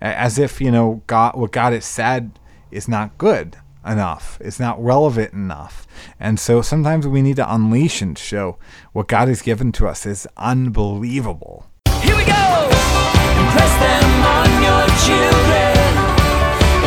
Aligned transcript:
as 0.00 0.38
if 0.38 0.60
you 0.60 0.70
know 0.70 1.02
God, 1.06 1.34
what 1.36 1.52
God 1.52 1.72
has 1.72 1.84
said 1.84 2.38
is 2.70 2.88
not 2.88 3.16
good 3.18 3.56
enough. 3.86 4.38
It's 4.40 4.58
not 4.58 4.82
relevant 4.82 5.32
enough. 5.32 5.86
And 6.18 6.38
so 6.40 6.60
sometimes 6.62 7.06
we 7.06 7.22
need 7.22 7.36
to 7.36 7.54
unleash 7.54 8.02
and 8.02 8.18
show 8.18 8.58
what 8.92 9.06
God 9.08 9.28
has 9.28 9.42
given 9.42 9.72
to 9.72 9.86
us 9.86 10.04
is 10.06 10.26
unbelievable. 10.36 11.66
Here 12.02 12.16
we 12.16 12.24
go! 12.24 12.32
Impress 13.42 13.74
them 13.78 14.24
on 14.24 14.50
your 14.62 14.86
children. 15.06 15.76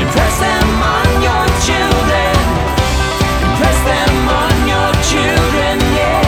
Impress 0.04 0.40
them 0.40 0.70
on 0.84 1.22
your 1.24 1.46
children. 1.66 2.36
Impress 3.48 3.80
them 3.86 4.14
on 4.30 4.68
your 4.68 4.92
children, 5.10 5.80
yeah. 5.96 6.24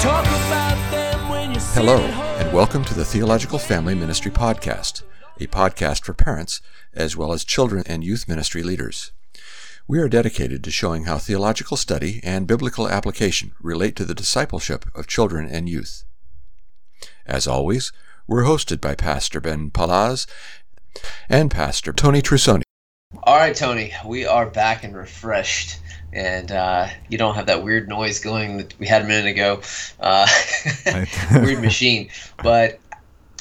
Talk 0.00 0.26
about 0.26 0.78
them 0.90 1.28
when 1.28 1.54
you 1.54 1.60
Hello, 1.72 1.96
at 1.98 2.10
home. 2.10 2.20
and 2.20 2.23
welcome 2.54 2.84
to 2.84 2.94
the 2.94 3.04
Theological 3.04 3.58
Family 3.58 3.96
Ministry 3.96 4.30
Podcast, 4.30 5.02
a 5.40 5.48
podcast 5.48 6.04
for 6.04 6.14
parents 6.14 6.60
as 6.92 7.16
well 7.16 7.32
as 7.32 7.42
children 7.42 7.82
and 7.84 8.04
youth 8.04 8.28
ministry 8.28 8.62
leaders. 8.62 9.10
We 9.88 9.98
are 9.98 10.08
dedicated 10.08 10.62
to 10.62 10.70
showing 10.70 11.02
how 11.02 11.18
theological 11.18 11.76
study 11.76 12.20
and 12.22 12.46
biblical 12.46 12.88
application 12.88 13.56
relate 13.60 13.96
to 13.96 14.04
the 14.04 14.14
discipleship 14.14 14.86
of 14.94 15.08
children 15.08 15.48
and 15.48 15.68
youth. 15.68 16.04
As 17.26 17.48
always, 17.48 17.90
we're 18.28 18.44
hosted 18.44 18.80
by 18.80 18.94
Pastor 18.94 19.40
Ben 19.40 19.72
Palaz 19.72 20.28
and 21.28 21.50
Pastor 21.50 21.92
Tony 21.92 22.22
Trusoni. 22.22 22.63
All 23.22 23.36
right, 23.36 23.54
Tony, 23.54 23.92
we 24.04 24.26
are 24.26 24.46
back 24.46 24.84
and 24.84 24.94
refreshed, 24.94 25.78
and 26.12 26.50
uh, 26.50 26.88
you 27.08 27.16
don't 27.16 27.34
have 27.34 27.46
that 27.46 27.62
weird 27.62 27.88
noise 27.88 28.20
going 28.20 28.58
that 28.58 28.78
we 28.78 28.86
had 28.86 29.02
a 29.02 29.04
minute 29.06 29.30
ago. 29.30 29.62
Uh, 30.00 30.26
weird 31.32 31.62
machine. 31.62 32.10
But 32.42 32.80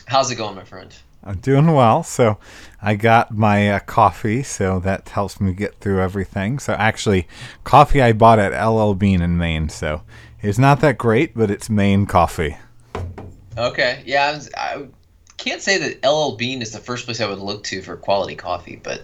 how's 0.05 0.31
it 0.31 0.35
going, 0.35 0.55
my 0.55 0.63
friend? 0.63 0.95
I'm 1.23 1.37
doing 1.37 1.71
well. 1.71 2.03
So 2.03 2.37
I 2.81 2.95
got 2.95 3.31
my 3.31 3.71
uh, 3.71 3.79
coffee, 3.79 4.43
so 4.43 4.79
that 4.79 5.09
helps 5.09 5.41
me 5.41 5.53
get 5.53 5.75
through 5.75 6.01
everything. 6.01 6.59
So 6.59 6.73
actually, 6.73 7.27
coffee 7.63 8.01
I 8.01 8.13
bought 8.13 8.39
at 8.39 8.51
LL 8.51 8.93
Bean 8.93 9.21
in 9.21 9.37
Maine. 9.37 9.69
So 9.69 10.01
it's 10.41 10.59
not 10.59 10.81
that 10.81 10.97
great, 10.97 11.35
but 11.35 11.49
it's 11.49 11.69
Maine 11.69 12.05
coffee. 12.05 12.57
Okay, 13.57 14.03
yeah, 14.05 14.25
I, 14.25 14.33
was, 14.33 14.49
I 14.57 14.87
can't 15.37 15.61
say 15.61 15.77
that 15.77 16.07
LL 16.07 16.35
Bean 16.35 16.61
is 16.61 16.71
the 16.71 16.79
first 16.79 17.05
place 17.05 17.21
I 17.21 17.27
would 17.27 17.39
look 17.39 17.63
to 17.65 17.81
for 17.81 17.95
quality 17.95 18.35
coffee, 18.35 18.79
but 18.81 19.03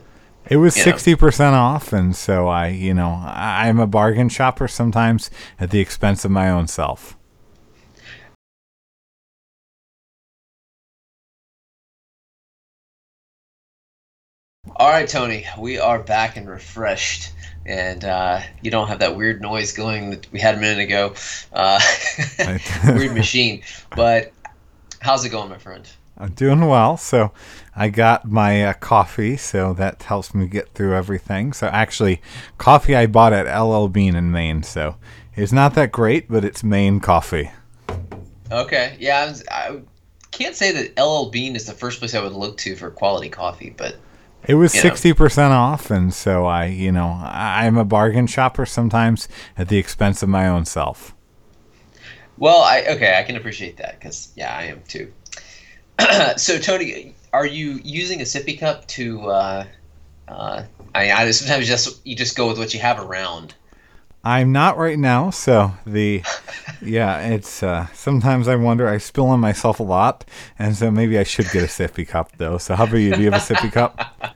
It 0.49 0.57
was 0.57 0.73
sixty 0.73 1.15
percent 1.15 1.55
off, 1.55 1.93
and 1.93 2.15
so 2.15 2.47
I, 2.47 2.69
you 2.69 2.93
know, 2.93 3.21
I'm 3.23 3.79
a 3.79 3.85
bargain 3.85 4.29
shopper 4.29 4.67
sometimes 4.67 5.29
at 5.59 5.69
the 5.69 5.79
expense 5.79 6.25
of 6.25 6.31
my 6.31 6.49
own 6.49 6.67
self. 6.67 7.15
All 14.75 14.89
right, 14.89 15.07
Tony, 15.07 15.45
we 15.57 15.77
are 15.77 15.99
back 15.99 16.37
and 16.37 16.49
refreshed, 16.49 17.33
and 17.65 18.03
uh, 18.05 18.41
you 18.61 18.71
don't 18.71 18.87
have 18.87 18.99
that 18.99 19.15
weird 19.15 19.41
noise 19.41 19.73
going 19.73 20.11
that 20.11 20.31
we 20.31 20.39
had 20.39 20.55
a 20.55 20.57
minute 20.57 20.79
ago. 20.79 21.13
Uh, 21.53 21.79
weird 22.85 23.13
machine. 23.13 23.61
But 23.95 24.31
how's 24.99 25.25
it 25.25 25.29
going, 25.29 25.49
my 25.49 25.57
friend? 25.57 25.87
I'm 26.19 26.31
doing 26.31 26.65
well. 26.65 26.97
So 26.97 27.31
I 27.75 27.89
got 27.89 28.25
my 28.25 28.65
uh, 28.65 28.73
coffee, 28.73 29.37
so 29.37 29.73
that 29.73 30.03
helps 30.03 30.33
me 30.35 30.47
get 30.47 30.73
through 30.73 30.95
everything. 30.95 31.53
So 31.53 31.67
actually, 31.67 32.21
coffee 32.57 32.95
I 32.95 33.07
bought 33.07 33.33
at 33.33 33.47
LL 33.47 33.87
Bean 33.87 34.15
in 34.15 34.31
Maine. 34.31 34.63
So 34.63 34.95
it's 35.35 35.51
not 35.53 35.75
that 35.75 35.91
great, 35.91 36.29
but 36.29 36.43
it's 36.43 36.63
Maine 36.63 36.99
coffee. 36.99 37.51
Okay, 38.51 38.97
yeah, 38.99 39.19
I, 39.19 39.27
was, 39.29 39.43
I 39.51 39.81
can't 40.31 40.55
say 40.55 40.71
that 40.71 41.01
LL 41.01 41.29
Bean 41.29 41.55
is 41.55 41.65
the 41.65 41.73
first 41.73 41.99
place 41.99 42.15
I 42.15 42.21
would 42.21 42.33
look 42.33 42.57
to 42.59 42.75
for 42.75 42.89
quality 42.91 43.29
coffee, 43.29 43.73
but 43.77 43.95
It 44.43 44.55
was 44.55 44.73
sixty 44.73 45.13
percent 45.13 45.53
off, 45.53 45.91
and 45.91 46.13
so 46.13 46.45
I, 46.45 46.65
you 46.65 46.91
know, 46.91 47.19
I'm 47.23 47.77
a 47.77 47.85
bargain 47.85 48.27
shopper 48.27 48.65
sometimes 48.65 49.27
at 49.57 49.69
the 49.69 49.77
expense 49.77 50.23
of 50.23 50.29
my 50.29 50.47
own 50.47 50.65
self. 50.65 51.15
well, 52.37 52.61
I 52.61 52.83
okay, 52.95 53.17
I 53.19 53.23
can 53.23 53.35
appreciate 53.35 53.77
that 53.77 53.99
because 53.99 54.31
yeah, 54.35 54.55
I 54.55 54.63
am 54.63 54.81
too. 54.87 55.11
so, 56.37 56.57
Tony, 56.59 57.13
are 57.33 57.45
you 57.45 57.79
using 57.83 58.21
a 58.21 58.23
sippy 58.23 58.59
cup 58.59 58.87
to? 58.87 59.27
Uh, 59.27 59.65
uh, 60.27 60.63
I, 60.95 61.11
I 61.11 61.31
sometimes 61.31 61.67
just 61.67 62.05
you 62.05 62.15
just 62.15 62.35
go 62.37 62.47
with 62.47 62.57
what 62.57 62.73
you 62.73 62.79
have 62.79 62.99
around. 62.99 63.55
I'm 64.23 64.51
not 64.51 64.77
right 64.77 64.99
now, 64.99 65.29
so 65.29 65.73
the 65.85 66.23
yeah, 66.81 67.19
it's 67.21 67.63
uh 67.63 67.87
sometimes 67.93 68.47
I 68.47 68.55
wonder 68.55 68.87
I 68.87 68.97
spill 68.97 69.27
on 69.27 69.39
myself 69.39 69.79
a 69.79 69.83
lot, 69.83 70.25
and 70.57 70.75
so 70.75 70.91
maybe 70.91 71.17
I 71.17 71.23
should 71.23 71.49
get 71.51 71.63
a 71.63 71.67
sippy 71.67 72.07
cup 72.07 72.35
though. 72.37 72.57
So 72.57 72.75
how 72.75 72.83
about 72.83 72.97
you? 72.97 73.15
Do 73.15 73.21
you 73.21 73.31
have 73.31 73.41
a 73.41 73.53
sippy 73.53 73.71
cup? 73.71 74.35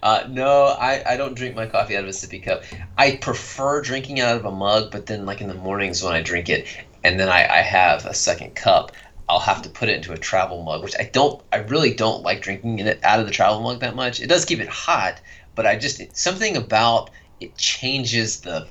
Uh, 0.00 0.24
no, 0.28 0.76
I, 0.78 1.02
I 1.04 1.16
don't 1.16 1.34
drink 1.34 1.56
my 1.56 1.66
coffee 1.66 1.96
out 1.96 2.04
of 2.04 2.08
a 2.08 2.12
sippy 2.12 2.40
cup. 2.40 2.62
I 2.96 3.16
prefer 3.16 3.82
drinking 3.82 4.20
out 4.20 4.36
of 4.36 4.44
a 4.44 4.50
mug, 4.52 4.92
but 4.92 5.06
then 5.06 5.26
like 5.26 5.40
in 5.40 5.48
the 5.48 5.54
mornings 5.54 6.04
when 6.04 6.12
I 6.12 6.22
drink 6.22 6.48
it, 6.48 6.68
and 7.02 7.18
then 7.18 7.28
I, 7.28 7.48
I 7.48 7.62
have 7.62 8.06
a 8.06 8.14
second 8.14 8.54
cup, 8.54 8.92
I'll 9.28 9.38
have 9.40 9.62
to 9.62 9.68
put 9.68 9.88
it 9.88 9.96
into 9.96 10.12
a 10.12 10.18
travel 10.18 10.62
mug, 10.62 10.82
which 10.82 10.94
I 10.98 11.04
don't. 11.04 11.42
I 11.52 11.58
really 11.58 11.92
don't 11.94 12.22
like 12.22 12.40
drinking 12.42 12.78
it 12.80 13.00
out 13.04 13.20
of 13.20 13.26
the 13.26 13.32
travel 13.32 13.60
mug 13.60 13.80
that 13.80 13.94
much. 13.94 14.20
It 14.20 14.28
does 14.28 14.44
keep 14.44 14.60
it 14.60 14.68
hot, 14.68 15.20
but 15.54 15.66
I 15.66 15.76
just 15.76 16.00
something 16.16 16.56
about 16.56 17.10
it 17.40 17.56
changes 17.56 18.40
the 18.40 18.66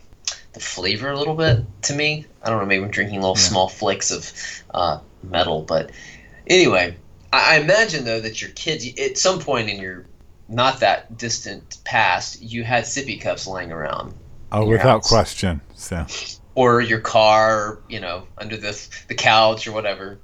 the 0.53 0.59
flavor 0.59 1.11
a 1.11 1.17
little 1.17 1.35
bit 1.35 1.63
to 1.83 1.93
me. 1.93 2.25
I 2.43 2.49
don't 2.49 2.59
know. 2.59 2.65
Maybe 2.65 2.83
I'm 2.83 2.91
drinking 2.91 3.21
little 3.21 3.35
small 3.35 3.69
flakes 3.69 4.11
of 4.11 4.31
uh, 4.73 4.99
metal, 5.23 5.61
but 5.61 5.91
anyway, 6.47 6.97
I, 7.31 7.55
I 7.55 7.59
imagine 7.59 8.05
though 8.05 8.21
that 8.21 8.41
your 8.41 8.51
kids 8.51 8.87
at 8.99 9.17
some 9.17 9.39
point 9.39 9.69
in 9.69 9.79
your 9.79 10.05
not 10.49 10.79
that 10.79 11.17
distant 11.17 11.77
past, 11.83 12.41
you 12.41 12.63
had 12.63 12.85
sippy 12.85 13.19
cups 13.19 13.45
laying 13.47 13.71
around, 13.71 14.13
Oh, 14.51 14.65
without 14.65 15.01
house. 15.01 15.09
question. 15.09 15.61
So 15.75 16.05
or 16.55 16.81
your 16.81 16.99
car, 17.01 17.79
you 17.87 17.99
know, 17.99 18.27
under 18.37 18.57
the 18.57 18.87
the 19.07 19.15
couch 19.15 19.67
or 19.67 19.73
whatever. 19.73 20.17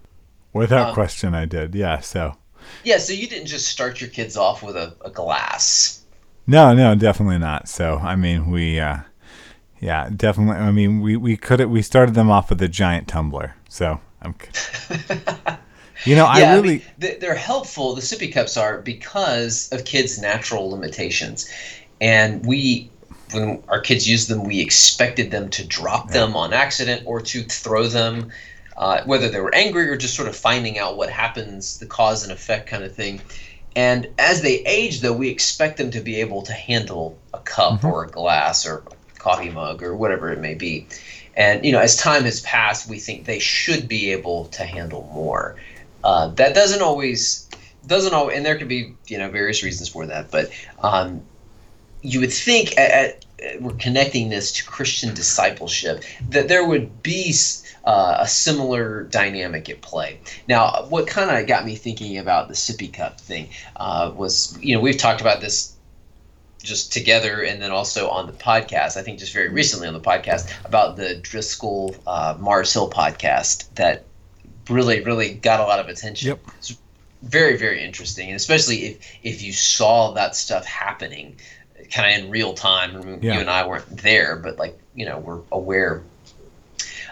Without 0.53 0.90
Um, 0.90 0.94
question, 0.94 1.34
I 1.36 1.46
did. 1.46 1.75
Yeah. 1.75 2.00
So 2.00 2.36
Yeah, 2.84 2.97
so 3.00 3.12
you 3.14 3.28
didn't 3.28 3.47
just 3.47 3.68
start 3.68 4.00
your 4.00 4.09
kids 4.09 4.38
off 4.38 4.64
with 4.64 4.75
a, 4.78 4.96
a 5.02 5.09
glass. 5.09 6.06
no, 6.47 6.74
no, 6.74 6.96
definitely 6.96 7.38
not. 7.40 7.68
So 7.69 7.97
I 7.97 8.16
mean, 8.16 8.50
we, 8.52 8.80
uh 8.80 9.00
yeah, 9.81 10.09
definitely. 10.16 10.56
I 10.58 10.72
mean, 10.72 11.02
we 11.02 11.18
we 11.18 11.38
could 11.38 11.59
have, 11.62 11.69
we 11.69 11.81
started 11.81 12.16
them 12.16 12.31
off 12.31 12.50
with 12.50 12.62
a 12.62 12.69
giant 12.69 13.08
tumbler. 13.08 13.56
So 13.69 14.02
I'm. 14.22 14.36
You 16.06 16.16
know, 16.18 16.25
yeah, 16.31 16.52
I 16.52 16.56
really. 16.56 16.80
mean, 16.80 16.81
they- 16.97 17.16
they're 17.16 17.35
helpful. 17.35 17.96
The 17.96 18.02
sippy 18.02 18.31
cups 18.34 18.58
are 18.58 18.81
because 18.81 19.70
of 19.72 19.85
kids' 19.85 20.20
natural 20.20 20.70
limitations, 20.70 21.50
and 22.02 22.46
we, 22.46 22.91
when 23.31 23.64
our 23.70 23.80
kids 23.80 24.08
use 24.09 24.28
them, 24.28 24.44
we 24.44 24.59
expected 24.59 25.31
them 25.31 25.50
to 25.52 25.66
drop 25.66 26.12
them 26.12 26.35
on 26.35 26.53
accident 26.53 27.03
or 27.06 27.22
to 27.22 27.44
throw 27.44 27.88
them, 27.88 28.31
uh, 28.78 29.03
whether 29.06 29.29
they 29.29 29.39
were 29.39 29.53
angry 29.53 29.89
or 29.89 29.97
just 29.97 30.16
sort 30.16 30.28
of 30.28 30.35
finding 30.35 30.78
out 30.79 30.97
what 30.97 31.09
happens, 31.09 31.78
the 31.79 31.85
cause 31.85 32.23
and 32.23 32.31
effect 32.31 32.67
kind 32.67 32.84
of 32.84 32.94
thing. 32.94 33.22
And 33.75 34.07
as 34.19 34.41
they 34.41 34.57
age, 34.66 35.01
though, 35.01 35.13
we 35.13 35.29
expect 35.29 35.78
them 35.78 35.91
to 35.91 36.00
be 36.00 36.22
able 36.22 36.44
to 36.44 36.53
handle 36.53 37.17
a 37.34 37.39
cup 37.39 37.84
or 37.84 38.06
a 38.06 38.07
glass 38.07 38.66
or 38.66 38.84
a 38.85 39.19
coffee 39.19 39.50
mug 39.50 39.81
or 39.81 39.95
whatever 39.95 40.31
it 40.31 40.39
may 40.39 40.53
be. 40.53 40.88
And 41.35 41.66
you 41.66 41.72
know, 41.72 41.79
as 41.79 41.95
time 41.95 42.23
has 42.23 42.41
passed, 42.41 42.88
we 42.88 43.00
think 43.00 43.25
they 43.25 43.39
should 43.39 43.88
be 43.88 44.11
able 44.11 44.45
to 44.45 44.63
handle 44.63 45.09
more. 45.13 45.55
Uh, 46.03 46.28
that 46.29 46.53
doesn't 46.53 46.81
always 46.81 47.50
doesn't 47.88 48.13
always, 48.13 48.38
and 48.38 48.45
there 48.45 48.57
could 48.57 48.67
be 48.67 48.94
you 49.07 49.17
know 49.17 49.29
various 49.29 49.63
reasons 49.63 49.90
for 49.90 50.05
that. 50.05 50.29
But 50.29 50.51
um, 50.84 51.23
you 52.03 52.19
would 52.19 52.34
think 52.34 52.78
at, 52.78 53.25
at, 53.40 53.61
we're 53.61 53.73
connecting 53.73 54.29
this 54.29 54.51
to 54.53 54.66
Christian 54.66 55.16
discipleship 55.16 56.03
that 56.29 56.47
there 56.47 56.66
would 56.66 57.01
be 57.01 57.31
uh, 57.84 58.18
a 58.20 58.28
similar 58.28 59.04
dynamic 59.04 59.70
at 59.70 59.82
play. 59.82 60.20
Now, 60.48 60.86
what 60.90 61.08
kind 61.08 61.30
of 61.30 61.48
got 61.48 61.66
me 61.66 61.76
thinking 61.76 62.18
about 62.18 62.48
the 62.48 62.53
sippy 62.53 62.91
cup 62.91 63.20
thing 63.20 63.50
uh, 63.76 64.12
was 64.16 64.58
you 64.62 64.76
know 64.76 64.82
we've 64.82 64.97
talked 64.97 65.22
about 65.22 65.41
this 65.41 65.76
just 66.64 66.94
together 66.94 67.44
and 67.44 67.62
then 67.62 67.72
also 67.72 68.09
on 68.09 68.26
the 68.26 68.34
podcast. 68.34 68.97
I 68.97 69.03
think 69.03 69.20
just 69.20 69.34
very 69.34 69.50
recently 69.50 69.88
on 69.88 69.94
the 69.94 70.00
podcast 70.00 70.50
about 70.66 70.96
the 70.96 71.16
Driscoll 71.16 71.96
uh, 72.08 72.38
Mars 72.40 72.72
Hill 72.74 72.90
podcast 72.90 73.66
that 73.76 74.06
really 74.70 75.03
really 75.03 75.34
got 75.34 75.59
a 75.59 75.64
lot 75.64 75.79
of 75.79 75.90
attention. 75.90 76.29
Yep. 76.29 76.40
It's 76.58 76.78
very 77.22 77.58
very 77.58 77.84
interesting, 77.84 78.29
and 78.29 78.36
especially 78.36 78.86
if 78.86 79.18
if 79.24 79.41
you 79.41 79.53
saw 79.53 80.12
that 80.14 80.36
stuff 80.36 80.66
happening, 80.66 81.36
kind 81.91 82.16
of 82.16 82.26
in 82.26 82.32
real 82.32 82.53
time. 82.53 83.20
Yeah. 83.22 83.36
You 83.36 83.40
and 83.41 83.50
I 83.50 83.68
weren't 83.68 83.97
there, 83.97 84.36
but 84.36 84.58
like 84.58 84.78
you 84.96 85.06
know 85.06 85.20
we're 85.20 85.41
aware. 85.52 86.03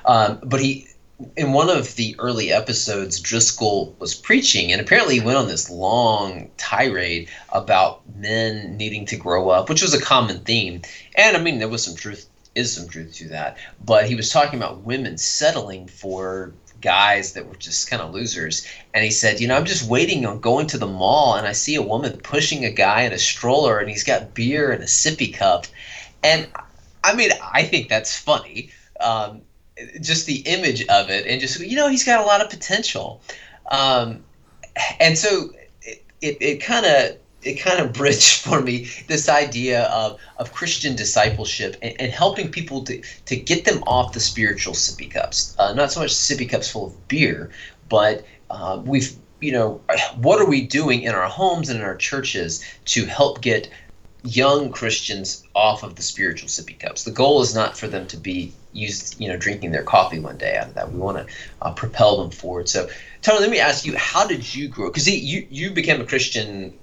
Um, 0.05 0.39
but 0.43 0.59
he. 0.59 0.87
In 1.37 1.53
one 1.53 1.69
of 1.69 1.97
the 1.97 2.15
early 2.17 2.51
episodes, 2.51 3.19
Driscoll 3.19 3.95
was 3.99 4.15
preaching, 4.15 4.71
and 4.71 4.81
apparently 4.81 5.19
he 5.19 5.21
went 5.23 5.37
on 5.37 5.47
this 5.47 5.69
long 5.69 6.49
tirade 6.57 7.29
about 7.49 8.01
men 8.15 8.75
needing 8.75 9.05
to 9.05 9.17
grow 9.17 9.49
up, 9.49 9.69
which 9.69 9.83
was 9.83 9.93
a 9.93 10.01
common 10.01 10.39
theme. 10.39 10.81
And 11.13 11.37
I 11.37 11.39
mean, 11.39 11.59
there 11.59 11.69
was 11.69 11.83
some 11.83 11.93
truth, 11.93 12.25
is 12.55 12.73
some 12.73 12.87
truth 12.87 13.13
to 13.17 13.27
that. 13.27 13.57
But 13.85 14.07
he 14.07 14.15
was 14.15 14.31
talking 14.31 14.57
about 14.57 14.81
women 14.81 15.19
settling 15.19 15.85
for 15.85 16.53
guys 16.81 17.33
that 17.33 17.47
were 17.47 17.55
just 17.55 17.89
kind 17.89 18.01
of 18.01 18.13
losers. 18.13 18.67
And 18.93 19.03
he 19.03 19.11
said, 19.11 19.39
You 19.39 19.47
know, 19.47 19.55
I'm 19.55 19.65
just 19.65 19.87
waiting 19.87 20.25
on 20.25 20.39
going 20.39 20.67
to 20.67 20.77
the 20.77 20.87
mall 20.87 21.35
and 21.35 21.47
I 21.47 21.53
see 21.53 21.75
a 21.75 21.81
woman 21.81 22.19
pushing 22.23 22.65
a 22.65 22.71
guy 22.71 23.03
in 23.03 23.13
a 23.13 23.19
stroller 23.19 23.79
and 23.79 23.89
he's 23.89 24.03
got 24.03 24.33
beer 24.33 24.71
in 24.71 24.81
a 24.81 24.85
sippy 24.85 25.33
cup. 25.33 25.67
And 26.23 26.47
I 27.03 27.15
mean, 27.15 27.31
I 27.53 27.63
think 27.63 27.87
that's 27.87 28.17
funny. 28.17 28.71
Um, 28.99 29.41
just 30.01 30.25
the 30.25 30.37
image 30.37 30.85
of 30.87 31.09
it 31.09 31.25
and 31.27 31.39
just, 31.39 31.59
you 31.59 31.75
know, 31.75 31.87
he's 31.87 32.03
got 32.03 32.19
a 32.19 32.25
lot 32.25 32.41
of 32.41 32.49
potential. 32.49 33.21
Um, 33.69 34.23
and 34.99 35.17
so 35.17 35.51
it, 36.21 36.61
kind 36.61 36.85
of 36.85 37.17
it 37.43 37.55
kind 37.55 37.79
of 37.79 37.93
bridged 37.93 38.41
for 38.41 38.61
me 38.61 38.87
this 39.07 39.27
idea 39.29 39.83
of, 39.85 40.19
of 40.37 40.53
Christian 40.53 40.95
discipleship 40.95 41.75
and, 41.81 41.99
and 41.99 42.11
helping 42.11 42.51
people 42.51 42.83
to, 42.85 43.01
to 43.25 43.35
get 43.35 43.65
them 43.65 43.83
off 43.87 44.13
the 44.13 44.19
spiritual 44.19 44.73
sippy 44.73 45.09
cups. 45.09 45.55
Uh, 45.57 45.73
not 45.73 45.91
so 45.91 45.99
much 45.99 46.11
sippy 46.11 46.49
cups 46.49 46.69
full 46.69 46.87
of 46.87 47.07
beer, 47.07 47.51
but 47.89 48.23
uh, 48.49 48.81
we've, 48.83 49.15
you 49.39 49.51
know, 49.51 49.81
what 50.17 50.39
are 50.39 50.45
we 50.45 50.65
doing 50.65 51.01
in 51.01 51.15
our 51.15 51.27
homes 51.27 51.69
and 51.69 51.79
in 51.79 51.85
our 51.85 51.95
churches 51.95 52.63
to 52.85 53.05
help 53.05 53.41
get 53.41 53.69
young 54.23 54.71
Christians 54.71 55.43
off 55.55 55.83
of 55.83 55.95
the 55.95 56.01
spiritual 56.01 56.49
sippy 56.49 56.77
cups? 56.79 57.03
The 57.03 57.11
goal 57.11 57.41
is 57.41 57.55
not 57.55 57.77
for 57.77 57.87
them 57.87 58.07
to 58.07 58.17
be 58.17 58.53
used, 58.73 59.19
you 59.19 59.27
know, 59.27 59.37
drinking 59.37 59.71
their 59.71 59.83
coffee 59.83 60.19
one 60.19 60.37
day 60.37 60.57
out 60.57 60.67
of 60.67 60.73
that. 60.75 60.91
We 60.91 60.99
want 60.99 61.17
to 61.17 61.33
uh, 61.61 61.73
propel 61.73 62.21
them 62.21 62.31
forward. 62.31 62.69
So, 62.69 62.89
Tony, 63.21 63.41
let 63.41 63.49
me 63.49 63.59
ask 63.59 63.85
you, 63.85 63.97
how 63.97 64.27
did 64.27 64.53
you 64.53 64.67
grow? 64.67 64.87
Because 64.87 65.09
you, 65.09 65.47
you 65.49 65.71
became 65.71 65.99
a 66.01 66.05
Christian 66.05 66.73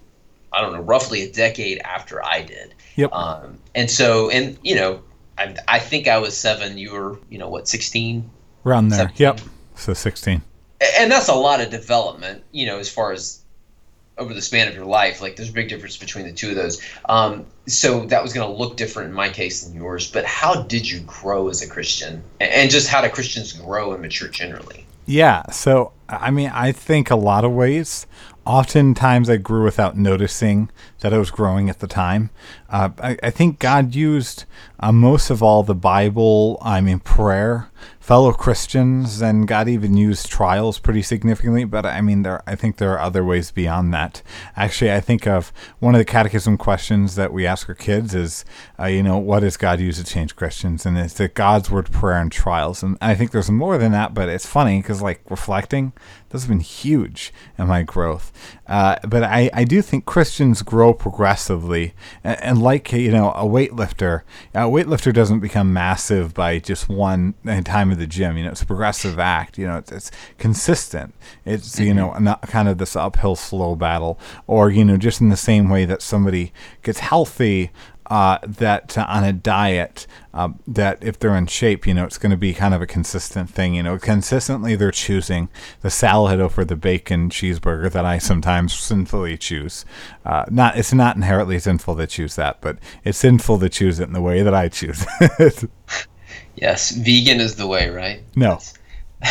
I 0.53 0.61
don't 0.61 0.73
know, 0.73 0.81
roughly 0.81 1.23
a 1.23 1.33
decade 1.33 1.79
after 1.81 2.25
I 2.25 2.43
did. 2.43 2.75
Yep. 2.97 3.13
Um, 3.13 3.59
and 3.75 3.91
so, 3.91 4.31
and 4.31 4.59
you 4.63 4.75
know, 4.75 5.03
I, 5.37 5.57
I 5.67 5.79
think 5.79 6.09
I 6.09 6.19
was 6.19 6.37
seven. 6.37 6.79
You 6.79 6.93
were, 6.93 7.19
you 7.29 7.39
know, 7.39 7.49
what, 7.49 7.69
sixteen? 7.69 8.31
Around 8.65 8.89
there. 8.89 8.99
17. 8.99 9.25
Yep. 9.25 9.41
So 9.77 9.95
16. 9.95 10.43
And 10.99 11.11
that's 11.11 11.29
a 11.29 11.35
lot 11.35 11.61
of 11.61 11.71
development, 11.71 12.43
you 12.51 12.67
know, 12.67 12.79
as 12.79 12.91
far 12.91 13.13
as 13.13 13.41
over 14.19 14.35
the 14.35 14.43
span 14.43 14.69
of 14.69 14.75
your 14.75 14.85
life. 14.85 15.21
Like, 15.23 15.37
there's 15.37 15.49
a 15.51 15.53
big 15.53 15.69
difference 15.69 15.97
between 15.97 16.27
the 16.27 16.33
two 16.33 16.51
of 16.51 16.57
those. 16.57 16.83
Um, 17.09 17.47
so 17.67 18.07
that 18.07 18.23
was 18.23 18.33
going 18.33 18.47
to 18.47 18.53
look 18.53 18.77
different 18.77 19.11
in 19.11 19.15
my 19.15 19.29
case 19.29 19.63
than 19.63 19.75
yours. 19.75 20.11
But 20.11 20.25
how 20.25 20.63
did 20.63 20.91
you 20.91 21.01
grow 21.01 21.49
as 21.49 21.63
a 21.63 21.69
Christian, 21.69 22.23
and 22.41 22.71
just 22.71 22.89
how 22.89 23.01
do 23.01 23.09
Christians 23.09 23.53
grow 23.53 23.93
and 23.93 24.03
mature 24.03 24.29
generally? 24.29 24.87
Yeah. 25.07 25.51
So, 25.51 25.93
I 26.09 26.31
mean, 26.31 26.51
I 26.53 26.73
think 26.73 27.11
a 27.11 27.17
lot 27.17 27.45
of 27.45 27.53
ways. 27.53 28.07
Oftentimes, 28.45 29.29
I 29.29 29.37
grew 29.37 29.65
without 29.65 29.97
noticing 29.97 30.71
that 31.01 31.13
I 31.13 31.19
was 31.19 31.31
growing 31.31 31.69
at 31.69 31.81
the 31.81 31.87
time. 31.87 32.31
Uh, 32.71 32.91
I, 32.99 33.19
I 33.23 33.31
think 33.31 33.59
God 33.59 33.95
used 33.95 34.45
uh, 34.81 34.91
most 34.91 35.29
of 35.29 35.43
all 35.43 35.63
the 35.63 35.75
Bible, 35.75 36.59
I 36.63 36.81
mean, 36.81 37.01
prayer, 37.01 37.71
fellow 38.09 38.33
Christians, 38.33 39.21
and 39.21 39.47
God 39.47 39.69
even 39.69 39.95
used 39.95 40.31
trials 40.31 40.79
pretty 40.79 41.03
significantly. 41.03 41.65
But 41.65 41.85
I 41.85 42.01
mean, 42.01 42.23
there, 42.23 42.43
I 42.47 42.55
think 42.55 42.79
there 42.79 42.95
are 42.95 42.99
other 42.99 43.23
ways 43.23 43.51
beyond 43.51 43.93
that. 43.93 44.23
Actually, 44.57 44.95
I 44.95 45.01
think 45.01 45.27
of 45.27 45.53
one 45.79 45.95
of 45.95 45.99
the 45.99 46.07
catechism 46.07 46.57
questions 46.57 47.17
that 47.17 47.35
we 47.35 47.47
ask 47.47 47.69
our 47.69 47.75
kids 47.75 48.15
is, 48.15 48.47
uh, 48.81 48.87
you 48.87 49.03
know, 49.03 49.19
what 49.19 49.41
does 49.41 49.59
God 49.59 49.79
use 49.79 49.99
to 49.99 50.05
change 50.05 50.37
Christians? 50.37 50.87
And 50.87 50.97
it's 50.97 51.13
that 51.19 51.35
God's 51.35 51.71
word, 51.71 51.93
prayer, 51.93 52.19
and 52.19 52.33
trials. 52.33 52.83
And 52.83 52.97
I 53.03 53.15
think 53.15 53.31
there's 53.31 53.51
more 53.51 53.77
than 53.77 53.93
that, 53.93 54.15
but 54.15 54.31
it's 54.31 54.47
funny 54.47 54.81
because, 54.81 55.03
like, 55.03 55.21
reflecting, 55.29 55.93
those 56.31 56.43
has 56.43 56.49
been 56.49 56.61
huge 56.61 57.31
in 57.59 57.67
my 57.67 57.83
growth. 57.83 58.33
Uh, 58.67 58.97
but 59.07 59.23
I, 59.23 59.51
I 59.53 59.65
do 59.65 59.83
think 59.83 60.07
Christians 60.07 60.63
grow 60.63 60.95
progressively. 60.95 61.95
And, 62.25 62.43
and 62.43 62.63
like, 62.63 62.91
you 62.91 63.13
know, 63.13 63.33
a 63.33 63.45
weightlifter, 63.45 64.23
a 64.55 64.61
weightlifter 64.61 65.13
doesn't 65.13 65.41
become 65.41 65.75
massive 65.75 66.33
by 66.33 66.59
just 66.59 66.89
one 66.89 67.35
time 67.65 67.91
of 67.91 67.98
the 67.99 68.07
gym. 68.07 68.37
You 68.37 68.45
know, 68.45 68.51
it's 68.51 68.63
a 68.63 68.67
progressive 68.67 69.19
act. 69.19 69.59
You 69.59 69.67
know, 69.67 69.77
it's, 69.77 69.93
it's 69.93 70.11
consistent. 70.39 71.15
It's, 71.45 71.79
you 71.79 71.95
know, 71.95 72.13
not 72.15 72.43
kind 72.43 72.69
of 72.69 72.79
this 72.79 72.97
uphill 72.97 73.37
slow 73.37 73.77
battle. 73.77 74.19
Or, 74.47 74.71
you 74.71 74.85
know, 74.85 74.97
just 74.97 75.21
in 75.21 75.29
the 75.29 75.37
same 75.37 75.69
way 75.69 75.85
that 75.85 76.03
somebody 76.03 76.53
gets 76.83 77.01
healthy 77.01 77.71
uh, 78.09 78.39
that 78.47 78.97
uh, 78.97 79.05
on 79.09 79.23
a 79.23 79.33
diet 79.33 80.07
uh, 80.33 80.49
that 80.67 80.99
if 81.03 81.19
they're 81.19 81.37
in 81.37 81.47
shape, 81.47 81.87
you 81.87 81.93
know, 81.93 82.05
it's 82.05 82.19
going 82.19 82.31
to 82.31 82.37
be 82.37 82.55
kind 82.55 82.75
of 82.75 82.81
a 82.81 82.87
consistent 82.87 83.51
thing. 83.51 83.75
You 83.75 83.83
know, 83.83 83.99
consistently 83.99 84.77
they're 84.77 84.91
choosing 84.91 85.49
the 85.83 85.91
salad 85.91 86.41
over 86.41 86.65
the 86.65 86.77
bacon 86.77 87.29
cheeseburger 87.29 87.91
that 87.93 88.05
I 88.05 88.19
sometimes 88.19 88.75
sinfully 88.75 89.37
choose. 89.37 89.85
Uh, 90.25 90.45
not 90.51 90.79
it's 90.79 90.93
not 90.93 91.17
inherently 91.17 91.59
sinful 91.59 91.97
to 91.97 92.07
choose 92.07 92.37
that, 92.37 92.61
but 92.61 92.79
it's 93.05 93.19
sinful 93.19 93.59
to 93.59 93.69
choose 93.69 94.01
it 94.01 94.09
in 94.09 94.15
the 94.15 94.23
way 94.23 94.43
that 94.43 94.55
I 94.55 94.69
choose. 94.69 95.05
it. 95.21 95.65
Yes, 96.61 96.91
vegan 96.91 97.41
is 97.41 97.57
the 97.57 97.67
way, 97.67 97.89
right? 97.89 98.23
no, 98.35 98.59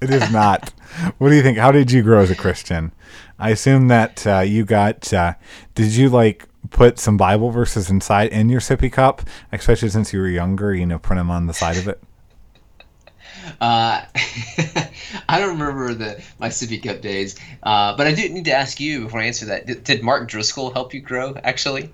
it 0.00 0.10
is 0.10 0.30
not. 0.30 0.72
What 1.18 1.30
do 1.30 1.34
you 1.34 1.42
think? 1.42 1.58
How 1.58 1.72
did 1.72 1.90
you 1.90 2.02
grow 2.02 2.20
as 2.20 2.30
a 2.30 2.36
Christian? 2.36 2.92
I 3.38 3.50
assume 3.50 3.88
that 3.88 4.26
uh, 4.26 4.40
you 4.40 4.64
got. 4.64 5.12
Uh, 5.12 5.34
did 5.74 5.94
you 5.94 6.08
like 6.08 6.46
put 6.70 6.98
some 6.98 7.16
Bible 7.16 7.50
verses 7.50 7.90
inside 7.90 8.32
in 8.32 8.48
your 8.48 8.60
sippy 8.60 8.92
cup, 8.92 9.22
especially 9.52 9.88
since 9.88 10.12
you 10.12 10.20
were 10.20 10.28
younger? 10.28 10.74
You 10.74 10.86
know, 10.86 10.98
print 10.98 11.18
them 11.18 11.30
on 11.30 11.46
the 11.46 11.54
side 11.54 11.76
of 11.76 11.88
it. 11.88 12.02
Uh, 13.60 14.04
I 15.28 15.38
don't 15.38 15.58
remember 15.58 15.94
the 15.94 16.22
my 16.38 16.48
sippy 16.48 16.82
cup 16.82 17.00
days, 17.00 17.38
uh, 17.62 17.96
but 17.96 18.06
I 18.06 18.14
do 18.14 18.28
need 18.28 18.44
to 18.46 18.52
ask 18.52 18.78
you 18.80 19.04
before 19.04 19.20
I 19.20 19.24
answer 19.26 19.46
that. 19.46 19.66
Did, 19.66 19.84
did 19.84 20.02
Mark 20.02 20.28
Driscoll 20.28 20.72
help 20.72 20.94
you 20.94 21.00
grow? 21.00 21.34
Actually, 21.42 21.92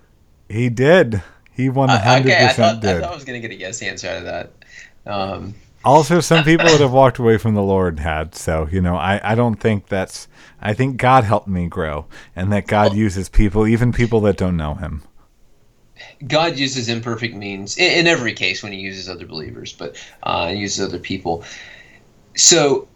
He 0.49 0.69
did. 0.69 1.22
He 1.58 1.69
one 1.69 1.90
Uh, 1.90 1.99
hundred 1.99 2.28
okay. 2.28 2.46
I 2.46 2.55
percent 2.55 2.55
thought, 2.55 2.84
I 2.87 2.94
thought 2.94 3.12
I 3.12 3.14
was 3.14 3.25
gonna 3.25 3.40
get 3.40 3.50
a 3.50 3.56
yes 3.56 3.82
answer 3.82 4.08
out 4.08 4.19
of 4.19 4.25
that. 4.25 4.52
Um, 5.06 5.55
Also, 5.84 6.20
some 6.20 6.44
people 6.44 6.70
that 6.70 6.81
have 6.81 6.93
walked 6.93 7.19
away 7.19 7.37
from 7.37 7.55
the 7.55 7.62
Lord 7.64 7.99
had. 8.00 8.34
So, 8.37 8.69
you 8.70 8.81
know, 8.81 8.94
I, 8.96 9.20
I 9.25 9.34
don't 9.34 9.56
think 9.56 9.88
that's. 9.88 10.28
I 10.60 10.72
think 10.75 10.96
God 10.99 11.25
helped 11.25 11.49
me 11.49 11.66
grow, 11.66 12.06
and 12.37 12.52
that 12.52 12.66
God 12.69 12.94
uses 12.94 13.28
people, 13.28 13.66
even 13.66 13.93
people 13.93 14.20
that 14.22 14.37
don't 14.37 14.56
know 14.56 14.75
Him. 14.75 15.02
God 16.26 16.56
uses 16.58 16.88
imperfect 16.88 17.34
means 17.34 17.76
in, 17.76 18.00
in 18.00 18.06
every 18.06 18.32
case 18.32 18.62
when 18.62 18.72
He 18.72 18.78
uses 18.81 19.08
other 19.08 19.26
believers, 19.26 19.72
but 19.72 19.96
uh, 20.22 20.49
He 20.49 20.56
uses 20.58 20.84
other 20.87 20.99
people. 21.00 21.44
So, 22.37 22.88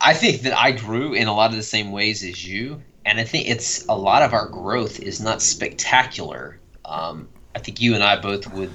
I 0.00 0.14
think 0.14 0.42
that 0.42 0.56
I 0.58 0.72
grew 0.72 1.14
in 1.14 1.28
a 1.28 1.34
lot 1.34 1.50
of 1.50 1.56
the 1.56 1.62
same 1.62 1.92
ways 1.92 2.24
as 2.24 2.46
you, 2.46 2.82
and 3.04 3.20
I 3.20 3.24
think 3.24 3.48
it's 3.48 3.86
a 3.88 3.96
lot 3.96 4.22
of 4.22 4.32
our 4.34 4.48
growth 4.48 5.00
is 5.00 5.20
not 5.20 5.42
spectacular. 5.42 6.60
Um, 6.84 7.28
I 7.58 7.60
think 7.60 7.80
you 7.80 7.94
and 7.94 8.04
I 8.04 8.20
both 8.20 8.46
would 8.52 8.70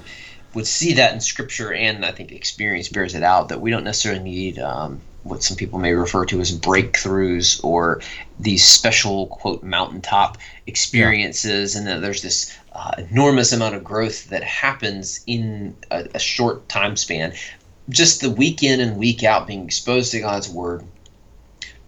would 0.52 0.66
see 0.66 0.94
that 0.94 1.14
in 1.14 1.20
Scripture, 1.20 1.72
and 1.72 2.04
I 2.04 2.12
think 2.12 2.30
experience 2.30 2.88
bears 2.88 3.14
it 3.14 3.22
out 3.22 3.48
that 3.48 3.60
we 3.60 3.70
don't 3.70 3.82
necessarily 3.82 4.22
need 4.22 4.58
um, 4.58 5.00
what 5.24 5.42
some 5.42 5.56
people 5.56 5.78
may 5.78 5.94
refer 5.94 6.26
to 6.26 6.40
as 6.40 6.56
breakthroughs 6.56 7.64
or 7.64 8.02
these 8.38 8.64
special 8.64 9.26
quote 9.26 9.62
mountaintop 9.62 10.38
experiences, 10.66 11.74
and 11.74 11.86
that 11.86 12.02
there's 12.02 12.22
this 12.22 12.56
uh, 12.72 12.92
enormous 13.10 13.52
amount 13.52 13.74
of 13.74 13.82
growth 13.82 14.28
that 14.28 14.44
happens 14.44 15.24
in 15.26 15.74
a, 15.90 16.06
a 16.14 16.18
short 16.18 16.68
time 16.68 16.96
span. 16.96 17.32
Just 17.88 18.20
the 18.20 18.30
week 18.30 18.62
in 18.62 18.80
and 18.80 18.98
week 18.98 19.24
out, 19.24 19.46
being 19.46 19.64
exposed 19.64 20.12
to 20.12 20.20
God's 20.20 20.48
word, 20.48 20.84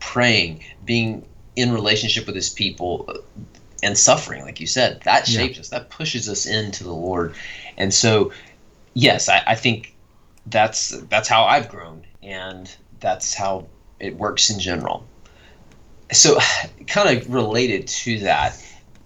praying, 0.01 0.65
being 0.85 1.27
in 1.55 1.73
relationship 1.73 2.27
with 2.27 2.35
His 2.35 2.49
people, 2.49 3.23
and 3.83 3.97
suffering, 3.97 4.43
like 4.43 4.61
you 4.61 4.67
said, 4.67 5.01
that 5.05 5.29
Yeah. 5.29 5.41
shapes 5.41 5.59
us. 5.59 5.69
That 5.71 5.91
pushes 5.91 6.29
us 6.29 6.47
into 6.47 6.85
the 6.85 6.93
Lord, 6.93 7.35
and 7.77 7.93
so 7.93 8.33
yes, 8.95 9.29
I, 9.29 9.43
I 9.47 9.55
think 9.55 9.95
that's 10.47 10.91
that's 11.09 11.29
how 11.29 11.45
I've 11.45 11.69
grown, 11.69 12.07
and 12.23 12.75
that's 13.01 13.35
how 13.35 13.67
it 14.01 14.17
works 14.17 14.51
in 14.51 14.59
general. 14.61 15.07
So, 16.13 16.39
kind 16.87 17.17
of 17.19 17.33
related 17.33 17.89
to 17.89 18.21
that, 18.21 18.63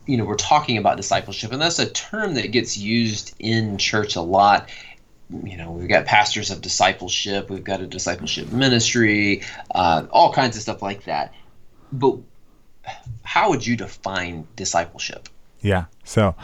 you 0.07 0.17
know, 0.17 0.25
we're 0.25 0.37
talking 0.37 0.77
about 0.79 0.97
discipleship, 0.97 1.53
and 1.53 1.61
that's 1.61 1.79
a 1.79 1.91
term 1.91 2.35
that 2.35 2.53
gets 2.53 2.77
used 2.77 3.35
in 3.39 3.79
church 3.79 4.17
a 4.17 4.21
lot. 4.21 4.69
You 5.45 5.57
know, 5.57 5.71
we've 5.71 5.89
got 5.89 6.07
pastors 6.07 6.51
of 6.51 6.61
discipleship, 6.61 7.51
we've 7.51 7.63
got 7.65 7.81
a 7.81 7.87
discipleship 7.87 8.51
ministry, 8.53 9.43
uh, 9.75 10.07
all 10.11 10.33
kinds 10.33 10.57
of 10.57 10.63
stuff 10.63 10.83
like 10.83 11.05
that. 11.05 11.33
But 11.93 12.17
how 13.23 13.51
would 13.51 13.67
you 13.67 13.77
define 13.77 14.47
discipleship? 14.57 15.29
Yeah. 15.61 15.85
So 16.05 16.35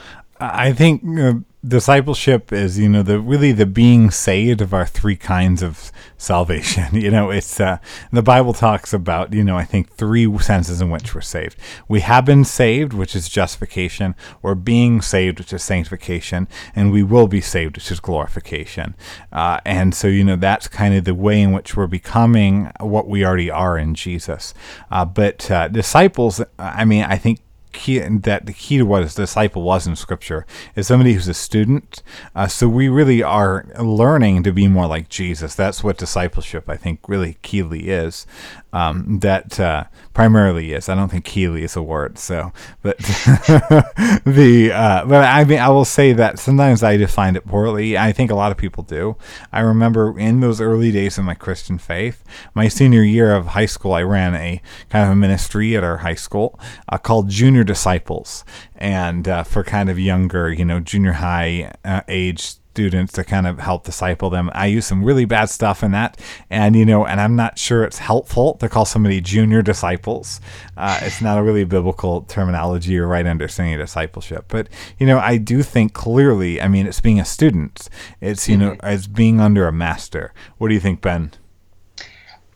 I 0.40 0.72
think 0.72 1.02
uh, 1.18 1.34
discipleship 1.66 2.52
is, 2.52 2.78
you 2.78 2.88
know, 2.88 3.02
the 3.02 3.18
really 3.18 3.52
the 3.52 3.66
being 3.66 4.10
saved 4.10 4.60
of 4.60 4.72
our 4.72 4.86
three 4.86 5.16
kinds 5.16 5.62
of 5.62 5.90
salvation. 6.16 6.86
You 7.06 7.10
know, 7.10 7.30
it's 7.30 7.60
uh, 7.60 7.78
the 8.10 8.22
Bible 8.22 8.52
talks 8.52 8.92
about, 8.92 9.32
you 9.32 9.44
know, 9.44 9.56
I 9.56 9.64
think 9.64 9.92
three 9.92 10.26
senses 10.38 10.80
in 10.80 10.90
which 10.90 11.14
we're 11.14 11.20
saved. 11.20 11.56
We 11.88 12.00
have 12.00 12.24
been 12.24 12.44
saved, 12.44 12.92
which 12.92 13.14
is 13.14 13.28
justification, 13.28 14.16
or 14.42 14.54
being 14.54 15.00
saved, 15.02 15.38
which 15.38 15.52
is 15.52 15.62
sanctification, 15.62 16.48
and 16.74 16.90
we 16.90 17.04
will 17.04 17.28
be 17.28 17.40
saved, 17.40 17.76
which 17.76 17.92
is 17.92 18.00
glorification. 18.00 18.96
Uh, 19.30 19.60
and 19.64 19.94
so, 19.94 20.08
you 20.08 20.24
know, 20.24 20.36
that's 20.36 20.66
kind 20.66 20.94
of 20.94 21.04
the 21.04 21.14
way 21.14 21.40
in 21.40 21.52
which 21.52 21.76
we're 21.76 21.86
becoming 21.86 22.72
what 22.80 23.06
we 23.06 23.24
already 23.24 23.50
are 23.50 23.78
in 23.78 23.94
Jesus. 23.94 24.52
Uh, 24.90 25.04
but 25.04 25.48
uh, 25.50 25.68
disciples, 25.68 26.40
I 26.58 26.84
mean, 26.84 27.04
I 27.04 27.18
think 27.18 27.40
key 27.76 27.98
that 27.98 28.46
the 28.46 28.52
key 28.52 28.78
to 28.78 28.84
what 28.84 29.02
a 29.02 29.14
disciple 29.14 29.62
was 29.62 29.86
in 29.86 29.94
Scripture 29.94 30.46
is 30.74 30.86
somebody 30.86 31.12
who's 31.12 31.28
a 31.28 31.34
student. 31.34 32.02
Uh, 32.34 32.46
so 32.46 32.68
we 32.68 32.88
really 32.88 33.22
are 33.22 33.66
learning 33.80 34.42
to 34.42 34.52
be 34.52 34.66
more 34.66 34.86
like 34.86 35.08
Jesus. 35.08 35.54
That's 35.54 35.84
what 35.84 35.98
discipleship, 35.98 36.68
I 36.68 36.76
think, 36.76 37.08
really 37.08 37.38
keyly 37.42 37.88
is. 37.88 38.26
Um, 38.72 39.20
that 39.20 39.58
uh, 39.58 39.84
primarily 40.12 40.72
is. 40.72 40.88
I 40.88 40.94
don't 40.94 41.10
think 41.10 41.24
Keely 41.24 41.62
is 41.62 41.76
a 41.76 41.82
word. 41.82 42.18
So, 42.18 42.52
but 42.82 42.98
the 42.98 44.70
uh, 44.74 45.04
but 45.06 45.24
I 45.24 45.44
mean, 45.44 45.58
I 45.58 45.68
will 45.68 45.84
say 45.84 46.12
that 46.14 46.38
sometimes 46.38 46.82
I 46.82 46.96
define 46.96 47.36
it 47.36 47.46
poorly. 47.46 47.96
I 47.96 48.12
think 48.12 48.30
a 48.30 48.34
lot 48.34 48.50
of 48.50 48.58
people 48.58 48.82
do. 48.82 49.16
I 49.52 49.60
remember 49.60 50.18
in 50.18 50.40
those 50.40 50.60
early 50.60 50.90
days 50.90 51.16
of 51.18 51.24
my 51.24 51.34
Christian 51.34 51.78
faith, 51.78 52.24
my 52.54 52.68
senior 52.68 53.02
year 53.02 53.34
of 53.34 53.48
high 53.48 53.66
school, 53.66 53.92
I 53.92 54.02
ran 54.02 54.34
a 54.34 54.60
kind 54.88 55.04
of 55.04 55.12
a 55.12 55.16
ministry 55.16 55.76
at 55.76 55.84
our 55.84 55.98
high 55.98 56.14
school 56.14 56.58
uh, 56.88 56.98
called 56.98 57.28
Junior 57.28 57.64
Disciples, 57.66 58.44
and 58.76 59.28
uh, 59.28 59.42
for 59.42 59.62
kind 59.62 59.90
of 59.90 59.98
younger, 59.98 60.52
you 60.52 60.64
know, 60.64 60.80
junior 60.80 61.12
high 61.12 61.72
uh, 61.84 62.02
age 62.08 62.58
students 62.76 63.10
to 63.14 63.24
kind 63.24 63.46
of 63.46 63.58
help 63.58 63.84
disciple 63.84 64.28
them. 64.28 64.50
I 64.52 64.66
use 64.66 64.84
some 64.84 65.02
really 65.02 65.24
bad 65.24 65.46
stuff 65.46 65.82
in 65.82 65.92
that, 65.92 66.20
and 66.50 66.76
you 66.76 66.84
know, 66.84 67.06
and 67.06 67.22
I'm 67.22 67.34
not 67.34 67.58
sure 67.58 67.84
it's 67.84 67.96
helpful 67.96 68.52
to 68.58 68.68
call 68.68 68.84
somebody 68.84 69.22
junior 69.22 69.62
disciples. 69.62 70.42
Uh, 70.76 70.98
it's 71.00 71.22
not 71.22 71.38
a 71.38 71.42
really 71.42 71.64
biblical 71.64 72.20
terminology 72.22 72.98
or 72.98 73.06
right 73.06 73.26
understanding 73.26 73.74
of 73.74 73.80
discipleship. 73.80 74.44
But 74.48 74.68
you 74.98 75.06
know, 75.06 75.18
I 75.18 75.38
do 75.38 75.62
think 75.62 75.94
clearly. 75.94 76.60
I 76.60 76.68
mean, 76.68 76.86
it's 76.86 77.00
being 77.00 77.18
a 77.18 77.24
student. 77.24 77.88
It's 78.20 78.46
you 78.46 78.58
know, 78.58 78.76
it's 78.82 79.06
being 79.06 79.40
under 79.40 79.66
a 79.66 79.72
master. 79.72 80.34
What 80.58 80.68
do 80.68 80.74
you 80.74 80.80
think, 80.80 81.00
Ben? 81.00 81.32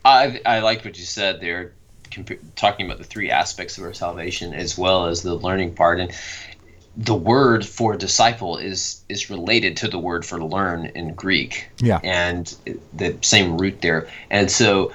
I 0.05 0.41
I 0.45 0.61
liked 0.61 0.85
what 0.85 0.99
you 0.99 1.05
said 1.05 1.41
there, 1.41 1.73
compa- 2.11 2.39
talking 2.57 2.87
about 2.87 2.99
the 2.99 3.05
three 3.05 3.31
aspects 3.31 3.79
of 3.79 3.85
our 3.85 3.93
salvation 3.93 4.53
as 4.55 4.77
well 4.77 5.07
as 5.07 5.23
the 5.23 5.35
learning 5.35 5.75
part, 5.75 6.01
and 6.01 6.13
the 6.97 7.15
word 7.15 7.65
for 7.65 7.97
disciple 7.97 8.59
is 8.59 9.03
is 9.09 9.31
related 9.31 9.77
to 9.79 9.89
the 9.89 9.99
word 9.99 10.25
for 10.25 10.43
learn 10.43 10.87
in 10.95 11.15
Greek. 11.15 11.69
Yeah. 11.79 12.01
and 12.03 12.55
the 12.93 13.17
same 13.23 13.59
root 13.59 13.81
there, 13.81 14.09
and 14.31 14.51
so. 14.51 14.93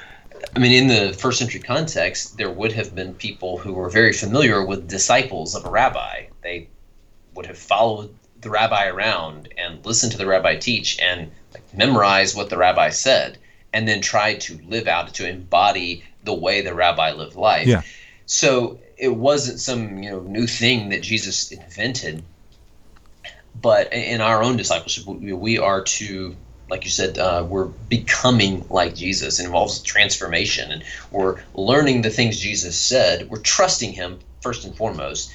I 0.55 0.60
mean, 0.60 0.74
in 0.74 0.88
the 0.89 1.13
first 1.13 1.39
century 1.39 1.62
context, 1.62 2.38
there 2.38 2.51
would 2.51 2.74
have 2.74 2.93
been 2.93 3.15
people 3.15 3.57
who 3.57 3.74
were 3.74 3.89
very 3.89 4.13
familiar 4.13 4.63
with 4.63 4.88
disciples 4.88 5.55
of 5.55 5.65
a 5.65 5.69
rabbi. 5.69 6.25
They 6.43 6.67
would 7.34 7.48
have 7.48 7.57
followed 7.57 8.13
the 8.41 8.50
rabbi 8.51 8.88
around 8.88 9.51
and 9.57 9.84
listened 9.86 10.12
to 10.12 10.17
the 10.17 10.27
rabbi 10.27 10.55
teach 10.55 11.00
and 11.00 11.31
like, 11.53 11.74
memorize 11.74 12.36
what 12.36 12.50
the 12.50 12.57
rabbi 12.57 12.89
said 12.89 13.39
and 13.75 13.88
then 13.88 14.00
try 14.00 14.36
to 14.36 14.57
live 14.67 14.88
out 14.88 15.13
to 15.15 15.27
embody 15.27 16.01
the 16.25 16.34
way 16.34 16.62
the 16.62 16.74
rabbi 16.74 17.13
lived 17.13 17.36
life. 17.36 17.67
Yeah. 17.67 17.82
So 18.25 18.79
it 18.98 19.15
wasn't 19.15 19.60
some 19.60 20.01
you 20.01 20.12
know 20.12 20.20
new 20.22 20.48
thing 20.48 20.89
that 20.89 21.03
Jesus 21.03 21.51
invented, 21.51 22.24
but 23.53 23.94
in 23.94 24.22
our 24.22 24.44
own 24.44 24.58
discipleship, 24.58 25.05
we, 25.05 25.58
are 25.58 25.84
to 25.84 26.36
like 26.67 26.84
you 26.84 26.89
said, 26.89 27.20
uh, 27.20 27.46
we're 27.48 27.65
becoming 27.65 28.65
like 28.70 28.96
Jesus. 28.96 29.39
It 29.39 29.46
involves 29.46 29.82
transformation, 29.84 30.72
and 30.72 30.84
we're 31.12 31.39
learning 31.53 32.01
the 32.01 32.10
things 32.10 32.39
Jesus 32.39 32.77
said. 32.77 33.29
We're 33.29 33.41
trusting 33.41 33.94
Him 33.94 34.20
first 34.41 34.65
and 34.65 34.75
foremost, 34.75 35.32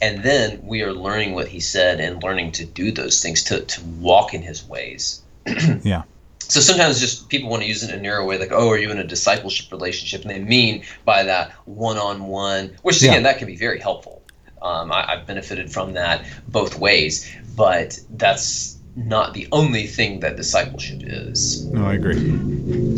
and 0.00 0.24
then 0.24 0.60
we 0.66 0.82
are 0.82 0.92
learning 0.92 1.34
what 1.34 1.48
He 1.48 1.60
said 1.60 2.00
and 2.00 2.22
learning 2.22 2.52
to 2.52 2.64
do 2.64 2.90
those 2.90 3.22
things 3.22 3.44
to 3.44 3.60
to 3.60 3.84
walk 3.84 4.34
in 4.34 4.42
His 4.42 4.64
ways. 4.64 5.22
Yeah. 5.84 6.02
So 6.52 6.60
sometimes 6.60 7.00
just 7.00 7.30
people 7.30 7.48
want 7.48 7.62
to 7.62 7.68
use 7.68 7.82
it 7.82 7.88
in 7.88 7.98
a 7.98 8.02
narrow 8.02 8.26
way, 8.26 8.36
like, 8.36 8.52
oh, 8.52 8.68
are 8.68 8.76
you 8.76 8.90
in 8.90 8.98
a 8.98 9.04
discipleship 9.04 9.72
relationship? 9.72 10.20
And 10.20 10.30
they 10.30 10.38
mean 10.38 10.84
by 11.06 11.22
that 11.22 11.52
one 11.64 11.96
on 11.96 12.26
one, 12.26 12.76
which 12.82 13.00
Yeah. 13.00 13.12
again, 13.12 13.22
that 13.22 13.38
can 13.38 13.46
be 13.46 13.56
very 13.56 13.80
helpful. 13.80 14.20
Um, 14.60 14.92
I, 14.92 15.12
I've 15.12 15.26
benefited 15.26 15.72
from 15.72 15.94
that 15.94 16.26
both 16.48 16.78
ways, 16.78 17.26
but 17.56 17.98
that's 18.10 18.76
not 18.94 19.32
the 19.32 19.48
only 19.50 19.86
thing 19.86 20.20
that 20.20 20.36
discipleship 20.36 21.00
is. 21.06 21.66
No, 21.72 21.86
I 21.86 21.94
agree. 21.94 22.20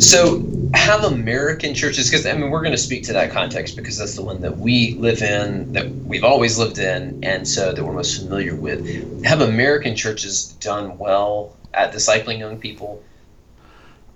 So, 0.01 0.43
have 0.73 1.05
American 1.05 1.73
churches, 1.73 2.09
because 2.09 2.25
I 2.25 2.33
mean, 2.33 2.49
we're 2.49 2.61
going 2.61 2.73
to 2.75 2.77
speak 2.77 3.05
to 3.05 3.13
that 3.13 3.31
context 3.31 3.77
because 3.77 3.97
that's 3.97 4.15
the 4.15 4.21
one 4.21 4.41
that 4.41 4.57
we 4.57 4.95
live 4.99 5.21
in, 5.21 5.71
that 5.71 5.87
we've 6.03 6.25
always 6.25 6.57
lived 6.57 6.77
in, 6.77 7.17
and 7.23 7.47
so 7.47 7.71
that 7.71 7.81
we're 7.81 7.93
most 7.93 8.17
familiar 8.17 8.53
with. 8.53 8.85
Have 9.23 9.39
American 9.39 9.95
churches 9.95 10.43
done 10.59 10.97
well 10.97 11.55
at 11.73 11.93
discipling 11.93 12.39
young 12.39 12.59
people? 12.59 13.01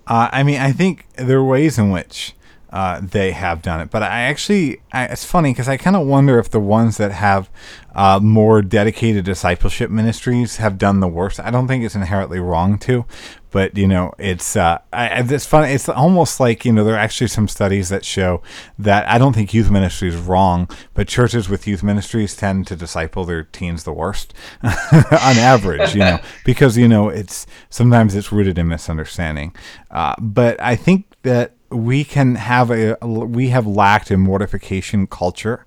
Uh, 0.09 0.27
I 0.31 0.41
mean, 0.43 0.59
I 0.59 0.71
think 0.71 1.05
there 1.15 1.37
are 1.37 1.43
ways 1.43 1.77
in 1.77 1.91
which 1.91 2.33
uh, 2.71 3.01
they 3.01 3.31
have 3.31 3.61
done 3.61 3.81
it, 3.81 3.89
but 3.89 4.03
I 4.03 4.21
actually, 4.21 4.81
I, 4.91 5.05
it's 5.05 5.25
funny 5.25 5.51
because 5.51 5.67
I 5.67 5.77
kind 5.77 5.95
of 5.95 6.05
wonder 6.05 6.37
if 6.37 6.49
the 6.49 6.59
ones 6.59 6.97
that 6.97 7.11
have 7.11 7.49
uh, 7.95 8.19
more 8.21 8.61
dedicated 8.61 9.25
discipleship 9.25 9.89
ministries 9.89 10.57
have 10.57 10.77
done 10.77 10.99
the 10.99 11.07
worst. 11.07 11.39
I 11.39 11.49
don't 11.49 11.67
think 11.67 11.83
it's 11.83 11.95
inherently 11.95 12.39
wrong 12.39 12.77
to, 12.79 13.05
but 13.51 13.75
you 13.77 13.87
know, 13.87 14.13
it's 14.17 14.55
uh, 14.55 14.77
I, 14.93 15.21
it's 15.21 15.45
funny. 15.45 15.73
It's 15.73 15.89
almost 15.89 16.39
like 16.39 16.65
you 16.65 16.71
know, 16.71 16.83
there 16.83 16.93
are 16.93 16.99
actually 16.99 17.27
some 17.27 17.47
studies 17.47 17.89
that 17.89 18.05
show 18.05 18.41
that 18.77 19.07
I 19.07 19.17
don't 19.17 19.33
think 19.33 19.53
youth 19.53 19.71
ministry 19.71 20.09
is 20.09 20.15
wrong, 20.15 20.69
but 20.93 21.07
churches 21.07 21.49
with 21.49 21.67
youth 21.67 21.81
ministries 21.81 22.35
tend 22.35 22.67
to 22.67 22.75
disciple 22.75 23.25
their 23.25 23.43
teens 23.43 23.83
the 23.83 23.93
worst 23.93 24.33
on 24.63 24.71
average. 25.11 25.93
You 25.93 26.01
know, 26.01 26.19
because 26.45 26.77
you 26.77 26.87
know, 26.87 27.09
it's 27.09 27.47
sometimes 27.69 28.15
it's 28.15 28.31
rooted 28.31 28.57
in 28.57 28.67
misunderstanding. 28.67 29.55
Uh, 29.89 30.13
but 30.19 30.61
I 30.61 30.75
think 30.75 31.05
that 31.23 31.53
we 31.71 32.03
can 32.03 32.35
have 32.35 32.71
a 32.71 32.97
we 33.03 33.49
have 33.49 33.67
lacked 33.67 34.11
a 34.11 34.17
mortification 34.17 35.07
culture 35.07 35.65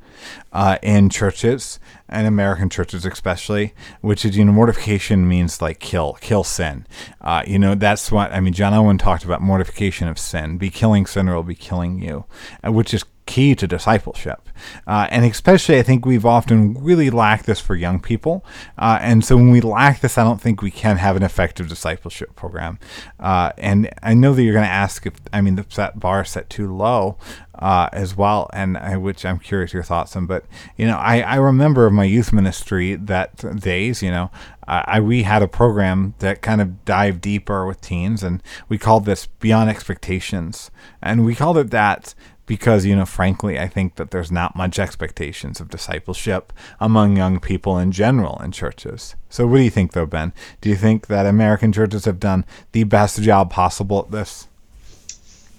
uh, 0.52 0.78
in 0.82 1.08
churches 1.08 1.78
and 2.08 2.26
American 2.26 2.68
churches 2.68 3.06
especially, 3.06 3.72
which 4.00 4.24
is 4.24 4.36
you 4.36 4.44
know 4.44 4.52
mortification 4.52 5.28
means 5.28 5.62
like 5.62 5.78
kill 5.78 6.18
kill 6.20 6.44
sin. 6.44 6.86
Uh, 7.20 7.42
you 7.46 7.58
know 7.58 7.74
that's 7.74 8.10
what 8.10 8.32
I 8.32 8.40
mean. 8.40 8.52
John 8.52 8.74
Owen 8.74 8.98
talked 8.98 9.24
about 9.24 9.40
mortification 9.40 10.08
of 10.08 10.18
sin. 10.18 10.58
Be 10.58 10.70
killing 10.70 11.06
sin 11.06 11.28
or 11.28 11.32
it'll 11.32 11.42
be 11.42 11.54
killing 11.54 12.02
you, 12.02 12.24
uh, 12.66 12.72
which 12.72 12.92
is 12.92 13.04
key 13.32 13.54
to 13.54 13.66
discipleship. 13.66 14.40
Uh, 14.86 15.06
and 15.10 15.24
especially, 15.24 15.78
I 15.78 15.82
think 15.82 16.04
we've 16.04 16.26
often 16.26 16.74
really 16.74 17.08
lacked 17.08 17.46
this 17.46 17.60
for 17.60 17.74
young 17.74 17.98
people. 17.98 18.44
Uh, 18.76 18.98
and 19.00 19.24
so 19.24 19.36
when 19.36 19.50
we 19.50 19.62
lack 19.62 20.00
this, 20.00 20.18
I 20.18 20.24
don't 20.24 20.40
think 20.40 20.60
we 20.60 20.70
can 20.70 20.98
have 20.98 21.16
an 21.16 21.22
effective 21.22 21.66
discipleship 21.68 22.36
program. 22.36 22.78
Uh, 23.18 23.52
and 23.56 23.88
I 24.02 24.12
know 24.12 24.34
that 24.34 24.42
you're 24.42 24.52
going 24.52 24.66
to 24.66 24.70
ask 24.84 25.06
if, 25.06 25.14
I 25.32 25.40
mean, 25.40 25.56
the 25.56 25.64
set 25.68 25.98
bar 25.98 26.24
set 26.26 26.50
too 26.50 26.76
low 26.76 27.16
uh, 27.54 27.88
as 27.92 28.16
well, 28.16 28.50
and 28.52 28.76
I, 28.76 28.96
which 28.96 29.24
I'm 29.24 29.38
curious 29.38 29.72
your 29.72 29.82
thoughts 29.82 30.14
on. 30.14 30.26
But, 30.26 30.44
you 30.76 30.86
know, 30.86 30.98
I, 30.98 31.20
I 31.20 31.36
remember 31.36 31.86
of 31.86 31.92
my 31.92 32.04
youth 32.04 32.32
ministry 32.32 32.96
that 32.96 33.60
days, 33.60 34.02
you 34.02 34.10
know, 34.10 34.30
I 34.68 35.00
we 35.00 35.24
had 35.24 35.42
a 35.42 35.48
program 35.48 36.14
that 36.20 36.40
kind 36.40 36.60
of 36.60 36.84
dived 36.84 37.20
deeper 37.20 37.66
with 37.66 37.80
teens, 37.80 38.22
and 38.22 38.42
we 38.68 38.78
called 38.78 39.04
this 39.04 39.26
Beyond 39.26 39.68
Expectations. 39.68 40.70
And 41.02 41.24
we 41.24 41.34
called 41.34 41.58
it 41.58 41.70
that 41.70 42.14
because 42.46 42.84
you 42.84 42.94
know 42.94 43.06
frankly 43.06 43.58
i 43.58 43.68
think 43.68 43.96
that 43.96 44.10
there's 44.10 44.32
not 44.32 44.56
much 44.56 44.78
expectations 44.78 45.60
of 45.60 45.70
discipleship 45.70 46.52
among 46.80 47.16
young 47.16 47.38
people 47.40 47.78
in 47.78 47.92
general 47.92 48.40
in 48.42 48.52
churches 48.52 49.14
so 49.28 49.46
what 49.46 49.58
do 49.58 49.62
you 49.62 49.70
think 49.70 49.92
though 49.92 50.06
ben 50.06 50.32
do 50.60 50.68
you 50.68 50.76
think 50.76 51.06
that 51.06 51.26
american 51.26 51.72
churches 51.72 52.04
have 52.04 52.20
done 52.20 52.44
the 52.72 52.84
best 52.84 53.22
job 53.22 53.50
possible 53.50 54.00
at 54.00 54.10
this 54.10 54.48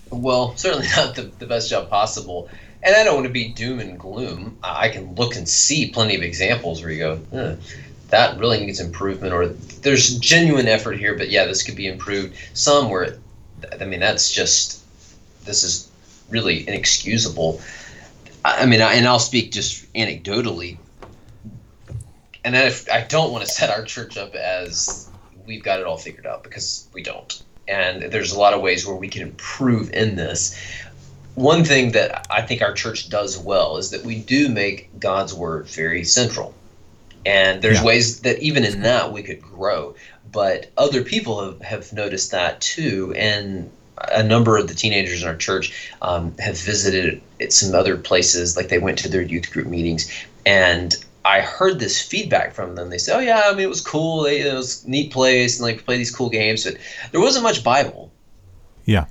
Well, 0.09 0.55
certainly 0.55 0.87
not 0.95 1.15
the, 1.15 1.23
the 1.39 1.47
best 1.47 1.69
job 1.69 1.89
possible. 1.89 2.49
And 2.83 2.95
I 2.95 3.03
don't 3.03 3.15
want 3.15 3.27
to 3.27 3.33
be 3.33 3.47
doom 3.47 3.79
and 3.79 3.97
gloom. 3.97 4.57
I 4.61 4.89
can 4.89 5.15
look 5.15 5.35
and 5.35 5.47
see 5.47 5.89
plenty 5.89 6.15
of 6.15 6.21
examples 6.21 6.81
where 6.81 6.91
you 6.91 6.99
go, 6.99 7.19
"Huh, 7.31 7.55
that 8.13 8.37
really 8.37 8.63
needs 8.63 8.79
improvement, 8.79 9.33
or 9.33 9.47
there's 9.81 10.19
genuine 10.19 10.67
effort 10.67 10.99
here, 10.99 11.17
but 11.17 11.31
yeah, 11.31 11.45
this 11.45 11.63
could 11.63 11.75
be 11.75 11.87
improved. 11.87 12.35
Some 12.53 12.91
where, 12.91 13.17
I 13.81 13.85
mean, 13.85 14.01
that's 14.01 14.31
just, 14.31 14.83
this 15.45 15.63
is 15.63 15.89
really 16.29 16.67
inexcusable. 16.67 17.61
I 18.45 18.65
mean, 18.65 18.81
I, 18.81 18.95
and 18.95 19.07
I'll 19.07 19.19
speak 19.19 19.51
just 19.51 19.91
anecdotally. 19.93 20.77
And 22.43 22.53
then 22.53 22.67
if, 22.67 22.91
I 22.91 23.01
don't 23.01 23.31
want 23.31 23.45
to 23.45 23.49
set 23.49 23.69
our 23.69 23.83
church 23.85 24.17
up 24.17 24.35
as 24.35 25.09
we've 25.45 25.63
got 25.63 25.79
it 25.79 25.85
all 25.85 25.97
figured 25.97 26.25
out 26.25 26.43
because 26.43 26.87
we 26.93 27.03
don't. 27.03 27.41
And 27.67 28.11
there's 28.11 28.33
a 28.33 28.39
lot 28.39 28.53
of 28.53 28.61
ways 28.61 28.85
where 28.85 28.95
we 28.95 29.07
can 29.07 29.21
improve 29.21 29.93
in 29.93 30.15
this. 30.15 30.57
One 31.35 31.63
thing 31.63 31.93
that 31.93 32.27
I 32.29 32.41
think 32.41 32.61
our 32.61 32.73
church 32.73 33.09
does 33.09 33.37
well 33.37 33.77
is 33.77 33.91
that 33.91 34.03
we 34.03 34.19
do 34.19 34.49
make 34.49 34.99
God's 34.99 35.33
word 35.33 35.67
very 35.67 36.03
central. 36.03 36.53
And 37.25 37.61
there's 37.61 37.77
Yeah. 37.79 37.85
ways 37.85 38.19
that 38.21 38.39
even 38.39 38.65
in 38.65 38.81
that 38.81 39.13
we 39.13 39.23
could 39.23 39.41
grow. 39.41 39.95
But 40.29 40.69
other 40.77 41.03
people 41.03 41.43
have, 41.45 41.61
have 41.61 41.93
noticed 41.93 42.31
that 42.31 42.59
too. 42.59 43.13
And 43.15 43.71
a 44.11 44.23
number 44.23 44.57
of 44.57 44.67
the 44.67 44.73
teenagers 44.73 45.21
in 45.21 45.27
our 45.27 45.35
church 45.35 45.89
um, 46.01 46.35
have 46.37 46.57
visited 46.57 47.21
some 47.49 47.75
other 47.75 47.97
places, 47.97 48.57
like 48.57 48.69
they 48.69 48.79
went 48.79 48.97
to 48.99 49.09
their 49.09 49.21
youth 49.21 49.51
group 49.51 49.67
meetings. 49.67 50.11
And 50.45 50.95
I 51.25 51.41
heard 51.41 51.79
this 51.79 52.01
feedback 52.01 52.53
from 52.53 52.75
them. 52.75 52.89
They 52.89 52.97
said, 52.97 53.15
"Oh 53.15 53.19
yeah, 53.19 53.43
I 53.45 53.51
mean 53.51 53.61
it 53.61 53.69
was 53.69 53.81
cool. 53.81 54.23
They, 54.23 54.41
it 54.41 54.53
was 54.53 54.83
a 54.83 54.89
neat 54.89 55.11
place, 55.11 55.59
and 55.59 55.65
like 55.65 55.85
play 55.85 55.97
these 55.97 56.13
cool 56.13 56.29
games, 56.29 56.65
but 56.65 56.77
there 57.11 57.21
wasn't 57.21 57.43
much 57.43 57.63
Bible." 57.63 58.11
yeah 58.85 59.05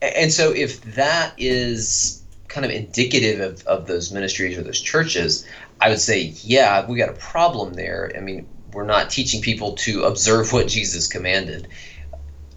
And 0.00 0.32
so, 0.32 0.52
if 0.52 0.80
that 0.94 1.32
is 1.36 2.22
kind 2.48 2.64
of 2.64 2.70
indicative 2.70 3.40
of, 3.40 3.66
of 3.66 3.86
those 3.86 4.12
ministries 4.12 4.56
or 4.56 4.62
those 4.62 4.80
churches, 4.80 5.46
I 5.80 5.90
would 5.90 6.00
say, 6.00 6.34
yeah, 6.42 6.86
we 6.86 6.96
got 6.96 7.10
a 7.10 7.14
problem 7.14 7.74
there. 7.74 8.12
I 8.16 8.20
mean, 8.20 8.46
we're 8.72 8.84
not 8.84 9.10
teaching 9.10 9.42
people 9.42 9.74
to 9.74 10.04
observe 10.04 10.52
what 10.52 10.68
Jesus 10.68 11.06
commanded. 11.06 11.68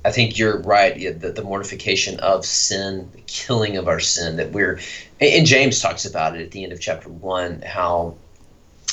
I 0.05 0.11
think 0.11 0.37
you're 0.37 0.61
right. 0.61 1.19
The, 1.19 1.31
the 1.31 1.43
mortification 1.43 2.19
of 2.21 2.45
sin, 2.45 3.09
the 3.13 3.21
killing 3.27 3.77
of 3.77 3.87
our 3.87 3.99
sin, 3.99 4.37
that 4.37 4.51
we're, 4.51 4.79
and 5.19 5.45
James 5.45 5.81
talks 5.81 6.05
about 6.05 6.35
it 6.37 6.41
at 6.41 6.51
the 6.51 6.63
end 6.63 6.71
of 6.71 6.79
chapter 6.79 7.09
one, 7.09 7.61
how 7.61 8.15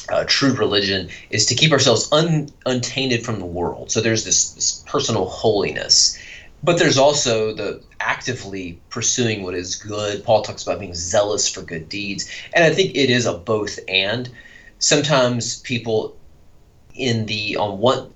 uh, 0.08 0.25
true 0.26 0.52
religion 0.54 1.08
is 1.30 1.46
to 1.46 1.54
keep 1.54 1.72
ourselves 1.72 2.08
un, 2.12 2.48
untainted 2.66 3.25
from 3.25 3.38
the 3.38 3.46
world. 3.46 3.90
So 3.90 4.00
there's 4.00 4.25
this, 4.25 4.50
this 4.52 4.84
personal 4.86 5.26
holiness, 5.26 6.18
but 6.62 6.78
there's 6.78 6.98
also 6.98 7.52
the 7.54 7.82
actively 8.00 8.80
pursuing 8.90 9.42
what 9.42 9.54
is 9.54 9.76
good. 9.76 10.25
Paul 10.25 10.42
talks 10.42 10.64
about 10.64 10.80
being 10.80 10.94
zealous 10.94 11.48
for 11.48 11.62
good 11.62 11.88
deeds, 11.88 12.28
and 12.52 12.64
I 12.64 12.70
think 12.70 12.96
it 12.96 13.10
is 13.10 13.26
a 13.26 13.38
both 13.38 13.78
and. 13.88 14.28
Sometimes 14.78 15.60
people 15.62 16.16
in 16.94 17.26
the 17.26 17.56
on 17.56 17.78
one, 17.78 18.12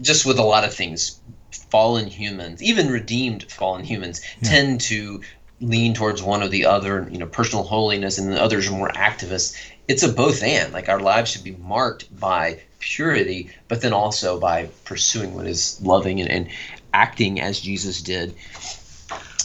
just 0.00 0.24
with 0.24 0.38
a 0.38 0.42
lot 0.42 0.64
of 0.64 0.74
things, 0.74 1.20
fallen 1.52 2.06
humans, 2.06 2.62
even 2.62 2.88
redeemed 2.88 3.50
fallen 3.50 3.84
humans, 3.84 4.20
tend 4.42 4.80
to 4.82 5.20
lean 5.60 5.94
towards 5.94 6.22
one 6.22 6.42
or 6.42 6.48
the 6.48 6.66
other, 6.66 7.08
you 7.10 7.18
know, 7.18 7.26
personal 7.26 7.64
holiness, 7.64 8.18
and 8.18 8.32
the 8.32 8.42
others 8.42 8.68
are 8.68 8.72
more 8.72 8.90
activists. 8.90 9.56
It's 9.88 10.02
a 10.02 10.08
both 10.12 10.42
and. 10.42 10.72
Like 10.72 10.88
our 10.88 11.00
lives 11.00 11.30
should 11.30 11.44
be 11.44 11.56
marked 11.56 12.18
by 12.18 12.60
purity, 12.78 13.50
but 13.68 13.82
then 13.82 13.92
also 13.92 14.40
by 14.40 14.68
pursuing 14.84 15.34
what 15.34 15.46
is 15.46 15.80
loving 15.82 16.20
and, 16.20 16.30
and 16.30 16.48
acting 16.92 17.40
as 17.40 17.60
Jesus 17.60 18.02
did. 18.02 18.34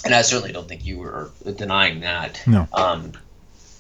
And 0.06 0.14
I 0.14 0.22
certainly 0.22 0.54
don't 0.54 0.68
think 0.68 0.86
you 0.86 1.00
were 1.00 1.32
denying 1.56 2.02
that. 2.02 2.42
No. 2.46 2.68
Um, 2.72 3.14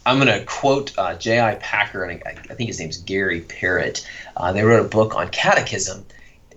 I'm 0.05 0.19
going 0.19 0.39
to 0.39 0.45
quote 0.45 0.97
uh, 0.97 1.15
J.I. 1.15 1.55
Packer, 1.55 2.03
and 2.03 2.21
I, 2.25 2.31
I 2.31 2.53
think 2.53 2.67
his 2.67 2.79
name's 2.79 2.97
Gary 2.97 3.41
Parrett. 3.41 4.05
Uh, 4.35 4.51
they 4.51 4.63
wrote 4.63 4.85
a 4.85 4.89
book 4.89 5.15
on 5.15 5.29
catechism 5.29 6.05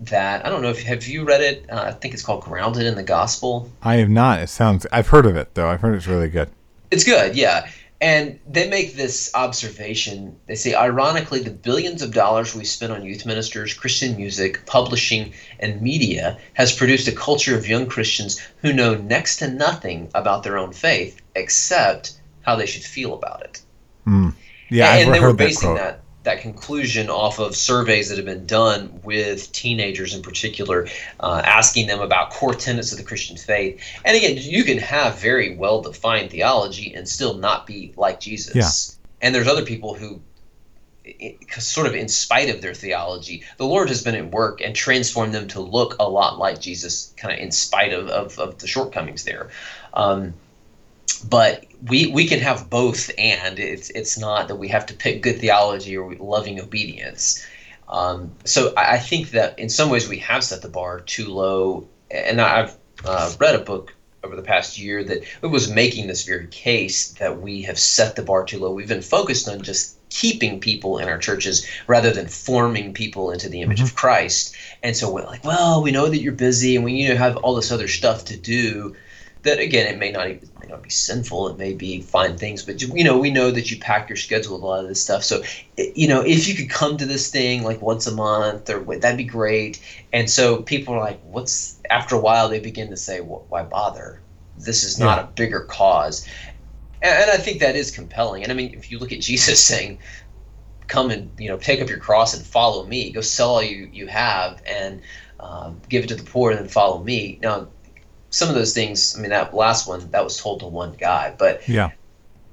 that 0.01 0.45
I 0.45 0.49
don't 0.49 0.61
know 0.61 0.69
if 0.69 0.81
have 0.83 1.07
you 1.07 1.23
read 1.23 1.41
it. 1.41 1.65
Uh, 1.69 1.83
I 1.87 1.91
think 1.91 2.13
it's 2.13 2.23
called 2.23 2.43
Grounded 2.43 2.85
in 2.85 2.95
the 2.95 3.03
Gospel. 3.03 3.69
I 3.81 3.95
have 3.95 4.09
not. 4.09 4.39
It 4.39 4.49
sounds. 4.49 4.85
I've 4.91 5.07
heard 5.07 5.25
of 5.25 5.35
it 5.35 5.55
though. 5.55 5.67
I've 5.67 5.81
heard 5.81 5.95
it's 5.95 6.07
really 6.07 6.29
good. 6.29 6.49
It's 6.91 7.03
good, 7.03 7.35
yeah. 7.35 7.69
And 8.01 8.39
they 8.47 8.69
make 8.69 8.95
this 8.95 9.29
observation. 9.35 10.37
They 10.47 10.55
say, 10.55 10.73
ironically, 10.73 11.41
the 11.41 11.51
billions 11.51 12.01
of 12.01 12.13
dollars 12.13 12.55
we 12.55 12.63
spend 12.63 12.93
on 12.93 13.03
youth 13.03 13.25
ministers, 13.25 13.73
Christian 13.73 14.15
music, 14.15 14.65
publishing, 14.65 15.33
and 15.59 15.81
media 15.81 16.39
has 16.53 16.71
produced 16.71 17.09
a 17.09 17.11
culture 17.11 17.57
of 17.57 17.67
young 17.67 17.87
Christians 17.87 18.39
who 18.61 18.71
know 18.71 18.95
next 18.95 19.37
to 19.37 19.49
nothing 19.49 20.09
about 20.15 20.43
their 20.43 20.57
own 20.57 20.71
faith 20.71 21.21
except 21.35 22.13
how 22.41 22.55
they 22.55 22.65
should 22.65 22.83
feel 22.83 23.13
about 23.13 23.41
it. 23.43 23.61
Yeah, 24.69 24.95
and 24.95 25.09
I've 25.09 25.13
they 25.13 25.19
were 25.19 25.27
heard 25.27 25.33
that 25.33 25.37
basing 25.37 25.69
quote. 25.69 25.77
that 25.79 26.01
that 26.29 26.41
conclusion 26.41 27.09
off 27.09 27.39
of 27.39 27.55
surveys 27.55 28.09
that 28.09 28.17
have 28.17 28.25
been 28.25 28.45
done 28.45 29.01
with 29.03 29.51
teenagers 29.51 30.13
in 30.13 30.21
particular, 30.21 30.87
uh, 31.19 31.41
asking 31.43 31.87
them 31.87 31.99
about 31.99 32.29
core 32.29 32.53
tenets 32.53 32.91
of 32.91 32.99
the 32.99 33.03
Christian 33.03 33.35
faith. 33.35 33.81
And 34.05 34.15
again, 34.15 34.37
you 34.37 34.63
can 34.63 34.77
have 34.77 35.19
very 35.19 35.55
well 35.55 35.81
defined 35.81 36.29
theology 36.29 36.93
and 36.93 37.09
still 37.09 37.33
not 37.33 37.65
be 37.65 37.93
like 37.97 38.19
Jesus. 38.19 38.55
Yeah. 38.55 39.25
And 39.25 39.33
there's 39.33 39.47
other 39.47 39.65
people 39.65 39.95
who, 39.95 40.21
sort 41.57 41.87
of 41.87 41.95
in 41.95 42.07
spite 42.07 42.49
of 42.53 42.61
their 42.61 42.75
theology, 42.75 43.43
the 43.57 43.65
Lord 43.65 43.89
has 43.89 44.03
been 44.03 44.15
at 44.15 44.29
work 44.29 44.61
and 44.61 44.75
transformed 44.75 45.33
them 45.33 45.47
to 45.47 45.61
look 45.61 45.95
a 45.99 46.07
lot 46.07 46.37
like 46.37 46.61
Jesus, 46.61 47.11
kind 47.17 47.33
of 47.33 47.39
in 47.39 47.51
spite 47.51 47.91
of, 47.91 48.07
of, 48.07 48.37
of 48.37 48.59
the 48.59 48.67
shortcomings 48.67 49.23
there. 49.23 49.49
Um, 49.95 50.35
but 51.19 51.65
we 51.87 52.07
we 52.07 52.27
can 52.27 52.39
have 52.39 52.69
both 52.69 53.09
and 53.17 53.59
it's 53.59 53.89
it's 53.91 54.17
not 54.17 54.47
that 54.47 54.55
we 54.55 54.67
have 54.69 54.85
to 54.87 54.93
pick 54.93 55.21
good 55.21 55.39
theology 55.39 55.97
or 55.97 56.13
loving 56.15 56.59
obedience. 56.59 57.45
Um, 57.87 58.31
so 58.45 58.73
I, 58.75 58.93
I 58.95 58.99
think 58.99 59.31
that 59.31 59.57
in 59.57 59.69
some 59.69 59.89
ways 59.89 60.07
we 60.07 60.19
have 60.19 60.43
set 60.43 60.61
the 60.61 60.69
bar 60.69 60.99
too 60.99 61.25
low 61.25 61.87
and 62.11 62.39
i've 62.39 62.75
uh, 63.05 63.31
read 63.39 63.55
a 63.55 63.59
book 63.59 63.93
over 64.23 64.35
the 64.35 64.41
past 64.41 64.77
year 64.77 65.03
that 65.03 65.23
it 65.41 65.47
was 65.47 65.71
making 65.71 66.07
this 66.07 66.25
very 66.25 66.47
case 66.47 67.11
that 67.13 67.39
we 67.39 67.61
have 67.63 67.79
set 67.79 68.15
the 68.15 68.21
bar 68.21 68.43
too 68.43 68.59
low. 68.59 68.71
We've 68.71 68.87
been 68.87 69.01
focused 69.01 69.47
on 69.47 69.61
just 69.61 69.97
keeping 70.09 70.59
people 70.59 70.97
in 70.97 71.07
our 71.07 71.17
churches 71.17 71.65
rather 71.87 72.11
than 72.11 72.27
forming 72.27 72.93
people 72.93 73.31
into 73.31 73.47
the 73.47 73.61
image 73.61 73.79
of 73.79 73.95
christ. 73.95 74.55
And 74.83 74.95
so 74.95 75.11
we're 75.11 75.23
like 75.23 75.43
well 75.45 75.81
we 75.81 75.91
know 75.91 76.09
that 76.09 76.21
you're 76.21 76.33
busy 76.33 76.75
and 76.75 76.83
we 76.83 76.93
you 76.93 77.09
know 77.09 77.15
have 77.15 77.37
all 77.37 77.55
this 77.55 77.71
other 77.71 77.87
stuff 77.87 78.25
to 78.25 78.37
do 78.37 78.95
that 79.43 79.59
again 79.59 79.93
it 79.93 79.97
may 79.97 80.11
not 80.11 80.29
even, 80.29 80.43
it 80.43 80.59
may 80.59 80.67
not 80.67 80.83
be 80.83 80.89
sinful. 80.89 81.49
It 81.49 81.57
may 81.57 81.73
be 81.73 82.01
fine 82.01 82.37
things 82.37 82.63
but 82.63 82.81
you 82.81 83.03
know 83.03 83.17
we 83.17 83.31
know 83.31 83.51
that 83.51 83.71
you 83.71 83.79
pack 83.79 84.09
your 84.09 84.17
schedule 84.17 84.53
with 84.55 84.63
a 84.63 84.65
lot 84.65 84.81
of 84.83 84.87
this 84.89 85.03
stuff. 85.03 85.23
So 85.23 85.43
you 85.77 86.07
know 86.07 86.21
if 86.21 86.47
you 86.47 86.55
could 86.55 86.69
come 86.69 86.97
to 86.97 87.05
this 87.05 87.31
thing 87.31 87.63
like 87.63 87.81
once 87.81 88.07
a 88.07 88.13
month 88.13 88.69
or 88.69 88.79
that'd 88.97 89.17
be 89.17 89.23
great. 89.23 89.81
And 90.11 90.29
so 90.29 90.61
people 90.61 90.93
are 90.93 90.99
like 90.99 91.21
what's 91.23 91.79
after 91.89 92.15
a 92.15 92.19
while 92.19 92.49
they 92.49 92.59
begin 92.59 92.89
to 92.89 92.97
say 92.97 93.21
well, 93.21 93.45
why 93.49 93.63
bother? 93.63 94.21
This 94.55 94.83
is 94.83 94.99
not 94.99 95.17
Yeah. 95.17 95.23
a 95.23 95.27
bigger 95.27 95.61
cause. 95.61 96.27
And, 97.01 97.13
and 97.23 97.31
i 97.31 97.37
think 97.37 97.59
that 97.61 97.75
is 97.75 97.91
compelling. 97.91 98.43
And 98.43 98.51
i 98.51 98.55
mean 98.55 98.73
if 98.73 98.91
you 98.91 98.99
look 98.99 99.11
at 99.11 99.21
jesus 99.21 99.63
saying 99.71 99.99
come 100.87 101.11
and 101.11 101.31
you 101.37 101.47
know 101.47 101.57
take 101.57 101.81
up 101.81 101.87
your 101.89 101.99
cross 101.99 102.35
and 102.35 102.45
follow 102.45 102.85
me. 102.85 103.11
Go 103.11 103.21
sell 103.21 103.49
all 103.51 103.63
you 103.63 103.89
you 103.91 104.07
have 104.07 104.61
and 104.65 105.01
um, 105.39 105.81
give 105.87 106.03
it 106.03 106.07
to 106.07 106.15
the 106.15 106.23
poor 106.23 106.51
and 106.51 106.59
then 106.59 106.67
follow 106.67 107.01
me. 107.03 107.39
Now 107.41 107.69
some 108.29 108.49
of 108.49 108.55
those 108.55 108.73
things 108.73 109.15
i 109.17 109.21
mean 109.21 109.29
that 109.31 109.53
last 109.53 109.87
one 109.87 110.09
that 110.11 110.23
was 110.23 110.37
told 110.37 110.59
to 110.59 110.65
one 110.67 110.93
guy 110.99 111.33
but 111.37 111.67
Yeah. 111.67 111.89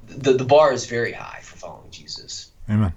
the, 0.09 0.33
the 0.33 0.45
bar 0.45 0.73
is 0.73 0.87
very 0.87 1.13
high 1.13 1.41
for 1.43 1.57
following 1.57 1.91
jesus 1.91 2.51
Amen. 2.71 2.93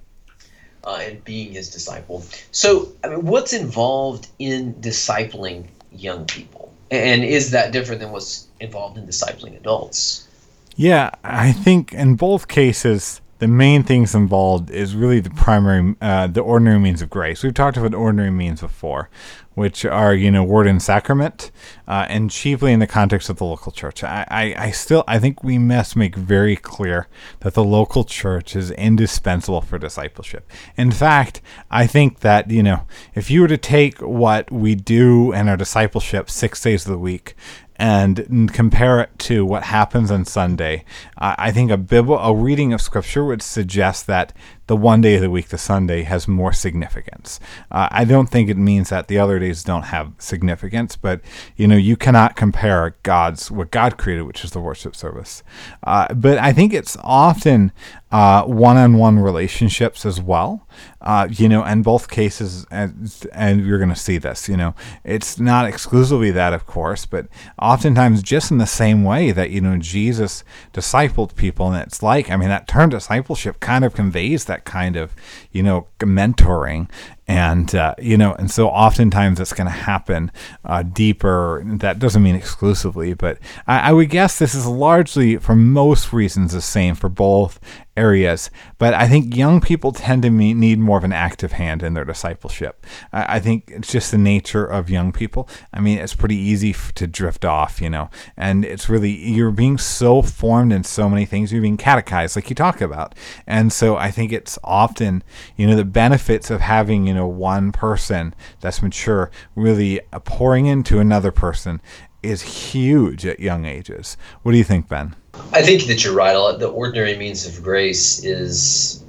uh, 0.83 0.99
and 1.01 1.23
being 1.23 1.53
his 1.53 1.69
disciple 1.69 2.23
so 2.51 2.89
i 3.03 3.07
mean 3.09 3.25
what's 3.25 3.53
involved 3.53 4.27
in 4.39 4.73
discipling 4.75 5.65
young 5.91 6.25
people 6.25 6.73
and 6.91 7.23
is 7.23 7.51
that 7.51 7.71
different 7.71 8.01
than 8.01 8.11
what's 8.11 8.47
involved 8.59 8.97
in 8.97 9.05
discipling 9.05 9.55
adults 9.57 10.27
Yeah, 10.75 11.09
I 11.23 11.51
think 11.51 11.93
in 11.93 12.15
both 12.15 12.47
cases, 12.47 13.19
the 13.39 13.47
main 13.47 13.83
things 13.83 14.13
involved 14.13 14.69
is 14.69 14.95
really 14.95 15.19
the 15.19 15.29
primary, 15.29 15.95
uh, 16.01 16.27
the 16.27 16.41
ordinary 16.41 16.79
means 16.79 17.01
of 17.01 17.09
grace. 17.09 17.41
We've 17.41 17.53
talked 17.53 17.77
about 17.77 17.93
ordinary 17.93 18.31
means 18.31 18.61
before, 18.61 19.09
which 19.53 19.85
are, 19.85 20.13
you 20.13 20.29
know, 20.29 20.43
word 20.43 20.67
and 20.67 20.81
sacrament, 20.81 21.49
uh, 21.87 22.05
and 22.09 22.29
chiefly 22.29 22.73
in 22.73 22.79
the 22.79 22.87
context 22.87 23.29
of 23.29 23.37
the 23.37 23.45
local 23.45 23.71
church. 23.71 24.03
I, 24.03 24.25
I, 24.29 24.55
I 24.57 24.71
still, 24.71 25.05
I 25.07 25.19
think 25.19 25.41
we 25.41 25.57
must 25.57 25.95
make 25.95 26.15
very 26.15 26.57
clear 26.57 27.07
that 27.39 27.53
the 27.53 27.63
local 27.63 28.03
church 28.03 28.55
is 28.57 28.71
indispensable 28.71 29.61
for 29.61 29.79
discipleship. 29.79 30.49
In 30.75 30.91
fact, 30.91 31.41
I 31.71 31.87
think 31.87 32.19
that, 32.19 32.51
you 32.51 32.61
know, 32.61 32.85
if 33.15 33.31
you 33.31 33.41
were 33.41 33.47
to 33.47 33.57
take 33.57 33.99
what 33.99 34.51
we 34.51 34.75
do 34.75 35.31
in 35.31 35.47
our 35.47 35.57
discipleship 35.57 36.29
six 36.29 36.61
days 36.61 36.85
of 36.85 36.91
the 36.91 36.99
week 36.99 37.35
and 37.79 38.51
compare 38.53 38.99
it 38.99 39.17
to 39.19 39.45
what 39.45 39.63
happens 39.63 40.11
on 40.11 40.25
Sunday, 40.25 40.83
I 41.17 41.35
I 41.37 41.51
think 41.51 41.71
a 41.71 41.77
bibl- 41.77 42.19
a 42.21 42.35
reading 42.35 42.73
of 42.73 42.81
Scripture 42.81 43.23
would 43.25 43.41
suggest 43.41 44.05
that 44.07 44.33
the 44.69 44.75
one 44.75 45.01
day 45.01 45.15
of 45.15 45.21
the 45.21 45.31
week, 45.31 45.47
the 45.47 45.57
Sunday, 45.57 46.03
has 46.03 46.27
more 46.27 46.53
significance. 46.53 47.39
Uh, 47.71 47.87
I 47.89 48.05
don't 48.05 48.29
think 48.29 48.51
it 48.51 48.55
means 48.55 48.89
that 48.89 49.07
the 49.07 49.17
other 49.17 49.39
days 49.39 49.63
don't 49.63 49.85
have 49.85 50.13
significance, 50.19 50.95
but 50.95 51.21
you 51.55 51.67
know 51.67 51.75
you 51.75 51.97
cannot 51.97 52.35
compare 52.35 52.95
God's 53.01 53.49
what 53.49 53.71
God 53.71 53.97
created, 53.97 54.21
which 54.23 54.43
is 54.43 54.51
the 54.51 54.59
worship 54.59 54.95
service. 54.95 55.41
Uh, 55.81 56.13
but 56.13 56.37
I 56.37 56.53
think 56.53 56.71
it's 56.71 56.95
often 57.01 57.71
uh, 58.11 58.43
one-on-one 58.43 59.19
relationships 59.19 60.05
as 60.05 60.19
well. 60.19 60.67
Uh, 61.01 61.27
you 61.31 61.47
know, 61.47 61.63
in 61.63 61.81
both 61.81 62.09
cases, 62.09 62.65
and, 62.71 63.27
and 63.33 63.65
you're 63.65 63.77
going 63.77 63.89
to 63.89 63.95
see 63.95 64.17
this. 64.17 64.49
You 64.49 64.57
know, 64.57 64.75
it's 65.03 65.39
not 65.39 65.65
exclusively 65.65 66.31
that, 66.31 66.53
of 66.53 66.65
course, 66.65 67.05
but 67.05 67.27
oftentimes 67.61 68.21
just 68.21 68.51
in 68.51 68.57
the 68.57 68.67
same 68.67 69.03
way 69.03 69.31
that 69.31 69.49
you 69.49 69.61
know 69.61 69.77
Jesus 69.77 70.43
discipled 70.73 71.35
people, 71.35 71.71
and 71.71 71.81
it's 71.81 72.03
like 72.03 72.29
I 72.29 72.35
mean 72.35 72.49
that 72.49 72.67
term 72.67 72.89
discipleship 72.89 73.59
kind 73.59 73.85
of 73.85 73.93
conveys 73.93 74.45
that 74.45 74.58
kind 74.65 74.95
of 74.95 75.15
you 75.51 75.63
know 75.63 75.87
mentoring. 75.99 76.89
And 77.27 77.75
uh, 77.75 77.93
you 77.99 78.17
know 78.17 78.33
and 78.33 78.49
so 78.49 78.69
oftentimes 78.69 79.39
it's 79.39 79.53
going 79.53 79.67
to 79.67 79.71
happen 79.71 80.31
uh, 80.65 80.81
deeper. 80.81 81.61
That 81.63 81.99
doesn't 81.99 82.23
mean 82.23 82.35
exclusively 82.35 83.13
but 83.13 83.37
I, 83.67 83.89
I 83.89 83.91
would 83.93 84.09
guess 84.09 84.39
this 84.39 84.55
is 84.55 84.65
largely 84.65 85.37
for 85.37 85.55
most 85.55 86.11
reasons 86.11 86.53
the 86.53 86.61
same 86.61 86.95
for 86.95 87.09
both 87.09 87.59
areas. 87.99 88.49
But 88.77 88.93
i 88.93 89.07
think 89.07 89.35
young 89.35 89.59
people 89.59 89.91
tend 89.91 90.23
to 90.23 90.29
need 90.29 90.79
more 90.79 90.97
of 90.97 91.03
an 91.03 91.13
active 91.13 91.53
hand 91.53 91.83
in 91.83 91.93
their 91.93 92.05
discipleship. 92.05 92.85
I, 93.11 93.39
think 93.39 93.57
it's 93.67 93.91
just 93.91 94.11
the 94.11 94.17
nature 94.17 94.65
of 94.65 94.89
young 94.89 95.11
people. 95.11 95.49
I 95.73 95.79
mean 95.81 95.97
it's 95.99 96.15
pretty 96.15 96.37
easy 96.37 96.73
to 96.95 97.07
drift 97.07 97.43
off 97.45 97.81
you 97.81 97.89
know 97.89 98.09
and 98.37 98.65
it's 98.65 98.89
really 98.89 99.11
you're 99.11 99.51
being 99.51 99.77
so 99.77 100.21
formed 100.21 100.71
in 100.71 100.83
so 100.83 101.09
many 101.09 101.25
things 101.25 101.51
you're 101.51 101.61
being 101.61 101.77
catechized 101.77 102.35
like 102.35 102.49
you 102.49 102.55
talk 102.55 102.81
about. 102.81 103.15
And 103.45 103.71
so 103.73 103.97
i 103.97 104.09
think 104.11 104.31
it's 104.31 104.57
often 104.63 105.23
you 105.57 105.67
know 105.67 105.75
the 105.75 105.85
benefits 105.85 106.49
of 106.49 106.61
having 106.61 107.05
you 107.07 107.13
know 107.13 107.27
one 107.27 107.71
person 107.71 108.33
that's 108.61 108.81
mature 108.81 109.29
really 109.55 109.99
pouring 110.23 110.65
into 110.65 110.99
another 110.99 111.31
person 111.31 111.81
is 112.21 112.41
huge 112.41 113.25
at 113.25 113.39
young 113.39 113.65
ages. 113.65 114.17
What 114.43 114.51
do 114.51 114.57
you 114.57 114.63
think, 114.63 114.87
Ben? 114.87 115.15
I 115.53 115.61
think 115.61 115.83
that 115.87 116.03
you're 116.03 116.13
right. 116.13 116.33
The 116.59 116.67
ordinary 116.69 117.17
means 117.17 117.45
of 117.45 117.63
grace 117.63 118.23
is 118.23 119.03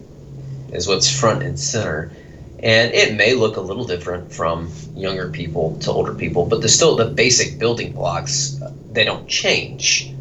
is 0.72 0.86
what's 0.86 1.10
front 1.18 1.42
and 1.42 1.58
center, 1.58 2.12
and 2.62 2.94
it 2.94 3.16
may 3.16 3.34
look 3.34 3.56
a 3.56 3.60
little 3.60 3.84
different 3.84 4.32
from 4.32 4.70
younger 4.94 5.28
people 5.30 5.76
to 5.80 5.90
older 5.90 6.14
people, 6.14 6.46
but 6.46 6.62
the 6.62 6.68
still 6.68 6.94
the 6.94 7.06
basic 7.06 7.58
building 7.58 7.92
blocks 7.92 8.60
they 8.92 9.04
don't 9.04 9.28
change. 9.28 10.12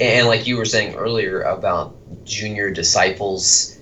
And 0.00 0.26
like 0.26 0.46
you 0.46 0.56
were 0.56 0.64
saying 0.64 0.94
earlier 0.96 1.42
about 1.42 1.94
junior 2.24 2.70
disciples, 2.70 3.78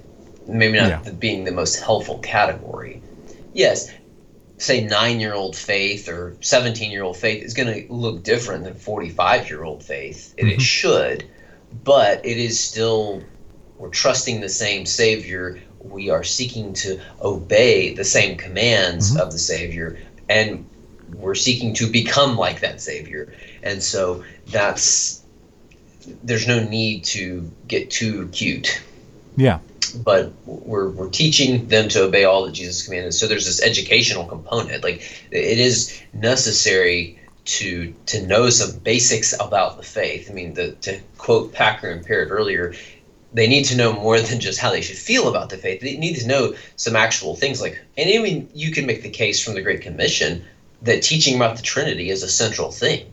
maybe 0.47 0.77
not 0.79 1.05
Yeah. 1.05 1.11
being 1.13 1.45
the 1.45 1.51
most 1.53 1.77
helpful 1.81 2.19
category. 2.19 3.01
Yes, 3.55 3.91
say 4.59 4.85
nine 4.85 5.21
year 5.21 5.35
old 5.35 5.57
faith 5.57 6.09
or 6.09 6.37
17 6.41 6.91
year 6.91 7.03
old 7.03 7.17
faith 7.17 7.43
is 7.43 7.55
going 7.55 7.73
to 7.73 7.93
look 7.93 8.23
different 8.23 8.65
than 8.65 8.75
45 8.75 9.51
year 9.51 9.65
old 9.65 9.83
faith. 9.83 10.35
And 10.39 10.49
Mhm. 10.49 10.55
it 10.55 10.63
should, 10.63 11.25
but 11.85 12.25
it 12.25 12.39
is 12.39 12.59
still, 12.61 13.23
we're 13.79 13.89
trusting 13.89 14.41
the 14.41 14.49
same 14.49 14.87
Savior. 14.87 15.61
We 15.81 16.11
are 16.11 16.25
seeking 16.25 16.73
to 16.75 17.01
obey 17.21 17.95
the 17.95 18.05
same 18.05 18.37
commands 18.37 19.13
Mhm. 19.13 19.21
of 19.21 19.33
the 19.33 19.39
Savior. 19.39 19.99
And 20.29 20.67
we're 21.13 21.35
seeking 21.35 21.75
to 21.75 21.87
become 21.87 22.37
like 22.37 22.61
that 22.61 22.81
Savior. 22.81 23.33
And 23.63 23.83
so 23.83 24.25
that's, 24.47 25.21
there's 26.23 26.47
no 26.47 26.63
need 26.63 27.05
to 27.05 27.51
get 27.67 27.91
too 27.91 28.29
cute 28.29 28.81
Yeah. 29.37 29.59
but 30.05 30.33
we're, 30.47 30.89
we're 30.91 31.09
teaching 31.11 31.69
them 31.69 31.89
to 31.91 32.05
obey 32.05 32.25
all 32.25 32.45
that 32.47 32.53
Jesus 32.53 32.85
commanded. 32.85 33.15
So 33.15 33.27
there's 33.27 33.47
this 33.47 33.63
educational 33.63 34.25
component. 34.27 34.83
Like 34.83 35.29
it 35.31 35.59
is 35.59 36.01
necessary 36.13 37.19
to 37.47 37.95
to 38.07 38.27
know 38.27 38.51
some 38.51 38.79
basics 38.79 39.35
about 39.39 39.77
the 39.77 39.83
faith. 39.83 40.31
I 40.31 40.35
mean, 40.35 40.55
the, 40.55 40.73
to 40.73 41.01
quote 41.19 41.53
Packer 41.53 41.91
and 41.91 42.05
Parrett 42.07 42.31
earlier, 42.31 42.75
they 43.33 43.47
need 43.47 43.65
to 43.65 43.77
know 43.77 43.93
more 43.93 44.21
than 44.21 44.41
just 44.41 44.59
how 44.59 44.71
they 44.71 44.81
should 44.81 44.97
feel 44.97 45.29
about 45.29 45.51
the 45.51 45.59
faith. 45.59 45.81
They 45.81 45.97
need 45.97 46.17
to 46.17 46.27
know 46.27 46.55
some 46.77 46.97
actual 46.97 47.37
things. 47.37 47.61
Like, 47.61 47.79
and 47.99 48.09
I 48.09 48.23
mean, 48.23 48.49
you 48.55 48.71
can 48.71 48.87
make 48.87 49.03
the 49.03 49.11
case 49.11 49.45
from 49.45 49.55
the 49.55 49.63
Great 49.63 49.83
Commission 49.83 50.45
that 50.83 51.03
teaching 51.03 51.37
about 51.37 51.57
the 51.57 51.63
Trinity 51.63 52.11
is 52.11 52.23
a 52.23 52.29
central 52.29 52.71
thing. 52.71 53.13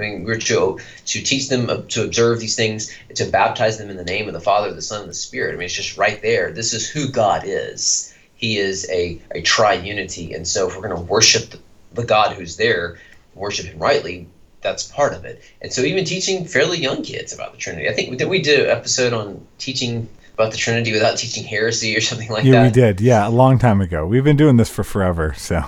I 0.00 0.04
mean, 0.04 0.24
we're 0.24 0.38
to, 0.38 0.78
to 1.06 1.22
teach 1.22 1.48
them 1.48 1.68
uh, 1.68 1.82
to 1.88 2.04
observe 2.04 2.40
these 2.40 2.56
things, 2.56 2.96
to 3.14 3.26
baptize 3.26 3.78
them 3.78 3.90
in 3.90 3.96
the 3.96 4.04
name 4.04 4.28
of 4.28 4.34
the 4.34 4.40
Father, 4.40 4.72
the 4.72 4.82
Son, 4.82 5.02
and 5.02 5.10
the 5.10 5.14
Spirit. 5.14 5.54
I 5.54 5.58
mean, 5.58 5.66
it's 5.66 5.74
just 5.74 5.98
right 5.98 6.20
there. 6.22 6.52
This 6.52 6.72
is 6.72 6.88
who 6.88 7.08
God 7.08 7.42
is. 7.44 8.14
He 8.34 8.56
is 8.56 8.88
a, 8.90 9.20
a 9.32 9.42
triunity. 9.42 10.34
And 10.34 10.48
so 10.48 10.68
if 10.68 10.74
we're 10.74 10.88
going 10.88 10.96
to 10.96 11.02
worship 11.02 11.50
the, 11.50 11.58
the 11.92 12.04
God 12.04 12.34
who's 12.34 12.56
there, 12.56 12.98
worship 13.34 13.66
him 13.66 13.78
rightly, 13.78 14.26
that's 14.62 14.84
part 14.88 15.12
of 15.12 15.24
it. 15.24 15.42
And 15.60 15.72
so 15.72 15.82
even 15.82 16.04
teaching 16.04 16.46
fairly 16.46 16.78
young 16.78 17.02
kids 17.02 17.34
about 17.34 17.52
the 17.52 17.58
Trinity. 17.58 17.88
I 17.88 17.92
think 17.92 18.18
that 18.18 18.28
we 18.28 18.40
did 18.40 18.60
an 18.60 18.70
episode 18.70 19.12
on 19.12 19.46
teaching 19.58 20.08
about 20.34 20.52
the 20.52 20.58
Trinity 20.58 20.92
without 20.92 21.18
teaching 21.18 21.44
heresy 21.44 21.94
or 21.96 22.00
something 22.00 22.30
like 22.30 22.44
yeah, 22.44 22.52
that. 22.52 22.76
Yeah, 22.76 22.86
we 22.86 22.92
did. 22.92 23.00
Yeah, 23.02 23.28
a 23.28 23.30
long 23.30 23.58
time 23.58 23.82
ago. 23.82 24.06
We've 24.06 24.24
been 24.24 24.38
doing 24.38 24.56
this 24.56 24.70
for 24.70 24.84
forever. 24.84 25.34
So, 25.36 25.62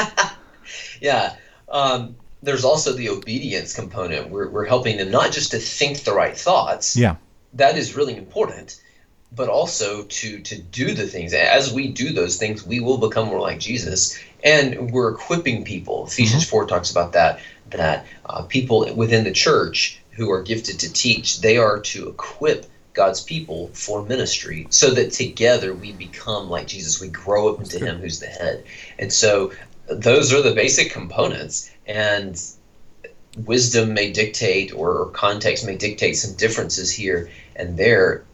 yeah. 1.00 1.36
Um, 1.70 2.16
there's 2.42 2.64
also 2.64 2.92
the 2.92 3.08
obedience 3.08 3.74
component. 3.74 4.30
We're, 4.30 4.48
we're 4.48 4.66
helping 4.66 4.98
them 4.98 5.10
not 5.10 5.32
just 5.32 5.52
to 5.52 5.58
think 5.58 6.00
the 6.00 6.12
right 6.12 6.36
thoughts. 6.36 6.96
yeah. 6.96 7.16
That 7.54 7.76
is 7.76 7.94
really 7.94 8.16
important, 8.16 8.80
but 9.30 9.50
also 9.50 10.04
to 10.04 10.40
to 10.40 10.58
do 10.58 10.94
the 10.94 11.06
things. 11.06 11.34
As 11.34 11.72
we 11.72 11.88
do 11.88 12.12
those 12.14 12.38
things, 12.38 12.64
we 12.64 12.80
will 12.80 12.96
become 12.96 13.28
more 13.28 13.40
like 13.40 13.60
Jesus, 13.60 14.18
and 14.42 14.90
we're 14.90 15.12
equipping 15.12 15.64
people. 15.64 16.06
Ephesians 16.06 16.48
four 16.48 16.66
talks 16.66 16.90
about 16.90 17.12
that. 17.12 17.40
That 17.68 18.06
uh, 18.24 18.44
people 18.44 18.88
within 18.96 19.24
the 19.24 19.32
church 19.32 20.00
who 20.12 20.30
are 20.30 20.42
gifted 20.42 20.80
to 20.80 20.92
teach, 20.92 21.42
they 21.42 21.58
are 21.58 21.80
to 21.80 22.08
equip 22.08 22.64
God's 22.94 23.22
people 23.22 23.68
for 23.74 24.02
ministry, 24.02 24.66
so 24.70 24.90
that 24.92 25.12
together 25.12 25.74
we 25.74 25.92
become 25.92 26.48
like 26.48 26.66
Jesus. 26.68 27.02
We 27.02 27.08
grow 27.08 27.52
up 27.52 27.60
into 27.60 27.84
Him, 27.84 27.98
who's 27.98 28.18
the 28.18 28.26
head, 28.28 28.64
and 28.98 29.12
so 29.12 29.52
those 29.88 30.32
are 30.32 30.42
the 30.42 30.54
basic 30.54 30.92
components. 30.92 31.70
And 31.86 32.40
wisdom 33.36 33.94
may 33.94 34.12
dictate 34.12 34.74
or 34.74 35.06
context 35.10 35.66
may 35.66 35.76
dictate 35.76 36.16
some 36.16 36.34
differences 36.36 36.90
here 36.90 37.30
and 37.56 37.76
there 37.76 38.24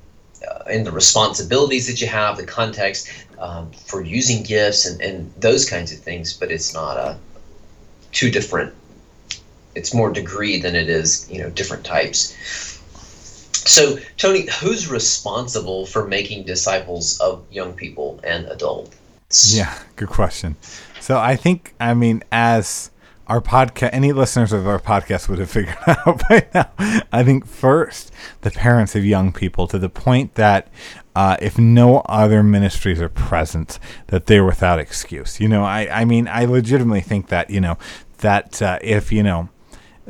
uh, 0.49 0.65
in 0.71 0.85
the 0.85 0.93
responsibilities 0.93 1.87
that 1.87 2.01
you 2.01 2.07
have, 2.07 2.37
the 2.37 2.45
context 2.45 3.09
um, 3.39 3.71
for 3.73 4.03
using 4.03 4.43
gifts 4.43 4.87
and, 4.87 5.01
and 5.01 5.33
those 5.35 5.69
kinds 5.69 5.93
of 5.93 5.99
things, 5.99 6.35
but 6.35 6.51
it's 6.51 6.75
not 6.75 6.97
a 6.97 7.17
two 8.13 8.31
different. 8.31 8.75
It's 9.75 9.95
more 9.95 10.13
degree 10.13 10.61
than 10.61 10.75
it 10.75 10.89
is, 10.89 11.29
you 11.31 11.41
know, 11.41 11.51
different 11.51 11.85
types. 11.85 12.35
So, 13.53 13.99
Tony, 14.17 14.49
who's 14.61 14.89
responsible 14.89 15.87
for 15.87 16.09
making 16.09 16.45
disciples 16.45 17.21
of 17.21 17.45
young 17.51 17.75
people 17.75 18.19
and 18.25 18.47
adults? 18.47 19.55
Yeah, 19.55 19.77
good 19.97 20.09
question. 20.09 20.57
So 21.09 21.18
I 21.18 21.37
think, 21.37 21.75
I 21.81 21.94
mean, 21.94 22.23
as 22.31 22.90
our 23.29 23.40
podcast, 23.40 23.88
any 23.94 24.12
listeners 24.12 24.53
of 24.53 24.68
our 24.68 24.79
podcast 24.79 25.27
would 25.31 25.38
have 25.38 25.51
figured 25.59 25.79
out 25.87 26.23
by 26.29 26.47
now. 26.53 26.71
I 27.11 27.25
think 27.25 27.47
first, 27.47 28.12
the 28.42 28.51
parents 28.51 28.94
of 28.94 29.07
young 29.07 29.33
people 29.33 29.66
to 29.68 29.79
the 29.79 29.88
point 29.88 30.35
that 30.35 30.68
uh, 31.16 31.38
if 31.40 31.57
no 31.57 32.01
other 32.01 32.42
ministries 32.42 33.01
are 33.01 33.09
present, 33.09 33.79
that 34.09 34.27
they're 34.27 34.44
without 34.44 34.79
excuse. 34.79 35.40
You 35.40 35.49
know, 35.49 35.64
I, 35.64 35.88
I 35.90 36.05
mean, 36.05 36.29
I 36.29 36.44
legitimately 36.44 37.01
think 37.01 37.29
that, 37.29 37.49
you 37.49 37.62
know, 37.62 37.79
that 38.18 38.61
uh, 38.61 38.79
if, 38.83 39.11
you 39.11 39.23
know, 39.23 39.49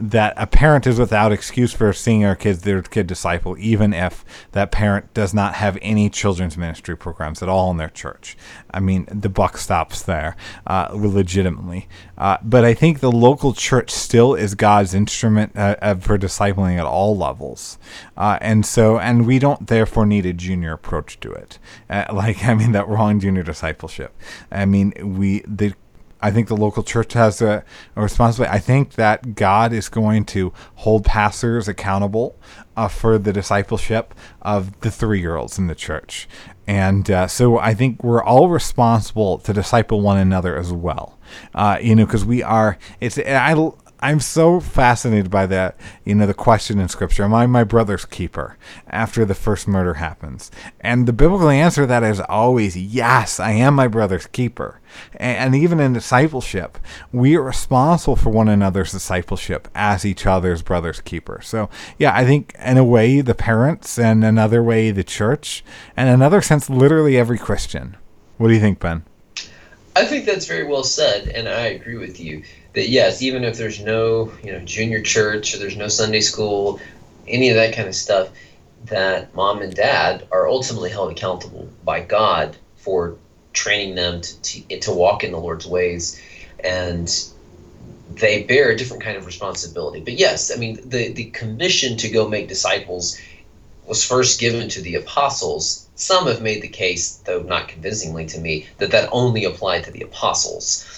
that 0.00 0.32
a 0.36 0.46
parent 0.46 0.86
is 0.86 0.98
without 0.98 1.32
excuse 1.32 1.72
for 1.72 1.92
seeing 1.92 2.24
our 2.24 2.36
kids 2.36 2.62
their 2.62 2.80
kid 2.82 3.06
disciple 3.06 3.56
even 3.58 3.92
if 3.92 4.24
that 4.52 4.70
parent 4.70 5.12
does 5.12 5.34
not 5.34 5.54
have 5.54 5.76
any 5.82 6.08
children's 6.08 6.56
ministry 6.56 6.96
programs 6.96 7.42
at 7.42 7.48
all 7.48 7.70
in 7.70 7.76
their 7.76 7.88
church. 7.88 8.36
I 8.70 8.80
mean 8.80 9.08
the 9.10 9.28
buck 9.28 9.58
stops 9.58 10.02
there 10.02 10.36
uh, 10.66 10.88
legitimately. 10.92 11.88
Uh, 12.16 12.38
but 12.42 12.64
i 12.64 12.74
think 12.74 13.00
the 13.00 13.12
local 13.12 13.52
church 13.52 13.90
still 13.90 14.34
is 14.34 14.54
god's 14.54 14.94
instrument 14.94 15.52
uh, 15.56 15.76
uh, 15.82 15.94
for 15.96 16.16
discipling 16.16 16.78
at 16.78 16.86
all 16.86 17.16
levels. 17.16 17.78
Uh, 18.16 18.38
and 18.40 18.64
so 18.64 18.98
and 18.98 19.26
we 19.26 19.38
don't 19.38 19.66
therefore 19.66 20.06
need 20.06 20.26
a 20.26 20.32
junior 20.32 20.72
approach 20.72 21.18
to 21.20 21.32
it. 21.32 21.58
Uh, 21.90 22.04
like 22.12 22.44
i 22.44 22.54
mean 22.54 22.72
that 22.72 22.88
wrong 22.88 23.18
junior 23.18 23.42
discipleship. 23.42 24.14
I 24.50 24.64
mean 24.64 24.92
we 25.16 25.40
the 25.40 25.74
I 26.20 26.30
think 26.30 26.48
the 26.48 26.56
local 26.56 26.82
church 26.82 27.12
has 27.12 27.40
a, 27.40 27.64
a 27.96 28.02
responsibility. 28.02 28.54
I 28.54 28.58
think 28.58 28.94
that 28.94 29.34
God 29.34 29.72
is 29.72 29.88
going 29.88 30.24
to 30.26 30.52
hold 30.76 31.04
pastors 31.04 31.68
accountable 31.68 32.38
uh, 32.76 32.88
for 32.88 33.18
the 33.18 33.32
discipleship 33.32 34.14
of 34.42 34.78
the 34.80 34.90
three 34.90 35.20
year 35.20 35.36
olds 35.36 35.58
in 35.58 35.66
the 35.66 35.74
church. 35.74 36.28
And 36.66 37.10
uh, 37.10 37.26
so 37.28 37.58
I 37.58 37.74
think 37.74 38.04
we're 38.04 38.22
all 38.22 38.48
responsible 38.48 39.38
to 39.38 39.52
disciple 39.52 40.00
one 40.00 40.18
another 40.18 40.56
as 40.56 40.72
well. 40.72 41.18
Uh, 41.54 41.78
you 41.80 41.94
know, 41.94 42.04
because 42.04 42.24
we 42.24 42.42
are, 42.42 42.78
it's, 43.00 43.18
I, 43.18 43.54
I'm 44.00 44.20
so 44.20 44.60
fascinated 44.60 45.30
by 45.30 45.46
that, 45.46 45.76
you 46.04 46.14
know, 46.14 46.26
the 46.26 46.34
question 46.34 46.78
in 46.78 46.88
scripture, 46.88 47.24
am 47.24 47.34
I 47.34 47.46
my 47.46 47.64
brother's 47.64 48.04
keeper 48.04 48.56
after 48.88 49.24
the 49.24 49.34
first 49.34 49.66
murder 49.66 49.94
happens? 49.94 50.52
And 50.80 51.06
the 51.06 51.12
biblical 51.12 51.48
answer 51.48 51.82
to 51.82 51.86
that 51.88 52.04
is 52.04 52.20
always, 52.20 52.76
yes, 52.76 53.40
I 53.40 53.52
am 53.52 53.74
my 53.74 53.88
brother's 53.88 54.26
keeper. 54.26 54.80
And 55.16 55.54
even 55.56 55.80
in 55.80 55.94
discipleship, 55.94 56.78
we 57.12 57.36
are 57.36 57.42
responsible 57.42 58.14
for 58.14 58.30
one 58.30 58.48
another's 58.48 58.92
discipleship 58.92 59.66
as 59.74 60.06
each 60.06 60.26
other's 60.26 60.62
brother's 60.62 61.00
keeper. 61.00 61.40
So, 61.42 61.68
yeah, 61.98 62.14
I 62.14 62.24
think 62.24 62.54
in 62.64 62.78
a 62.78 62.84
way, 62.84 63.20
the 63.20 63.34
parents, 63.34 63.98
and 63.98 64.24
another 64.24 64.62
way, 64.62 64.92
the 64.92 65.04
church, 65.04 65.64
and 65.96 66.08
another 66.08 66.40
sense, 66.40 66.70
literally 66.70 67.18
every 67.18 67.38
Christian. 67.38 67.96
What 68.36 68.48
do 68.48 68.54
you 68.54 68.60
think, 68.60 68.78
Ben? 68.78 69.02
I 69.96 70.04
think 70.04 70.26
that's 70.26 70.46
very 70.46 70.64
well 70.64 70.84
said, 70.84 71.28
and 71.28 71.48
I 71.48 71.66
agree 71.66 71.96
with 71.96 72.20
you 72.20 72.44
yes, 72.86 73.22
even 73.22 73.44
if 73.44 73.56
there's 73.56 73.80
no 73.80 74.32
you 74.42 74.52
know 74.52 74.60
junior 74.60 75.02
church 75.02 75.54
or 75.54 75.58
there's 75.58 75.76
no 75.76 75.88
Sunday 75.88 76.20
school, 76.20 76.80
any 77.26 77.50
of 77.50 77.56
that 77.56 77.74
kind 77.74 77.88
of 77.88 77.94
stuff, 77.94 78.30
that 78.86 79.34
mom 79.34 79.62
and 79.62 79.74
dad 79.74 80.26
are 80.30 80.48
ultimately 80.48 80.90
held 80.90 81.12
accountable 81.12 81.68
by 81.84 82.00
God 82.00 82.56
for 82.76 83.16
training 83.52 83.94
them 83.94 84.20
to 84.20 84.40
to, 84.42 84.80
to 84.80 84.92
walk 84.92 85.24
in 85.24 85.32
the 85.32 85.38
Lord's 85.38 85.66
ways, 85.66 86.20
and 86.60 87.10
they 88.10 88.42
bear 88.42 88.70
a 88.70 88.76
different 88.76 89.02
kind 89.02 89.16
of 89.16 89.26
responsibility. 89.26 90.00
But 90.00 90.14
yes, 90.14 90.52
I 90.54 90.56
mean 90.56 90.88
the 90.88 91.12
the 91.12 91.30
commission 91.30 91.96
to 91.98 92.08
go 92.08 92.28
make 92.28 92.48
disciples 92.48 93.18
was 93.86 94.04
first 94.04 94.38
given 94.38 94.68
to 94.68 94.80
the 94.80 94.96
apostles. 94.96 95.88
Some 95.94 96.26
have 96.26 96.42
made 96.42 96.62
the 96.62 96.68
case, 96.68 97.16
though 97.24 97.42
not 97.42 97.68
convincingly 97.68 98.26
to 98.26 98.38
me, 98.38 98.66
that 98.78 98.90
that 98.90 99.08
only 99.10 99.44
applied 99.44 99.84
to 99.84 99.90
the 99.90 100.02
apostles. 100.02 100.97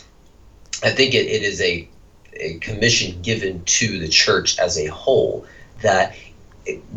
I 0.82 0.90
think 0.90 1.14
it, 1.14 1.26
it 1.26 1.42
is 1.42 1.60
a, 1.60 1.88
a 2.32 2.58
commission 2.58 3.20
given 3.22 3.62
to 3.64 3.98
the 3.98 4.08
church 4.08 4.58
as 4.58 4.78
a 4.78 4.86
whole 4.86 5.46
that 5.82 6.14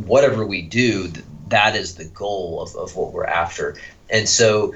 whatever 0.05 0.45
we 0.45 0.61
do, 0.61 1.11
that 1.47 1.75
is 1.75 1.95
the 1.95 2.05
goal 2.05 2.61
of, 2.61 2.75
of 2.75 2.95
what 2.95 3.13
we're 3.13 3.25
after. 3.25 3.75
And 4.09 4.27
so 4.27 4.75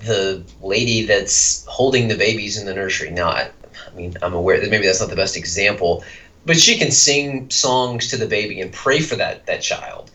the 0.00 0.42
lady 0.60 1.04
that's 1.04 1.64
holding 1.66 2.08
the 2.08 2.16
babies 2.16 2.58
in 2.58 2.66
the 2.66 2.74
nursery, 2.74 3.10
now, 3.10 3.28
I, 3.28 3.50
I 3.86 3.96
mean, 3.96 4.16
I'm 4.22 4.34
aware 4.34 4.60
that 4.60 4.70
maybe 4.70 4.86
that's 4.86 5.00
not 5.00 5.10
the 5.10 5.16
best 5.16 5.36
example, 5.36 6.04
but 6.44 6.58
she 6.58 6.78
can 6.78 6.90
sing 6.90 7.50
songs 7.50 8.08
to 8.08 8.16
the 8.16 8.26
baby 8.26 8.60
and 8.60 8.72
pray 8.72 9.00
for 9.00 9.16
that 9.16 9.46
that 9.46 9.62
child 9.62 10.10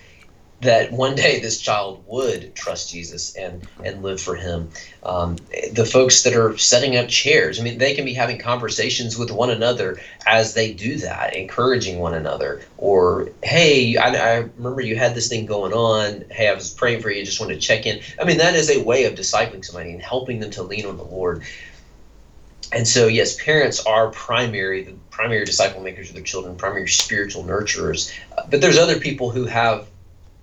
that 0.62 0.92
one 0.92 1.16
day 1.16 1.40
this 1.40 1.60
child 1.60 2.04
would 2.08 2.54
trust 2.56 2.92
Jesus 2.92 3.36
and 3.36 3.68
and 3.84 4.04
live 4.04 4.22
for 4.22 4.36
Him. 4.36 4.70
Um, 5.04 5.38
the 5.74 5.86
folks 5.86 6.24
that 6.24 6.36
are 6.36 6.58
setting 6.58 6.96
up 6.96 7.08
chairs, 7.08 7.60
I 7.60 7.64
mean, 7.64 7.80
they 7.80 7.96
can 7.96 8.06
be 8.06 8.14
having 8.14 8.38
conversations 8.38 9.18
with 9.18 9.32
one 9.32 9.50
another 9.50 10.00
as 10.28 10.54
they 10.54 10.74
do 10.74 10.98
that, 10.98 11.36
encouraging 11.36 12.00
one 12.00 12.14
another. 12.14 12.62
Or, 12.78 13.30
hey, 13.44 13.98
I, 13.98 14.10
I 14.10 14.36
remember 14.58 14.82
you 14.82 14.96
had 14.96 15.16
this 15.16 15.30
thing 15.30 15.48
going 15.48 15.74
on. 15.74 16.26
Hey, 16.30 16.48
I 16.48 16.54
was 16.54 16.72
praying 16.72 17.02
for 17.02 17.10
you. 17.10 17.26
Just 17.26 17.40
want 17.40 17.52
to 17.52 17.58
check 17.58 17.86
in. 17.86 18.02
I 18.22 18.26
mean, 18.26 18.38
that 18.38 18.56
is 18.56 18.70
a 18.70 18.84
way 18.84 19.06
of 19.06 19.16
discipling 19.16 19.66
somebody 19.66 19.92
and 19.92 20.02
helping 20.02 20.40
them 20.40 20.52
to 20.52 20.64
lean 20.64 20.86
on 20.86 20.98
the 20.98 21.04
Lord. 21.04 21.44
And 22.74 22.88
so, 22.88 23.08
yes, 23.08 23.42
parents 23.44 23.86
are 23.86 24.12
primary, 24.12 24.84
the 24.84 24.94
primary 25.10 25.44
disciple 25.44 25.82
makers 25.82 26.10
of 26.10 26.16
their 26.16 26.24
children, 26.24 26.56
primary 26.56 26.88
spiritual 26.88 27.44
nurturers. 27.44 28.16
But 28.50 28.62
there's 28.62 28.78
other 28.78 29.00
people 29.00 29.30
who 29.30 29.46
have 29.46 29.88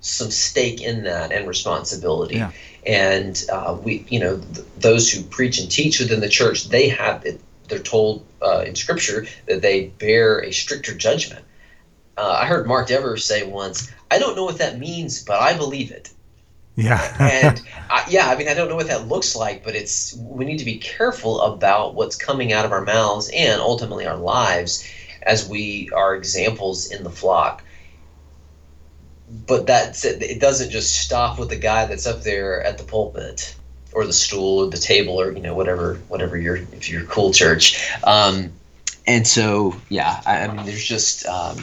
some 0.01 0.31
stake 0.31 0.81
in 0.81 1.05
that 1.05 1.33
and 1.33 1.47
responsibility. 1.47 2.37
Yeah. 2.37 2.53
And 2.87 3.45
uh, 3.51 3.77
we, 3.83 4.07
you 4.09 4.21
know, 4.21 4.39
th- 4.39 4.67
those 4.79 5.11
who 5.11 5.23
preach 5.23 5.59
and 5.59 5.71
teach 5.71 5.99
within 5.99 6.21
the 6.21 6.29
church, 6.29 6.69
they 6.69 6.89
have 6.89 7.25
it. 7.27 7.41
They're 7.69 7.79
told 7.79 8.25
uh, 8.41 8.65
in 8.67 8.75
Scripture 8.75 9.27
that 9.47 9.61
they 9.61 9.87
bear 9.87 10.43
a 10.43 10.53
stricter 10.53 10.95
judgment. 10.95 11.45
Uh, 12.17 12.39
I 12.41 12.47
heard 12.47 12.67
Mark 12.67 12.89
Dever 12.89 13.17
say 13.17 13.43
once, 13.43 13.91
"I 14.11 14.19
don't 14.19 14.37
know 14.37 14.45
what 14.45 14.59
that 14.59 14.79
means, 14.79 15.23
but 15.23 15.41
I 15.41 15.55
believe 15.55 15.91
it." 15.91 16.11
Yeah. 16.77 17.17
and 17.21 17.61
I, 17.91 18.07
yeah, 18.09 18.29
I 18.29 18.37
mean, 18.37 18.49
I 18.49 18.55
don't 18.55 18.69
know 18.69 18.77
what 18.77 18.87
that 18.87 19.09
looks 19.09 19.37
like, 19.37 19.65
but 19.65 19.75
it's 19.75 20.15
we 20.15 20.45
need 20.45 20.59
to 20.59 20.65
be 20.65 20.79
careful 20.79 21.41
about 21.43 21.95
what's 21.95 22.17
coming 22.17 22.53
out 22.53 22.65
of 22.65 22.73
our 22.73 22.85
mouths 22.85 23.31
and 23.35 23.61
ultimately 23.61 24.07
our 24.07 24.17
lives 24.17 24.89
as 25.23 25.47
we 25.47 25.91
are 25.93 26.15
examples 26.15 26.91
in 26.91 27.03
the 27.05 27.11
flock. 27.11 27.63
But 29.47 29.67
that 29.67 30.03
it 30.05 30.41
doesn't 30.41 30.71
just 30.71 31.01
stop 31.03 31.39
with 31.39 31.51
the 31.51 31.57
guy 31.57 31.87
that's 31.87 32.07
up 32.07 32.23
there 32.23 32.63
at 32.63 32.79
the 32.79 32.85
pulpit 32.85 33.55
or 33.93 34.07
the 34.07 34.13
stool 34.13 34.61
or 34.65 34.71
the 34.71 34.79
table 34.79 35.21
or 35.21 35.33
you 35.33 35.41
know 35.41 35.55
whatever 35.55 35.95
whatever 36.09 36.37
your 36.37 36.57
if 36.57 36.89
you're 36.89 37.05
cool 37.05 37.33
church. 37.33 37.91
Um, 38.05 38.53
and 39.07 39.27
so 39.27 39.75
yeah, 39.91 40.23
I, 40.27 40.41
I 40.41 40.55
mean, 40.55 40.65
there's 40.67 40.85
just 40.85 41.27
um, 41.27 41.59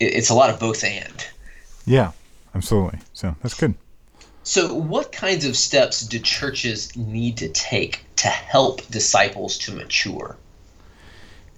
it, 0.00 0.14
it's 0.14 0.30
a 0.30 0.34
lot 0.34 0.50
of 0.50 0.60
both 0.60 0.84
and. 0.84 1.26
yeah. 1.86 2.12
Absolutely. 2.54 2.98
So 3.12 3.36
that's 3.42 3.52
good. 3.52 3.74
So, 4.42 4.72
what 4.72 5.12
kinds 5.12 5.44
of 5.44 5.56
steps 5.56 6.00
do 6.06 6.18
churches 6.18 6.96
need 6.96 7.36
to 7.38 7.48
take 7.50 8.06
to 8.16 8.28
help 8.28 8.80
disciples 8.88 9.58
to 9.58 9.72
mature 9.72 10.36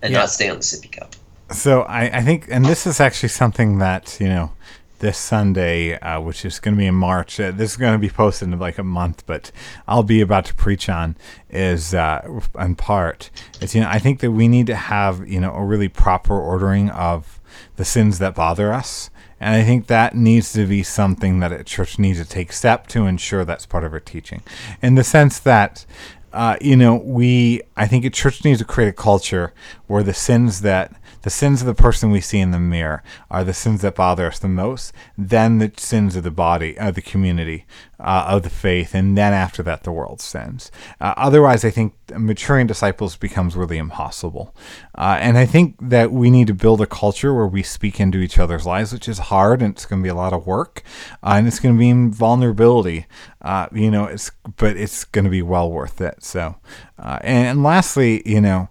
and 0.03 0.13
Yeah. 0.13 0.21
not 0.21 0.31
stay 0.31 0.49
on 0.49 0.57
the 0.57 0.63
sippy 0.65 0.91
cup? 0.91 1.15
So 1.53 1.83
I, 1.83 2.19
I 2.19 2.23
think, 2.23 2.47
and 2.51 2.65
this 2.65 2.85
is 2.87 2.99
actually 2.99 3.29
something 3.29 3.79
that 3.79 4.17
you 4.19 4.27
know, 4.29 4.51
this 4.99 5.19
Sunday, 5.19 5.99
uh, 5.99 6.21
which 6.21 6.45
is 6.45 6.61
going 6.61 6.75
to 6.75 6.79
be 6.79 6.87
in 6.87 6.95
March. 6.95 7.39
Uh, 7.39 7.51
this 7.51 7.73
is 7.73 7.77
going 7.77 7.93
to 7.93 7.99
be 7.99 8.09
posted 8.09 8.49
in 8.49 8.59
like 8.59 8.79
a 8.79 8.85
month, 8.85 9.25
but 9.27 9.51
I'll 9.87 10.03
be 10.03 10.21
about 10.21 10.45
to 10.47 10.55
preach 10.55 10.89
on 10.89 11.17
is 11.51 11.95
uh, 11.95 12.41
in 12.59 12.75
part. 12.75 13.31
Is 13.61 13.75
you 13.75 13.81
know, 13.81 13.89
I 13.89 13.99
think 13.99 14.21
that 14.21 14.33
we 14.33 14.49
need 14.49 14.67
to 14.67 14.77
have 14.77 15.29
you 15.29 15.41
know 15.41 15.53
a 15.53 15.65
really 15.65 15.89
proper 15.89 16.39
ordering 16.39 16.91
of 16.91 17.41
the 17.77 17.85
sins 17.85 18.19
that 18.19 18.35
bother 18.35 18.73
us. 18.73 19.11
And 19.41 19.55
I 19.55 19.63
think 19.63 19.87
that 19.87 20.17
needs 20.17 20.53
to 20.55 20.67
be 20.67 20.83
something 20.83 21.39
that 21.39 21.53
a 21.53 21.63
church 21.63 21.97
needs 21.97 22.19
to 22.19 22.25
take 22.25 22.53
step 22.53 22.89
to 22.89 23.07
ensure 23.07 23.45
that's 23.45 23.67
part 23.67 23.85
of 23.85 23.93
our 23.93 24.01
teaching. 24.01 24.43
In 24.83 24.97
the 24.97 25.05
sense 25.05 25.39
that 25.39 25.87
uh, 26.33 26.57
you 26.61 26.77
know, 26.77 26.95
we 26.95 27.63
I 27.77 27.87
think 27.87 28.05
a 28.05 28.11
church 28.11 28.45
needs 28.45 28.59
to 28.59 28.65
create 28.65 28.89
a 28.89 28.93
culture 28.93 29.53
where 29.88 30.03
the 30.03 30.14
sins 30.14 30.61
that 30.61 30.92
the 31.22 31.31
sins 31.31 31.61
of 31.61 31.66
the 31.66 31.74
person 31.74 32.11
we 32.11 32.20
see 32.20 32.38
in 32.38 32.53
the 32.53 32.61
mirror 32.61 33.03
are 33.31 33.42
the 33.42 33.53
sins 33.53 33.83
that 33.83 33.96
bother 33.96 34.27
us 34.29 34.38
the 34.38 34.48
most, 34.48 34.92
then 35.16 35.59
the 35.59 35.72
sins 35.77 36.14
of 36.14 36.22
the 36.22 36.31
body, 36.31 36.79
of 36.79 36.94
the 36.94 37.03
community, 37.03 37.66
uh, 37.98 38.27
of 38.29 38.44
the 38.44 38.51
faith, 38.51 38.94
and 38.94 39.18
then 39.18 39.33
after 39.33 39.62
that, 39.64 39.83
the 39.83 39.90
world's 39.90 40.22
sins. 40.22 40.70
Uh, 41.01 41.14
otherwise, 41.16 41.64
I 41.64 41.70
think 41.70 41.94
maturing 42.16 42.68
disciples 42.68 43.16
becomes 43.16 43.57
really 43.57 43.79
impossible. 43.79 44.55
Uh, 44.96 45.18
and 45.20 45.37
I 45.37 45.44
think 45.46 45.77
that 45.81 46.12
we 46.12 46.31
need 46.31 46.46
to 46.46 46.55
build 46.55 46.81
a 46.81 46.87
culture 46.87 47.35
where 47.35 47.46
we 47.46 47.62
speak 47.62 47.98
into 47.98 48.18
each 48.18 48.38
other's 48.38 48.64
lives, 48.64 48.92
which 48.92 49.09
is 49.09 49.18
hard 49.18 49.61
and 49.61 49.74
it's 49.74 49.87
going 49.87 50.01
to 50.01 50.05
be 50.05 50.11
a 50.11 50.14
lot 50.14 50.33
of 50.33 50.46
work, 50.46 50.83
uh, 51.22 51.35
and 51.37 51.48
it's 51.48 51.59
going 51.59 51.74
to 51.74 51.79
be 51.79 52.14
vulnerability. 52.14 53.07
Uh, 53.42 53.66
you 53.72 53.90
know, 53.90 54.05
it's 54.05 54.31
but 54.57 54.77
it's 54.77 55.05
going 55.05 55.24
to 55.24 55.31
be 55.31 55.42
well 55.42 55.70
worth 55.70 56.01
it. 56.01 56.22
So, 56.22 56.57
uh, 56.98 57.18
and, 57.22 57.48
and 57.48 57.62
lastly, 57.62 58.22
you 58.24 58.40
know, 58.40 58.68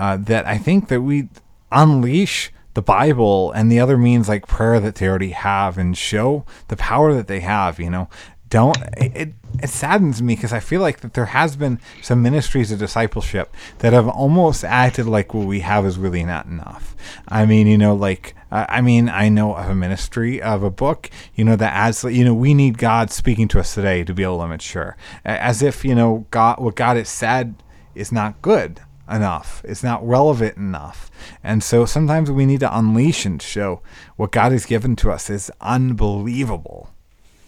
uh, 0.00 0.16
that 0.16 0.46
I 0.46 0.56
think 0.56 0.88
that 0.88 1.02
we 1.02 1.28
unleash 1.70 2.50
the 2.72 2.80
Bible 2.80 3.52
and 3.52 3.70
the 3.70 3.80
other 3.80 3.98
means 3.98 4.30
like 4.30 4.46
prayer 4.46 4.80
that 4.80 4.94
they 4.94 5.06
already 5.06 5.32
have 5.32 5.76
and 5.76 5.96
show 5.96 6.46
the 6.68 6.76
power 6.76 7.12
that 7.12 7.26
they 7.26 7.40
have, 7.40 7.78
you 7.78 7.90
know. 7.90 8.08
Don't 8.48 8.78
it 8.96 9.34
it 9.62 9.68
saddens 9.68 10.22
me 10.22 10.34
because 10.34 10.54
I 10.54 10.58
feel 10.58 10.80
like 10.80 11.00
that 11.00 11.12
there 11.12 11.26
has 11.26 11.54
been 11.54 11.78
some 12.00 12.22
ministries 12.22 12.72
of 12.72 12.78
discipleship 12.78 13.54
that 13.80 13.92
have 13.92 14.08
almost 14.08 14.64
acted 14.64 15.04
like 15.04 15.34
what 15.34 15.46
we 15.46 15.60
have 15.60 15.84
is 15.84 15.98
really 15.98 16.24
not 16.24 16.46
enough. 16.46 16.96
I 17.28 17.44
mean, 17.44 17.66
you 17.66 17.76
know, 17.76 17.94
like 17.94 18.34
uh, 18.50 18.64
I 18.70 18.80
mean, 18.80 19.10
I 19.10 19.28
know 19.28 19.54
of 19.54 19.68
a 19.68 19.74
ministry 19.74 20.40
of 20.40 20.62
a 20.62 20.70
book, 20.70 21.10
you 21.34 21.44
know, 21.44 21.56
that 21.56 21.74
adds, 21.74 22.02
you 22.04 22.24
know, 22.24 22.34
we 22.34 22.54
need 22.54 22.78
God 22.78 23.10
speaking 23.10 23.48
to 23.48 23.60
us 23.60 23.74
today 23.74 24.02
to 24.04 24.14
be 24.14 24.22
able 24.22 24.40
to 24.40 24.48
mature, 24.48 24.96
as 25.26 25.62
if 25.62 25.84
you 25.84 25.94
know 25.94 26.24
God, 26.30 26.58
what 26.58 26.74
God 26.74 26.96
has 26.96 27.10
said 27.10 27.54
is 27.94 28.10
not 28.10 28.40
good 28.40 28.80
enough. 29.10 29.62
It's 29.64 29.82
not 29.82 30.06
relevant 30.06 30.56
enough. 30.56 31.10
And 31.42 31.62
so 31.62 31.84
sometimes 31.84 32.30
we 32.30 32.46
need 32.46 32.60
to 32.60 32.78
unleash 32.78 33.26
and 33.26 33.40
show 33.40 33.82
what 34.16 34.32
God 34.32 34.52
has 34.52 34.66
given 34.66 34.96
to 34.96 35.10
us 35.10 35.28
is 35.28 35.50
unbelievable. 35.60 36.90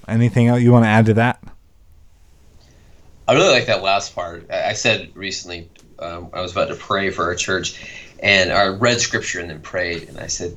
Anything 0.09 0.49
else 0.49 0.63
you 0.63 0.73
want 0.73 0.85
to 0.85 0.89
add 0.89 1.07
to 1.07 1.15
that? 1.15 1.43
I 3.29 3.35
really 3.35 3.51
like 3.51 3.67
that 3.67 3.83
last 3.83 4.15
part. 4.15 4.51
I 4.51 4.73
said 4.73 5.11
recently, 5.15 5.71
um, 5.99 6.31
I 6.33 6.41
was 6.41 6.53
about 6.53 6.69
to 6.69 6.75
pray 6.75 7.11
for 7.11 7.25
our 7.25 7.37
church, 7.37 7.81
and 8.19 8.53
I 8.53 8.67
read 8.67 9.01
scripture 9.01 9.41
and 9.41 9.49
then 9.49 9.61
prayed, 9.61 10.09
and 10.09 10.19
I 10.19 10.27
said 10.27 10.57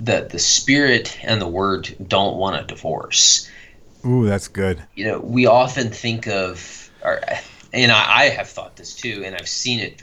that 0.00 0.28
the 0.28 0.38
Spirit 0.38 1.18
and 1.22 1.40
the 1.40 1.48
Word 1.48 1.96
don't 2.06 2.36
want 2.36 2.62
a 2.62 2.66
divorce. 2.66 3.50
Ooh, 4.04 4.26
that's 4.26 4.46
good. 4.48 4.82
you 4.94 5.06
know, 5.06 5.18
we 5.18 5.46
often 5.46 5.90
think 5.90 6.28
of, 6.28 6.90
or, 7.02 7.20
and 7.76 7.92
I, 7.92 8.22
I 8.22 8.28
have 8.30 8.48
thought 8.48 8.76
this 8.76 8.94
too, 8.94 9.22
and 9.24 9.36
I've 9.36 9.48
seen 9.48 9.80
it 9.80 10.02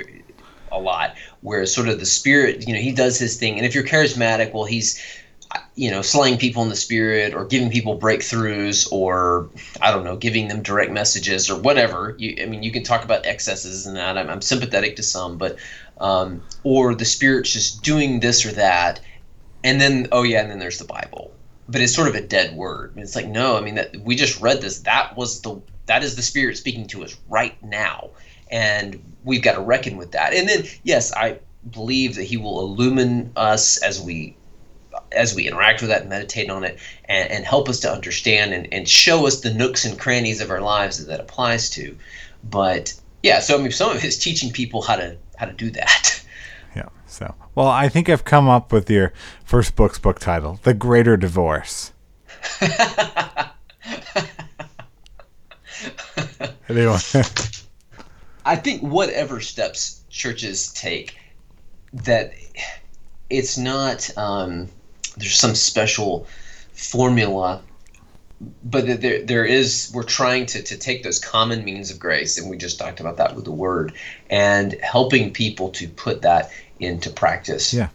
a 0.72 0.80
lot, 0.80 1.16
where 1.42 1.66
sort 1.66 1.88
of 1.88 2.00
the 2.00 2.06
spirit, 2.06 2.68
you 2.68 2.74
know, 2.74 2.80
he 2.80 2.92
does 2.92 3.18
his 3.18 3.38
thing, 3.38 3.58
and 3.58 3.66
if 3.66 3.76
you're 3.76 3.84
charismatic, 3.84 4.54
well, 4.54 4.66
he's, 4.66 5.02
you 5.76 5.92
know, 5.92 6.02
slaying 6.02 6.38
people 6.38 6.64
in 6.64 6.70
the 6.70 6.76
spirit, 6.76 7.34
or 7.34 7.46
giving 7.46 7.70
people 7.70 8.00
breakthroughs, 8.00 8.92
or 8.92 9.50
I 9.82 9.92
don't 9.92 10.04
know, 10.04 10.16
giving 10.16 10.48
them 10.48 10.62
direct 10.62 10.92
messages, 10.92 11.50
or 11.50 11.60
whatever. 11.60 12.16
You, 12.18 12.36
I 12.42 12.46
mean, 12.46 12.64
you 12.64 12.72
can 12.72 12.84
talk 12.84 13.04
about 13.04 13.26
excesses 13.26 13.86
and 13.86 13.98
that. 13.98 14.18
I'm, 14.18 14.30
I'm 14.30 14.42
sympathetic 14.42 14.96
to 14.98 15.04
some, 15.04 15.38
but, 15.38 15.58
um, 16.00 16.42
or 16.64 16.96
the 16.96 17.06
spirit's 17.06 17.52
just 17.52 17.84
doing 17.84 18.20
this 18.20 18.46
or 18.46 18.52
that, 18.54 19.00
and 19.64 19.82
then 19.82 20.08
oh 20.12 20.24
yeah, 20.24 20.42
and 20.42 20.52
then 20.52 20.60
there's 20.60 20.80
the 20.80 20.86
Bible 20.86 21.32
but 21.70 21.80
it's 21.80 21.96
sort 21.96 22.10
of 22.10 22.16
a 22.16 22.22
dead 22.22 22.54
word. 22.58 22.94
It's 22.98 23.16
like 23.16 23.26
no, 23.26 23.58
I 23.58 23.62
mean 23.62 23.76
that 23.76 23.96
we 24.02 24.16
just 24.16 24.42
read 24.42 24.62
this. 24.62 24.80
That 24.80 25.16
was 25.16 25.42
the 25.42 25.62
that 25.86 26.04
is 26.04 26.16
the 26.16 26.22
spirit 26.22 26.58
speaking 26.58 26.88
to 26.88 27.04
us 27.04 27.16
right 27.30 27.62
now, 27.64 28.10
and 28.52 29.02
we've 29.24 29.42
got 29.42 29.56
to 29.56 29.62
reckon 29.62 29.98
with 29.98 30.12
that. 30.12 30.34
And 30.34 30.48
then 30.48 30.64
yes, 30.84 31.14
I 31.14 31.40
believe 31.70 32.16
that 32.16 32.24
He 32.24 32.38
will 32.38 32.62
illumine 32.62 33.32
us 33.36 33.78
as 33.78 34.02
we 34.02 34.36
as 35.12 35.34
we 35.34 35.48
interact 35.48 35.82
with 35.82 35.90
that 35.90 36.02
and 36.02 36.10
meditate 36.10 36.50
on 36.50 36.64
it 36.64 36.78
and, 37.06 37.32
and 37.32 37.46
help 37.46 37.68
us 37.68 37.80
to 37.80 37.92
understand 37.92 38.54
and, 38.54 38.72
and 38.72 38.88
show 38.88 39.26
us 39.26 39.42
the 39.42 39.54
nooks 39.54 39.86
and 39.86 40.00
crannies 40.00 40.42
of 40.42 40.52
our 40.52 40.62
lives 40.62 40.98
that 41.00 41.06
that 41.06 41.20
applies 41.20 41.70
to. 41.72 41.98
But 42.44 42.94
yeah, 43.22 43.40
so 43.40 43.58
I 43.58 43.62
mean 43.62 43.72
some 43.72 43.92
of 43.92 43.98
it 43.98 44.04
is 44.04 44.18
teaching 44.18 44.52
people 44.52 44.82
how 44.82 44.96
to 44.96 45.18
how 45.36 45.46
to 45.46 45.54
do 45.54 45.70
that. 45.72 46.20
Yeah. 46.76 46.90
So, 47.06 47.36
well, 47.54 47.68
I 47.68 47.88
think 47.88 48.10
I've 48.10 48.26
come 48.26 48.50
up 48.50 48.72
with 48.72 48.90
your 48.90 49.14
first 49.46 49.76
book's 49.76 50.00
book 50.00 50.18
title, 50.20 50.60
The 50.64 50.74
Greater 50.74 51.16
Divorce. 51.16 51.94
I 58.46 58.56
think 58.56 58.82
whatever 58.82 59.40
steps 59.42 60.04
churches 60.10 60.72
take, 60.74 61.18
that 61.94 62.34
it's 63.30 63.58
not 63.58 64.10
um, 64.18 64.70
there's 65.18 65.36
some 65.36 65.56
special 65.56 66.28
formula, 66.74 67.62
but 68.64 69.02
there 69.02 69.24
there 69.24 69.46
is 69.46 69.92
we're 69.94 70.04
trying 70.04 70.46
to 70.48 70.64
to 70.64 70.78
take 70.78 71.04
those 71.04 71.20
common 71.20 71.64
means 71.64 71.92
of 71.92 72.00
grace, 72.00 72.38
and 72.38 72.50
we 72.50 72.58
just 72.58 72.80
talked 72.80 73.00
about 73.00 73.18
that 73.18 73.36
with 73.36 73.46
the 73.46 73.52
word, 73.52 73.94
and 74.30 74.74
helping 74.82 75.32
people 75.32 75.70
to 75.72 75.88
put 75.88 76.22
that 76.24 76.52
into 76.80 77.10
practice. 77.10 77.74
Yeah. 77.74 77.90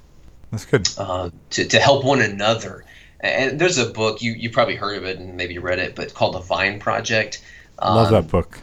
that's 0.50 0.64
good. 0.64 0.88
Uh, 0.96 1.30
to, 1.50 1.66
to 1.66 1.78
help 1.78 2.04
one 2.04 2.20
another. 2.20 2.84
And 3.20 3.60
there's 3.60 3.78
a 3.78 3.86
book 3.86 4.22
you 4.22 4.32
you 4.32 4.50
probably 4.50 4.76
heard 4.76 4.96
of 4.96 5.04
it 5.04 5.18
and 5.18 5.36
maybe 5.36 5.58
read 5.58 5.80
it, 5.80 5.96
but 5.96 6.14
called 6.14 6.34
the 6.34 6.40
Vine 6.40 6.78
Project. 6.78 7.42
Love 7.82 8.08
Um, 8.08 8.12
that 8.12 8.28
book. 8.30 8.60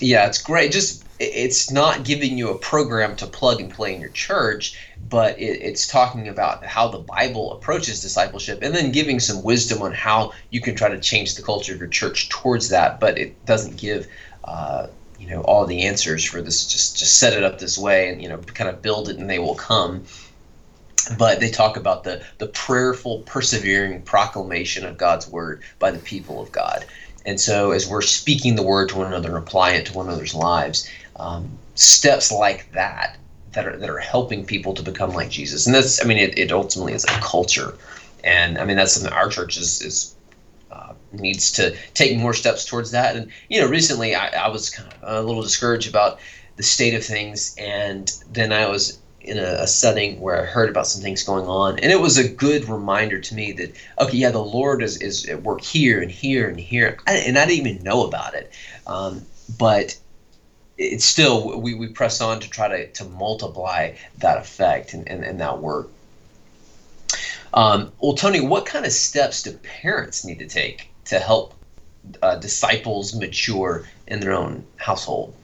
yeah, 0.00 0.26
it's 0.26 0.40
great. 0.42 0.72
Just 0.72 1.04
it's 1.20 1.70
not 1.70 2.04
giving 2.04 2.38
you 2.38 2.50
a 2.50 2.58
program 2.58 3.16
to 3.16 3.26
plug 3.26 3.60
and 3.60 3.72
play 3.72 3.94
in 3.94 4.00
your 4.00 4.10
church, 4.10 4.78
but 5.08 5.38
it, 5.38 5.60
it's 5.60 5.86
talking 5.86 6.28
about 6.28 6.64
how 6.64 6.88
the 6.88 6.98
Bible 6.98 7.52
approaches 7.52 8.00
discipleship 8.00 8.60
and 8.62 8.74
then 8.74 8.92
giving 8.92 9.18
some 9.18 9.42
wisdom 9.42 9.82
on 9.82 9.92
how 9.92 10.32
you 10.50 10.60
can 10.60 10.76
try 10.76 10.88
to 10.88 11.00
change 11.00 11.34
the 11.34 11.42
culture 11.42 11.72
of 11.74 11.80
your 11.80 11.88
church 11.88 12.28
towards 12.28 12.68
that. 12.68 13.00
But 13.00 13.18
it 13.18 13.44
doesn't 13.46 13.76
give, 13.76 14.06
uh, 14.44 14.86
you 15.18 15.28
know, 15.28 15.40
all 15.42 15.66
the 15.66 15.82
answers 15.86 16.24
for 16.24 16.40
this. 16.40 16.66
Just 16.66 16.96
just 16.98 17.18
set 17.18 17.32
it 17.32 17.42
up 17.42 17.58
this 17.58 17.76
way 17.76 18.08
and 18.10 18.22
you 18.22 18.28
know, 18.28 18.38
kind 18.38 18.70
of 18.70 18.80
build 18.80 19.08
it 19.08 19.18
and 19.18 19.28
they 19.28 19.40
will 19.40 19.56
come. 19.56 20.04
But 21.18 21.40
they 21.40 21.50
talk 21.50 21.76
about 21.76 22.04
the 22.04 22.22
the 22.38 22.46
prayerful, 22.46 23.20
persevering 23.26 24.02
proclamation 24.02 24.84
of 24.84 24.98
God's 24.98 25.26
word 25.26 25.62
by 25.80 25.90
the 25.90 25.98
people 25.98 26.40
of 26.40 26.52
God. 26.52 26.84
And 27.28 27.38
so, 27.38 27.72
as 27.72 27.86
we're 27.86 28.00
speaking 28.00 28.56
the 28.56 28.62
word 28.62 28.88
to 28.88 28.96
one 28.96 29.08
another 29.08 29.28
and 29.28 29.36
applying 29.36 29.76
it 29.76 29.86
to 29.86 29.92
one 29.92 30.06
another's 30.06 30.34
lives, 30.34 30.88
um, 31.16 31.58
steps 31.74 32.32
like 32.32 32.72
that 32.72 33.18
that 33.52 33.66
are 33.66 33.76
that 33.76 33.90
are 33.90 33.98
helping 33.98 34.46
people 34.46 34.72
to 34.72 34.82
become 34.82 35.12
like 35.12 35.28
Jesus. 35.28 35.66
And 35.66 35.74
that's, 35.74 36.02
I 36.02 36.08
mean, 36.08 36.16
it, 36.16 36.38
it 36.38 36.52
ultimately 36.52 36.94
is 36.94 37.04
a 37.04 37.20
culture, 37.20 37.74
and 38.24 38.56
I 38.56 38.64
mean 38.64 38.78
that's 38.78 38.92
something 38.92 39.12
our 39.12 39.28
church 39.28 39.58
is 39.58 39.82
is 39.82 40.14
uh, 40.72 40.94
needs 41.12 41.52
to 41.52 41.76
take 41.92 42.16
more 42.16 42.32
steps 42.32 42.64
towards 42.64 42.92
that. 42.92 43.14
And 43.14 43.30
you 43.50 43.60
know, 43.60 43.68
recently 43.68 44.14
I, 44.14 44.28
I 44.28 44.48
was 44.48 44.70
kind 44.70 44.90
of 44.90 44.98
a 45.02 45.22
little 45.22 45.42
discouraged 45.42 45.90
about 45.90 46.20
the 46.56 46.62
state 46.62 46.94
of 46.94 47.04
things, 47.04 47.54
and 47.58 48.10
then 48.32 48.54
I 48.54 48.68
was 48.68 49.00
in 49.28 49.38
a, 49.38 49.62
a 49.62 49.66
setting 49.66 50.20
where 50.20 50.42
I 50.42 50.44
heard 50.44 50.68
about 50.68 50.86
some 50.86 51.02
things 51.02 51.22
going 51.22 51.46
on, 51.46 51.78
and 51.78 51.92
it 51.92 52.00
was 52.00 52.16
a 52.18 52.28
good 52.28 52.68
reminder 52.68 53.20
to 53.20 53.34
me 53.34 53.52
that 53.52 53.76
okay, 54.00 54.16
yeah, 54.16 54.30
the 54.30 54.42
Lord 54.42 54.82
is 54.82 54.96
is 54.98 55.26
at 55.26 55.42
work 55.42 55.60
here 55.60 56.00
and 56.00 56.10
here 56.10 56.48
and 56.48 56.58
here, 56.58 56.98
I, 57.06 57.14
and 57.14 57.38
I 57.38 57.46
didn't 57.46 57.66
even 57.66 57.84
know 57.84 58.06
about 58.06 58.34
it, 58.34 58.52
um, 58.86 59.22
but 59.58 59.98
it's 60.78 61.04
still 61.04 61.60
we, 61.60 61.74
we 61.74 61.88
press 61.88 62.20
on 62.20 62.40
to 62.40 62.48
try 62.48 62.68
to, 62.68 62.86
to 62.92 63.04
multiply 63.04 63.94
that 64.18 64.38
effect 64.38 64.94
and, 64.94 65.08
and, 65.08 65.24
and 65.24 65.40
that 65.40 65.58
work. 65.60 65.90
Um, 67.52 67.92
well, 68.00 68.14
Tony, 68.14 68.40
what 68.40 68.66
kind 68.66 68.84
of 68.84 68.92
steps 68.92 69.42
do 69.42 69.52
parents 69.52 70.24
need 70.24 70.38
to 70.38 70.46
take 70.46 70.90
to 71.06 71.18
help 71.18 71.54
uh, 72.22 72.36
disciples 72.36 73.14
mature 73.14 73.84
in 74.06 74.20
their 74.20 74.32
own 74.32 74.64
household? 74.76 75.34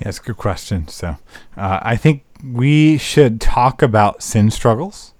Yeah, 0.00 0.10
a 0.10 0.12
good 0.12 0.36
question. 0.36 0.86
So, 0.88 1.16
uh, 1.56 1.80
I 1.82 1.96
think 1.96 2.22
we 2.44 2.98
should 2.98 3.40
talk 3.40 3.82
about 3.82 4.22
sin 4.22 4.50
struggles 4.50 5.14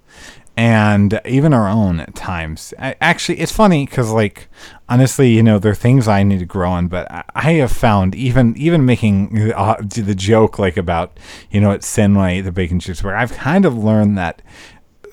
and 0.59 1.21
even 1.23 1.53
our 1.53 1.69
own 1.69 2.01
at 2.01 2.13
times. 2.15 2.73
I, 2.77 2.93
actually, 2.99 3.39
it's 3.39 3.51
funny 3.51 3.85
because, 3.85 4.11
like, 4.11 4.49
honestly, 4.89 5.29
you 5.29 5.41
know, 5.41 5.57
there 5.57 5.71
are 5.71 5.75
things 5.75 6.05
I 6.05 6.23
need 6.23 6.39
to 6.39 6.45
grow 6.45 6.69
on, 6.71 6.89
but 6.89 7.09
I, 7.09 7.23
I 7.33 7.51
have 7.53 7.71
found 7.71 8.13
even 8.13 8.57
even 8.57 8.83
making 8.85 9.53
uh, 9.53 9.75
the 9.79 10.15
joke 10.15 10.59
like 10.59 10.75
about 10.75 11.17
you 11.49 11.61
know 11.61 11.71
it's 11.71 11.87
at 11.87 12.03
Sinway 12.03 12.41
the 12.41 12.51
bacon 12.51 12.81
chips, 12.81 13.01
where 13.01 13.15
I've 13.15 13.31
kind 13.31 13.63
of 13.63 13.77
learned 13.77 14.17
that 14.17 14.41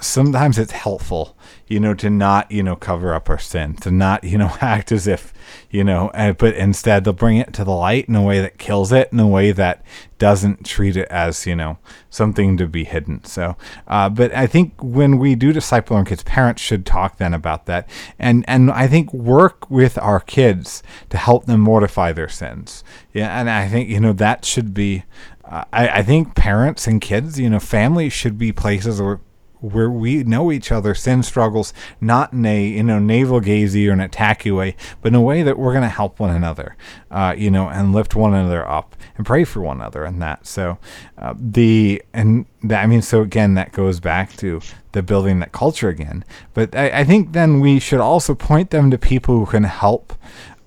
sometimes 0.01 0.59
it's 0.59 0.73
helpful, 0.73 1.37
you 1.67 1.81
know, 1.81 1.95
to 1.95 2.11
not, 2.11 2.51
you 2.51 2.63
know, 2.63 2.77
cover 2.77 3.15
up 3.15 3.29
our 3.29 3.39
sin, 3.39 3.75
to 3.77 3.91
not, 3.91 4.25
you 4.25 4.39
know, 4.39 4.57
act 4.61 4.93
as 4.93 5.07
if, 5.07 5.33
you 5.71 5.85
know, 5.85 6.09
uh, 6.09 6.33
but 6.33 6.55
instead 6.55 7.05
they'll 7.05 7.13
bring 7.13 7.39
it 7.39 7.53
to 7.55 7.65
the 7.65 7.71
light 7.71 8.09
in 8.09 8.15
a 8.15 8.23
way 8.23 8.41
that 8.41 8.59
kills 8.59 8.93
it, 8.93 9.13
in 9.13 9.21
a 9.21 9.27
way 9.27 9.53
that 9.53 9.85
doesn't 10.19 10.65
treat 10.65 10.97
it 10.97 11.09
as, 11.09 11.47
you 11.47 11.55
know, 11.55 11.79
something 12.11 12.57
to 12.57 12.67
be 12.67 12.85
hidden. 12.85 13.25
So, 13.25 13.57
uh, 13.87 14.09
but 14.09 14.35
I 14.35 14.47
think 14.47 14.73
when 14.83 15.19
we 15.19 15.35
do 15.35 15.53
disciple 15.53 15.97
our 15.97 16.05
kids, 16.05 16.23
parents 16.23 16.63
should 16.63 16.87
talk 16.87 17.19
then 17.19 17.35
about 17.35 17.67
that, 17.67 17.89
and 18.19 18.45
and 18.49 18.71
I 18.71 18.87
think 18.87 19.13
work 19.13 19.71
with 19.71 19.99
our 19.99 20.21
kids 20.21 20.83
to 21.11 21.19
help 21.19 21.47
them 21.47 21.61
mortify 21.61 22.13
their 22.13 22.29
sins. 22.29 22.83
Yeah, 23.13 23.39
and 23.39 23.51
I 23.51 23.69
think 23.69 23.89
you 23.89 24.01
know 24.01 24.13
that 24.15 24.45
should 24.45 24.75
be. 24.75 25.05
Uh, 25.45 25.65
I, 25.73 25.89
I 25.89 26.03
think 26.03 26.35
parents 26.35 26.89
and 26.89 27.01
kids, 27.01 27.39
you 27.39 27.49
know, 27.49 27.61
families 27.61 28.13
should 28.13 28.37
be 28.37 28.51
places 28.51 29.01
where 29.01 29.21
where 29.61 29.91
we 29.91 30.23
know 30.25 30.53
each 30.53 30.71
other 30.71 30.95
sin 30.95 31.23
struggles 31.23 31.73
not 32.01 32.33
in 32.33 32.45
a 32.45 32.67
you 32.67 32.83
know 32.83 32.99
navel 32.99 33.41
gazy 33.41 33.89
or 33.89 33.93
an 33.93 33.99
attacky 33.99 34.55
way 34.55 34.77
but 35.01 35.09
in 35.09 35.15
a 35.15 35.21
way 35.21 35.43
that 35.43 35.59
we're 35.59 35.73
going 35.73 35.83
to 35.83 35.89
help 35.89 36.19
one 36.21 36.31
another 36.31 36.77
uh, 37.11 37.35
you 37.37 37.51
know 37.51 37.69
and 37.69 37.93
lift 37.93 38.15
one 38.15 38.35
another 38.35 38.69
up 38.69 38.97
and 39.17 39.27
pray 39.27 39.45
for 39.45 39.61
one 39.63 39.79
another 39.79 40.05
and 40.05 40.21
that. 40.21 40.47
So 40.47 40.79
uh, 41.19 41.35
the 41.39 42.03
and 42.13 42.47
that 42.63 42.83
i 42.83 42.87
mean 42.87 43.03
so 43.03 43.23
again 43.23 43.55
that 43.55 43.73
goes 43.73 44.01
back 44.01 44.37
to 44.37 44.61
the 44.93 45.03
building 45.03 45.41
that 45.41 45.53
culture 45.53 45.89
again 45.89 46.25
but 46.55 46.75
i, 46.75 47.01
I 47.01 47.05
think 47.05 47.33
then 47.33 47.61
we 47.61 47.79
should 47.79 48.01
also 48.01 48.35
point 48.35 48.71
them 48.71 48.91
to 48.91 48.99
people 48.99 49.39
who 49.39 49.47
can 49.47 49.65
help 49.65 50.15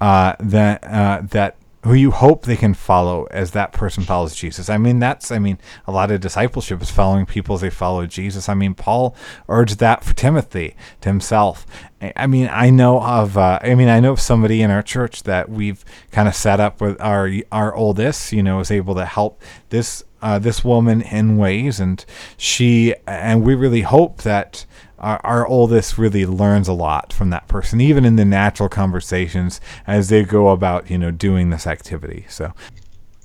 uh, 0.02 0.36
that 0.40 0.84
uh, 0.86 1.22
that 1.30 1.58
who 1.84 1.94
you 1.94 2.12
hope 2.12 2.44
they 2.44 2.58
can 2.58 2.74
follow 2.74 3.26
as 3.32 3.52
that 3.52 3.72
person 3.72 4.04
follows 4.04 4.36
Jesus. 4.36 4.70
I 4.70 4.78
mean, 4.78 5.00
that's, 5.00 5.32
I 5.32 5.40
mean, 5.40 5.58
a 5.88 5.92
lot 5.92 6.12
of 6.12 6.20
discipleship 6.20 6.82
is 6.82 6.92
following 6.92 7.26
people 7.26 7.56
as 7.56 7.62
they 7.62 7.70
follow 7.70 8.06
Jesus. 8.06 8.50
I 8.50 8.54
mean, 8.54 8.74
Paul 8.74 9.16
urged 9.48 9.80
that 9.80 10.04
for 10.04 10.14
Timothy 10.14 10.76
to 11.02 11.10
himself. 11.10 11.66
I- 12.02 12.28
mean, 12.28 12.50
I 12.52 12.70
know 12.70 13.02
of, 13.02 13.38
uh, 13.38 13.60
I 13.62 13.76
mean, 13.76 13.88
I 13.88 14.00
know 14.02 14.12
of 14.12 14.20
somebody 14.20 14.62
in 14.62 14.72
our 14.72 14.82
church 14.82 15.24
that 15.24 15.50
we've 15.50 15.86
kind 16.12 16.28
of 16.28 16.36
set 16.36 16.60
up 16.60 16.82
with 16.82 17.00
our, 17.00 17.32
our 17.52 17.74
oldest, 17.74 18.34
you 18.34 18.44
know, 18.44 18.60
is 18.60 18.72
able 18.72 18.96
to 18.96 19.06
help 19.06 19.42
this, 19.70 20.04
uh, 20.22 20.38
this 20.38 20.66
woman 20.66 21.02
in 21.02 21.38
ways. 21.38 21.80
And 21.80 22.04
she, 22.36 22.94
and 23.08 23.44
we 23.44 23.56
really 23.56 23.82
hope 23.82 24.24
that, 24.24 24.66
our, 25.00 25.20
our 25.24 25.48
oldest 25.48 25.98
really 25.98 26.26
learns 26.26 26.68
a 26.68 26.74
lot 26.74 27.14
from 27.14 27.30
that 27.32 27.48
person, 27.48 27.82
even 27.82 28.06
in 28.06 28.16
the 28.16 28.26
natural 28.26 28.70
conversations 28.70 29.60
as 29.88 30.10
they 30.10 30.24
go 30.24 30.50
about, 30.50 30.90
you 30.90 30.98
know, 30.98 31.12
doing 31.12 31.50
this 31.50 31.66
activity. 31.66 32.26
So, 32.30 32.54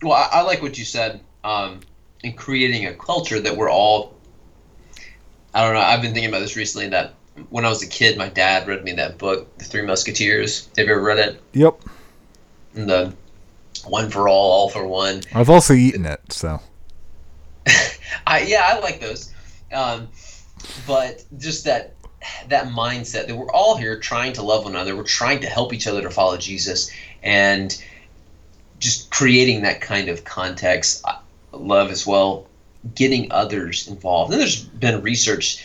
Well, 0.03 0.13
I, 0.13 0.39
I 0.39 0.43
like 0.43 0.63
what 0.63 0.79
you 0.79 0.85
said 0.85 1.21
um, 1.43 1.81
in 2.23 2.35
creating 2.35 2.87
a 2.87 2.95
culture 2.95 3.41
that 3.41 3.57
we're 3.57 3.71
all. 3.71 4.15
I 5.55 5.65
don't 5.65 5.75
know. 5.75 5.81
I've 5.81 6.03
been 6.03 6.13
thinking 6.13 6.31
about 6.31 6.41
this 6.41 6.57
recently. 6.57 6.89
That 6.89 7.15
when 7.51 7.65
I 7.65 7.69
was 7.69 7.83
a 7.83 7.87
kid, 7.87 8.17
my 8.19 8.29
dad 8.29 8.67
read 8.67 8.83
me 8.85 8.93
that 8.93 9.19
book, 9.19 9.57
The 9.59 9.65
Three 9.65 9.83
Musketeers. 9.83 10.69
Have 10.77 10.87
you 10.87 10.93
ever 10.93 11.03
read 11.03 11.19
it? 11.19 11.41
yep, 11.53 11.81
And 12.75 12.89
the 12.89 13.15
one 13.87 14.11
for 14.11 14.29
all, 14.29 14.51
all 14.51 14.69
for 14.69 14.87
one. 14.87 15.23
I've 15.33 15.51
also 15.51 15.75
eaten 15.75 16.07
it. 16.07 16.21
So, 16.33 16.61
I 18.27 18.43
yeah, 18.43 18.63
I 18.65 18.81
like 18.81 19.01
those. 19.01 19.33
Um, 19.73 20.09
but 20.87 21.25
just 21.39 21.65
that 21.65 21.95
that 22.49 22.69
mindset 22.69 23.27
that 23.27 23.37
we're 23.37 23.51
all 23.51 23.77
here 23.77 23.99
trying 23.99 24.33
to 24.33 24.43
love 24.43 24.65
one 24.65 24.75
another, 24.75 24.97
we're 24.97 25.03
trying 25.05 25.41
to 25.41 25.47
help 25.47 25.73
each 25.73 25.87
other 25.87 26.01
to 26.03 26.11
follow 26.11 26.37
Jesus, 26.37 26.91
and 27.23 27.83
just 28.79 29.11
creating 29.11 29.63
that 29.63 29.81
kind 29.81 30.09
of 30.09 30.25
context, 30.25 31.03
uh, 31.05 31.19
love 31.53 31.91
as 31.91 32.07
well, 32.07 32.47
getting 32.95 33.31
others 33.31 33.89
involved. 33.89 34.33
And 34.33 34.41
there's 34.41 34.63
been 34.63 35.03
research 35.03 35.63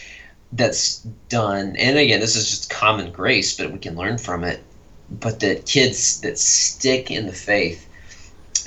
that's 0.51 0.99
done, 1.29 1.75
and 1.77 1.97
again, 1.97 2.19
this 2.19 2.35
is 2.35 2.49
just 2.49 2.69
common 2.69 3.11
grace, 3.11 3.55
but 3.57 3.71
we 3.71 3.79
can 3.79 3.95
learn 3.95 4.17
from 4.17 4.43
it. 4.43 4.61
But 5.09 5.39
that 5.39 5.65
kids 5.65 6.21
that 6.21 6.37
stick 6.37 7.09
in 7.09 7.25
the 7.25 7.33
faith, 7.33 7.87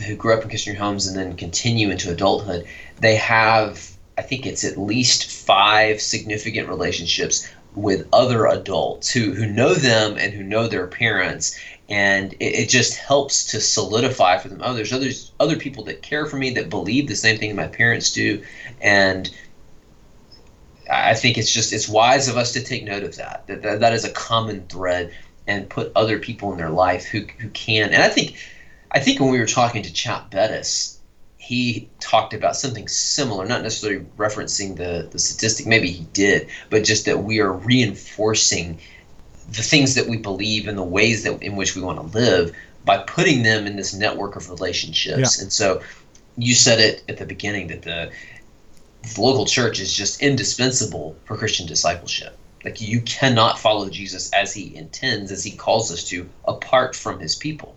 who 0.07 0.17
grew 0.17 0.35
up 0.35 0.43
in 0.43 0.49
Christian 0.49 0.77
homes 0.77 1.07
and 1.07 1.17
then 1.17 1.37
continue 1.37 1.91
into 1.91 2.11
adulthood, 2.11 2.67
they 3.01 3.17
have 3.17 3.92
I 4.23 4.25
think 4.25 4.47
it's 4.47 4.63
at 4.63 4.79
least 4.79 5.29
five 5.33 6.01
significant 6.01 6.69
relationships 6.69 7.51
with 7.75 8.07
other 8.13 8.47
adults 8.47 9.11
who, 9.11 9.33
who 9.33 9.47
know 9.47 9.75
them 9.75 10.17
and 10.17 10.33
who 10.33 10.45
know 10.45 10.69
their 10.69 10.87
parents. 10.87 11.59
And 11.89 12.33
it, 12.35 12.55
it 12.55 12.69
just 12.69 12.97
helps 12.97 13.47
to 13.47 13.61
solidify 13.61 14.39
for 14.39 14.49
them. 14.49 14.61
Oh 14.63 14.75
there's 14.75 14.93
others 14.93 15.33
other 15.41 15.57
people 15.57 15.83
that 15.85 16.03
care 16.03 16.27
for 16.27 16.37
me 16.37 16.51
that 16.51 16.71
believe 16.71 17.09
the 17.09 17.17
same 17.17 17.37
thing 17.37 17.57
my 17.57 17.67
parents 17.67 18.13
do. 18.13 18.45
And 18.81 19.29
I 20.89 21.15
think 21.15 21.37
it's 21.37 21.53
just 21.53 21.73
it's 21.73 21.89
wise 21.89 22.29
of 22.29 22.37
us 22.37 22.53
to 22.53 22.63
take 22.63 22.85
note 22.85 23.03
of 23.03 23.17
that 23.17 23.49
that 23.49 23.63
that, 23.63 23.81
that 23.81 23.93
is 23.93 24.05
a 24.05 24.11
common 24.11 24.69
thread 24.69 25.13
and 25.49 25.69
put 25.69 25.91
other 25.97 26.21
people 26.21 26.53
in 26.53 26.59
their 26.59 26.71
life 26.71 27.07
who, 27.07 27.27
who 27.41 27.49
can. 27.49 27.93
And 27.93 28.05
I 28.05 28.09
think 28.09 28.37
I 28.93 29.01
think 29.01 29.19
when 29.19 29.33
we 29.33 29.41
were 29.41 29.47
talking 29.47 29.83
to 29.83 29.93
Chap 29.93 30.31
Bettis 30.31 30.92
he 31.53 31.87
talked 32.01 32.33
about 32.33 32.57
something 32.57 32.89
similar, 32.89 33.45
not 33.45 33.63
necessarily 33.63 34.07
referencing 34.17 34.75
the, 34.75 35.07
the 35.11 35.19
statistic, 35.19 35.67
maybe 35.67 35.91
he 35.91 36.05
did, 36.15 36.49
but 36.71 36.83
just 36.83 37.05
that 37.05 37.25
we 37.25 37.41
are 37.41 37.53
reinforcing 37.53 38.79
the 39.51 39.63
things 39.63 39.95
that 39.97 40.09
we 40.09 40.17
believe 40.17 40.67
and 40.67 40.79
the 40.79 40.83
ways 40.83 41.25
that 41.25 41.43
in 41.43 41.55
which 41.55 41.77
we 41.77 41.83
want 41.83 41.99
to 42.01 42.19
live 42.19 42.57
by 42.87 42.97
putting 42.97 43.43
them 43.43 43.67
in 43.67 43.77
this 43.77 43.93
network 43.93 44.35
of 44.35 44.49
relationships. 44.49 45.37
Yeah. 45.37 45.43
And 45.43 45.53
so 45.53 45.83
you 46.39 46.55
said 46.55 46.81
it 46.81 47.05
at 47.07 47.19
the 47.19 47.27
beginning 47.27 47.67
that 47.67 47.83
the, 47.83 48.11
the 49.15 49.21
local 49.21 49.45
church 49.45 49.79
is 49.79 49.93
just 49.93 50.23
indispensable 50.23 51.17
for 51.27 51.37
Christian 51.37 51.67
discipleship. 51.67 52.35
Like 52.65 52.81
you 52.81 53.03
cannot 53.03 53.59
follow 53.59 53.91
Jesus 53.91 54.33
as 54.33 54.55
he 54.55 54.75
intends, 54.75 55.31
as 55.31 55.45
he 55.45 55.51
calls 55.51 55.93
us 55.93 56.05
to, 56.05 56.27
apart 56.47 56.97
from 56.97 57.21
his 57.21 57.35
people. 57.35 57.77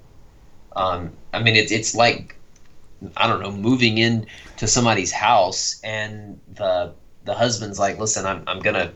Um, 0.78 1.12
I 1.34 1.44
mean, 1.44 1.58
it's 1.58 1.72
it's 1.74 1.94
like 1.94 2.36
I 3.18 3.28
don't 3.28 3.42
know, 3.42 3.52
moving 3.52 3.98
in 3.98 4.26
to 4.58 4.68
somebody's 4.68 5.12
house 5.12 5.80
and 5.84 6.40
the 6.54 6.94
the 7.26 7.34
husband's 7.34 7.80
like, 7.80 7.98
"Listen, 8.00 8.26
I'm 8.26 8.44
I'm 8.48 8.60
going 8.60 8.76
to, 8.76 8.92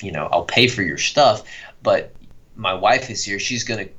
you 0.00 0.12
know, 0.12 0.28
I'll 0.32 0.44
pay 0.44 0.68
for 0.68 0.82
your 0.82 0.98
stuff, 0.98 1.42
but 1.82 2.14
my 2.56 2.72
wife 2.72 3.10
is 3.10 3.24
here. 3.24 3.38
She's 3.38 3.64
going 3.64 3.86
to 3.86 3.92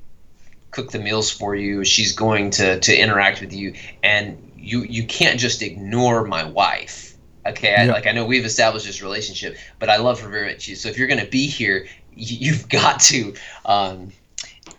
cook 0.71 0.91
the 0.91 0.99
meals 0.99 1.29
for 1.29 1.55
you. 1.55 1.83
She's 1.83 2.11
going 2.13 2.49
to 2.51 2.79
to 2.79 2.97
interact 2.97 3.41
with 3.41 3.53
you, 3.53 3.73
and 4.03 4.51
you 4.57 4.83
you 4.83 5.05
can't 5.05 5.39
just 5.39 5.61
ignore 5.61 6.25
my 6.25 6.43
wife. 6.43 7.15
Okay, 7.45 7.75
I, 7.75 7.85
Yeah. 7.85 7.91
like 7.91 8.07
I 8.07 8.11
know 8.11 8.25
we've 8.25 8.45
established 8.45 8.85
this 8.87 9.01
relationship, 9.03 9.57
but 9.77 9.89
I 9.89 9.97
love 9.97 10.19
her 10.21 10.29
very 10.29 10.47
much. 10.51 10.73
So 10.75 10.89
if 10.89 10.97
you're 10.97 11.07
going 11.07 11.23
to 11.23 11.29
be 11.29 11.45
here, 11.47 11.85
you, 12.15 12.37
you've 12.47 12.67
got 12.81 12.99
to. 13.01 13.33
Um, 13.65 14.11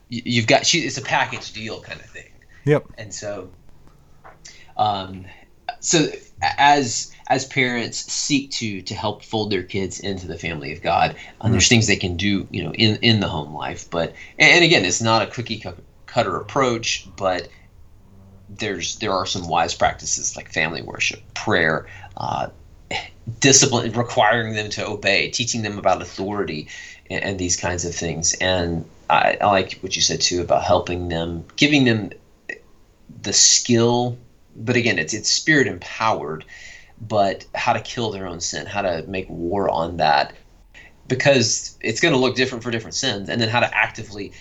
you've 0.09 0.47
got 0.47 0.67
she. 0.67 0.81
It's 0.81 0.99
a 0.99 1.03
package 1.03 1.53
deal 1.53 1.81
kind 1.81 2.01
of 2.01 2.07
thing 2.07 2.31
Yep. 2.65 2.85
and 2.99 3.15
so 3.15 3.51
um 4.77 5.25
so 5.81 6.09
as 6.59 7.13
as 7.29 7.45
parents 7.47 7.99
seek 8.13 8.51
to 8.51 8.83
to 8.83 8.95
help 8.95 9.23
fold 9.23 9.51
their 9.51 9.63
kids 9.63 10.01
into 10.01 10.27
the 10.27 10.39
family 10.39 10.73
of 10.73 10.83
god 10.83 11.17
um, 11.41 11.53
there's 11.53 11.69
things 11.69 11.87
they 11.87 11.97
can 11.97 12.17
do 12.17 12.47
you 12.51 12.63
know 12.63 12.73
in 12.73 12.97
in 12.97 13.21
the 13.21 13.29
home 13.29 13.53
life 13.55 13.89
but 13.91 14.15
and, 14.39 14.53
and 14.57 14.65
again 14.65 14.85
it's 14.85 15.03
not 15.03 15.23
a 15.23 15.27
cookie 15.27 15.63
cutter 16.07 16.37
approach 16.37 17.09
but 17.17 17.49
there's 18.49 18.97
there 18.99 19.13
are 19.13 19.27
some 19.27 19.49
wise 19.49 19.75
practices 19.75 20.37
like 20.37 20.53
family 20.53 20.83
worship 20.83 21.21
prayer 21.35 21.87
uh, 22.17 22.49
discipline 23.41 23.93
requiring 23.93 24.55
them 24.55 24.71
to 24.71 24.87
obey 24.87 25.31
teaching 25.31 25.63
them 25.63 25.79
about 25.79 26.03
authority 26.03 26.69
and, 27.11 27.23
and 27.23 27.39
these 27.39 27.57
kinds 27.57 27.85
of 27.85 27.95
things. 27.95 28.35
And 28.35 28.85
I, 29.11 29.37
I 29.41 29.47
like 29.47 29.79
what 29.81 29.97
you 29.97 30.03
said 30.03 30.21
too 30.21 30.41
about 30.41 30.63
helping 30.63 31.09
them 31.09 31.45
giving 31.57 31.85
them 31.85 32.11
the 33.23 33.33
skill 33.33 34.19
but 34.57 34.77
again 34.77 34.99
it's 34.99 35.15
it's 35.15 35.31
spirit 35.31 35.67
empowered 35.67 36.45
but 37.01 37.45
how 37.55 37.73
to 37.73 37.81
kill 37.81 38.11
their 38.11 38.27
own 38.27 38.41
sin 38.41 38.67
how 38.67 38.83
to 38.83 39.05
make 39.07 39.29
war 39.29 39.69
on 39.69 39.99
that 39.99 40.35
because 41.07 41.77
it's 41.81 42.01
going 42.01 42.13
to 42.13 42.19
look 42.19 42.35
different 42.35 42.65
for 42.65 42.71
different 42.71 42.95
sins 42.95 43.29
and 43.29 43.41
then 43.41 43.49
how 43.49 43.61
to 43.61 43.77
actively 43.77 44.33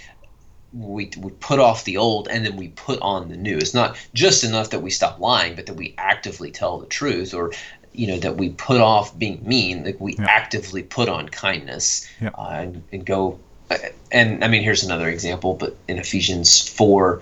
we, 0.73 1.09
we 1.17 1.31
put 1.31 1.59
off 1.59 1.85
the 1.85 1.95
old 1.97 2.27
and 2.27 2.45
then 2.45 2.57
we 2.57 2.67
put 2.69 2.99
on 3.01 3.29
the 3.29 3.37
new 3.37 3.57
it's 3.57 3.73
not 3.73 3.97
just 4.13 4.43
enough 4.43 4.71
that 4.71 4.81
we 4.81 4.89
stop 4.89 5.19
lying 5.19 5.55
but 5.55 5.65
that 5.67 5.75
we 5.75 5.93
actively 5.97 6.51
tell 6.51 6.77
the 6.79 6.85
truth 6.87 7.33
or 7.33 7.51
you 7.93 8.07
know 8.07 8.17
that 8.19 8.35
we 8.35 8.49
put 8.49 8.81
off 8.81 9.17
being 9.17 9.41
mean 9.45 9.83
like 9.85 9.99
we 9.99 10.15
Yeah. 10.17 10.25
actively 10.27 10.83
put 10.83 11.07
on 11.07 11.29
kindness 11.29 12.07
Yeah. 12.21 12.29
uh, 12.35 12.49
and, 12.61 12.83
and 12.91 13.05
go 13.05 13.39
and 14.11 14.43
i 14.43 14.47
mean 14.47 14.63
here's 14.63 14.83
another 14.83 15.09
example 15.09 15.53
but 15.53 15.75
in 15.87 15.97
ephesians 15.97 16.67
4 16.67 17.21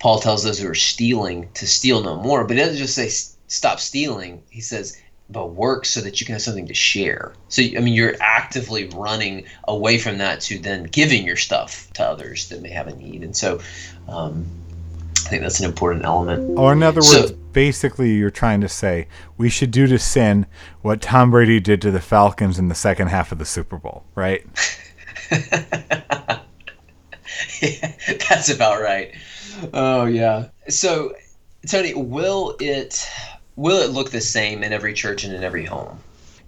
paul 0.00 0.18
tells 0.20 0.42
those 0.44 0.58
who 0.58 0.68
are 0.68 0.74
stealing 0.74 1.48
to 1.54 1.66
steal 1.66 2.02
no 2.02 2.16
more 2.16 2.44
but 2.44 2.56
he 2.56 2.62
doesn't 2.62 2.76
just 2.78 2.94
say 2.94 3.08
stop 3.48 3.80
stealing 3.80 4.42
he 4.50 4.60
says 4.60 5.00
but 5.30 5.48
work 5.48 5.84
so 5.84 6.00
that 6.00 6.20
you 6.20 6.26
can 6.26 6.34
have 6.34 6.42
something 6.42 6.66
to 6.66 6.74
share 6.74 7.32
so 7.48 7.62
i 7.62 7.80
mean 7.80 7.94
you're 7.94 8.16
actively 8.20 8.88
running 8.94 9.44
away 9.66 9.98
from 9.98 10.18
that 10.18 10.40
to 10.40 10.58
then 10.58 10.84
giving 10.84 11.24
your 11.26 11.36
stuff 11.36 11.90
to 11.92 12.02
others 12.04 12.48
that 12.48 12.62
may 12.62 12.70
have 12.70 12.86
a 12.86 12.94
need 12.96 13.22
and 13.22 13.36
so 13.36 13.60
um, 14.08 14.46
i 15.26 15.28
think 15.28 15.42
that's 15.42 15.60
an 15.60 15.66
important 15.66 16.04
element 16.04 16.58
Or 16.58 16.72
in 16.72 16.82
other 16.82 17.02
So- 17.02 17.20
words, 17.22 17.32
basically, 17.52 18.12
you're 18.12 18.30
trying 18.30 18.60
to 18.60 18.68
say 18.68 19.08
we 19.36 19.48
should 19.50 19.72
do 19.72 19.88
to 19.88 19.98
sin 19.98 20.46
what 20.82 21.00
Tom 21.02 21.32
Brady 21.32 21.58
did 21.58 21.82
to 21.82 21.90
the 21.90 22.00
Falcons 22.00 22.56
in 22.56 22.68
the 22.68 22.74
second 22.74 23.08
half 23.08 23.32
of 23.32 23.38
the 23.38 23.44
Super 23.44 23.76
Bowl, 23.78 24.04
right? 24.14 24.46
yeah, 27.60 27.92
That's 28.28 28.48
about 28.48 28.80
right. 28.80 29.12
Oh 29.72 30.06
yeah. 30.06 30.48
So, 30.68 31.14
Tony, 31.66 31.94
will 31.94 32.56
it 32.60 33.08
will 33.56 33.78
it 33.78 33.90
look 33.90 34.10
the 34.10 34.20
same 34.20 34.62
in 34.62 34.72
every 34.72 34.94
church 34.94 35.24
and 35.24 35.34
in 35.34 35.42
every 35.42 35.64
home? 35.64 35.98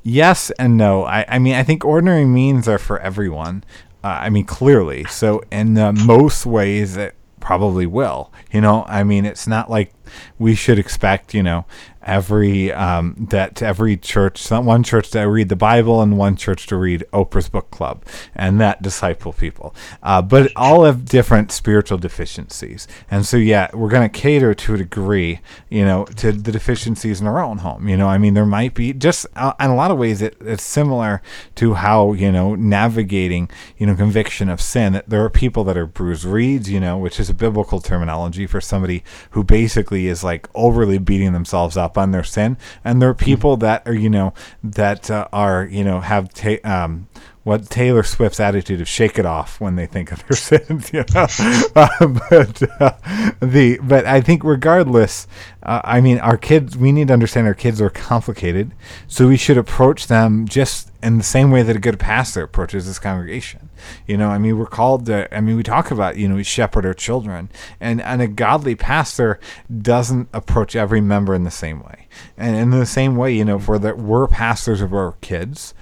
Yes 0.02 0.50
and 0.52 0.76
no. 0.76 1.04
I, 1.04 1.24
I 1.28 1.38
mean, 1.38 1.54
I 1.54 1.62
think 1.62 1.84
ordinary 1.84 2.24
means 2.24 2.68
are 2.68 2.78
for 2.78 2.98
everyone. 3.00 3.64
Uh, 4.02 4.18
I 4.22 4.30
mean, 4.30 4.46
clearly. 4.46 5.04
So, 5.04 5.42
in 5.52 5.76
uh, 5.76 5.92
most 5.92 6.46
ways, 6.46 6.96
it 6.96 7.14
probably 7.38 7.86
will. 7.86 8.32
You 8.50 8.60
know, 8.62 8.84
I 8.88 9.04
mean, 9.04 9.26
it's 9.26 9.46
not 9.46 9.70
like 9.70 9.92
we 10.38 10.54
should 10.54 10.78
expect, 10.78 11.34
you 11.34 11.42
know, 11.42 11.64
every 12.02 12.72
um, 12.72 13.14
that 13.30 13.62
every 13.62 13.96
church, 13.96 14.50
one 14.50 14.82
church 14.82 15.10
to 15.10 15.20
read 15.22 15.48
the 15.48 15.56
Bible 15.56 16.00
and 16.00 16.16
one 16.16 16.36
church 16.36 16.66
to 16.66 16.76
read 16.76 17.04
Oprah's 17.12 17.48
book 17.48 17.70
club 17.70 18.04
and 18.34 18.60
that 18.60 18.82
disciple 18.82 19.32
people. 19.32 19.74
Uh, 20.02 20.22
but 20.22 20.50
all 20.56 20.84
have 20.84 21.04
different 21.04 21.52
spiritual 21.52 21.98
deficiencies, 21.98 22.88
and 23.10 23.26
so 23.26 23.36
yeah, 23.36 23.68
we're 23.74 23.88
going 23.88 24.08
to 24.08 24.20
cater 24.20 24.54
to 24.54 24.74
a 24.74 24.78
degree, 24.78 25.40
you 25.68 25.84
know, 25.84 26.04
to 26.04 26.32
the 26.32 26.52
deficiencies 26.52 27.20
in 27.20 27.26
our 27.26 27.42
own 27.42 27.58
home. 27.58 27.88
You 27.88 27.96
know, 27.96 28.08
I 28.08 28.18
mean, 28.18 28.34
there 28.34 28.46
might 28.46 28.74
be 28.74 28.92
just 28.92 29.26
uh, 29.36 29.52
in 29.60 29.70
a 29.70 29.76
lot 29.76 29.90
of 29.90 29.98
ways 29.98 30.22
it, 30.22 30.36
it's 30.40 30.62
similar 30.62 31.22
to 31.56 31.74
how 31.74 32.12
you 32.12 32.32
know 32.32 32.54
navigating 32.54 33.50
you 33.78 33.86
know 33.86 33.94
conviction 33.94 34.48
of 34.48 34.60
sin. 34.60 34.94
That 34.94 35.08
there 35.08 35.24
are 35.24 35.30
people 35.30 35.64
that 35.64 35.76
are 35.76 35.86
bruised 35.86 36.24
reeds, 36.24 36.70
you 36.70 36.80
know, 36.80 36.96
which 36.96 37.20
is 37.20 37.28
a 37.30 37.34
biblical 37.34 37.80
terminology 37.80 38.46
for 38.46 38.60
somebody 38.60 39.04
who 39.30 39.44
basically 39.44 39.99
is 40.08 40.24
like 40.24 40.48
overly 40.54 40.98
beating 40.98 41.32
themselves 41.32 41.76
up 41.76 41.96
on 41.96 42.10
their 42.10 42.24
sin, 42.24 42.56
and 42.84 43.00
there 43.00 43.08
are 43.08 43.14
people 43.14 43.56
that 43.58 43.86
are 43.86 43.94
you 43.94 44.10
know 44.10 44.34
that 44.62 45.10
uh, 45.10 45.28
are 45.32 45.64
you 45.64 45.84
know 45.84 46.00
have 46.00 46.32
ta- 46.32 46.62
um, 46.64 47.08
what 47.42 47.70
Taylor 47.70 48.02
Swift's 48.02 48.38
attitude 48.38 48.80
of 48.80 48.88
shake 48.88 49.18
it 49.18 49.24
off 49.24 49.60
when 49.60 49.76
they 49.76 49.86
think 49.86 50.12
of 50.12 50.26
their 50.26 50.36
sins, 50.36 50.92
you 50.92 51.04
know. 51.14 51.26
Uh, 51.74 52.06
but 52.06 52.62
uh, 52.80 52.92
the 53.40 53.78
but 53.82 54.04
I 54.04 54.20
think 54.20 54.44
regardless, 54.44 55.26
uh, 55.62 55.80
I 55.84 56.00
mean 56.00 56.18
our 56.18 56.36
kids. 56.36 56.76
We 56.76 56.92
need 56.92 57.08
to 57.08 57.14
understand 57.14 57.46
our 57.46 57.54
kids 57.54 57.80
are 57.80 57.90
complicated, 57.90 58.72
so 59.06 59.28
we 59.28 59.36
should 59.36 59.56
approach 59.56 60.06
them 60.06 60.46
just 60.46 60.90
in 61.02 61.16
the 61.16 61.24
same 61.24 61.50
way 61.50 61.62
that 61.62 61.76
a 61.76 61.80
good 61.80 61.98
pastor 61.98 62.42
approaches 62.42 62.84
his 62.84 62.98
congregation. 62.98 63.70
You 64.06 64.18
know, 64.18 64.28
I 64.28 64.38
mean, 64.38 64.58
we're 64.58 64.66
called. 64.66 65.06
To, 65.06 65.34
I 65.34 65.40
mean, 65.40 65.56
we 65.56 65.62
talk 65.62 65.90
about 65.90 66.16
you 66.16 66.28
know 66.28 66.34
we 66.34 66.44
shepherd 66.44 66.84
our 66.84 66.94
children, 66.94 67.48
and 67.80 68.02
and 68.02 68.20
a 68.20 68.28
godly 68.28 68.74
pastor 68.74 69.40
doesn't 69.80 70.28
approach 70.34 70.76
every 70.76 71.00
member 71.00 71.34
in 71.34 71.44
the 71.44 71.50
same 71.50 71.80
way. 71.80 72.06
And 72.36 72.56
in 72.56 72.70
the 72.70 72.86
same 72.86 73.16
way, 73.16 73.34
you 73.34 73.44
know, 73.44 73.58
for 73.58 73.78
that 73.78 73.98
we're 73.98 74.26
pastors 74.26 74.80
of 74.82 74.92
our 74.92 75.12
kids 75.20 75.72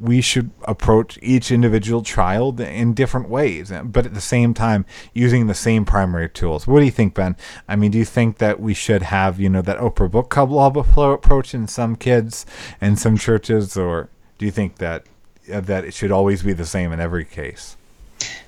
we 0.00 0.20
should 0.20 0.50
approach 0.62 1.18
each 1.22 1.50
individual 1.50 2.02
child 2.02 2.60
in 2.60 2.94
different 2.94 3.28
ways, 3.28 3.72
but 3.84 4.06
at 4.06 4.14
the 4.14 4.20
same 4.20 4.54
time 4.54 4.84
using 5.14 5.46
the 5.46 5.54
same 5.54 5.84
primary 5.84 6.28
tools. 6.28 6.66
What 6.66 6.80
do 6.80 6.84
you 6.84 6.90
think, 6.90 7.14
Ben? 7.14 7.36
I 7.68 7.76
mean, 7.76 7.90
do 7.90 7.98
you 7.98 8.04
think 8.04 8.38
that 8.38 8.60
we 8.60 8.74
should 8.74 9.02
have, 9.02 9.40
you 9.40 9.48
know, 9.48 9.62
that 9.62 9.78
Oprah 9.78 10.10
Book 10.10 10.28
Club 10.28 10.50
appro- 10.50 11.14
approach 11.14 11.54
in 11.54 11.68
some 11.68 11.96
kids 11.96 12.46
and 12.80 12.98
some 12.98 13.16
churches, 13.16 13.76
or 13.76 14.08
do 14.38 14.46
you 14.46 14.52
think 14.52 14.76
that 14.76 15.04
uh, 15.52 15.60
that 15.60 15.84
it 15.84 15.94
should 15.94 16.10
always 16.10 16.42
be 16.42 16.52
the 16.52 16.66
same 16.66 16.92
in 16.92 17.00
every 17.00 17.24
case? 17.24 17.76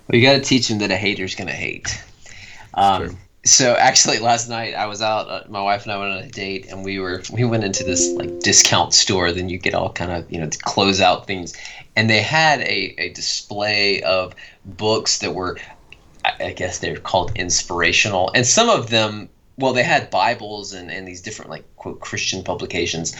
Well, 0.08 0.18
you 0.18 0.22
got 0.22 0.34
to 0.34 0.40
teach 0.40 0.68
them 0.68 0.78
that 0.78 0.90
a 0.90 0.96
hater's 0.96 1.34
going 1.34 1.48
to 1.48 1.54
hate. 1.54 2.02
Um, 2.74 3.16
so 3.44 3.74
actually, 3.74 4.18
last 4.18 4.48
night 4.48 4.74
I 4.74 4.86
was 4.86 5.00
out. 5.00 5.28
Uh, 5.28 5.42
my 5.48 5.62
wife 5.62 5.84
and 5.84 5.92
I 5.92 5.98
went 5.98 6.12
on 6.12 6.18
a 6.18 6.28
date, 6.28 6.66
and 6.70 6.84
we 6.84 6.98
were 6.98 7.22
we 7.32 7.44
went 7.44 7.64
into 7.64 7.84
this 7.84 8.12
like 8.12 8.40
discount 8.40 8.94
store. 8.94 9.32
Then 9.32 9.48
you 9.48 9.58
get 9.58 9.74
all 9.74 9.92
kind 9.92 10.10
of 10.10 10.30
you 10.30 10.40
know 10.40 10.50
close 10.62 11.00
out 11.00 11.26
things, 11.26 11.56
and 11.96 12.10
they 12.10 12.20
had 12.20 12.60
a, 12.60 12.94
a 12.98 13.08
display 13.10 14.02
of 14.02 14.34
books 14.64 15.18
that 15.18 15.34
were, 15.34 15.58
I, 16.24 16.46
I 16.46 16.52
guess 16.52 16.80
they're 16.80 16.96
called 16.96 17.32
inspirational, 17.36 18.30
and 18.34 18.46
some 18.46 18.68
of 18.68 18.90
them. 18.90 19.28
Well, 19.56 19.72
they 19.72 19.82
had 19.82 20.10
Bibles 20.10 20.72
and, 20.72 20.88
and 20.88 21.06
these 21.08 21.20
different 21.20 21.50
like 21.50 21.64
quote 21.76 21.98
Christian 21.98 22.44
publications, 22.44 23.16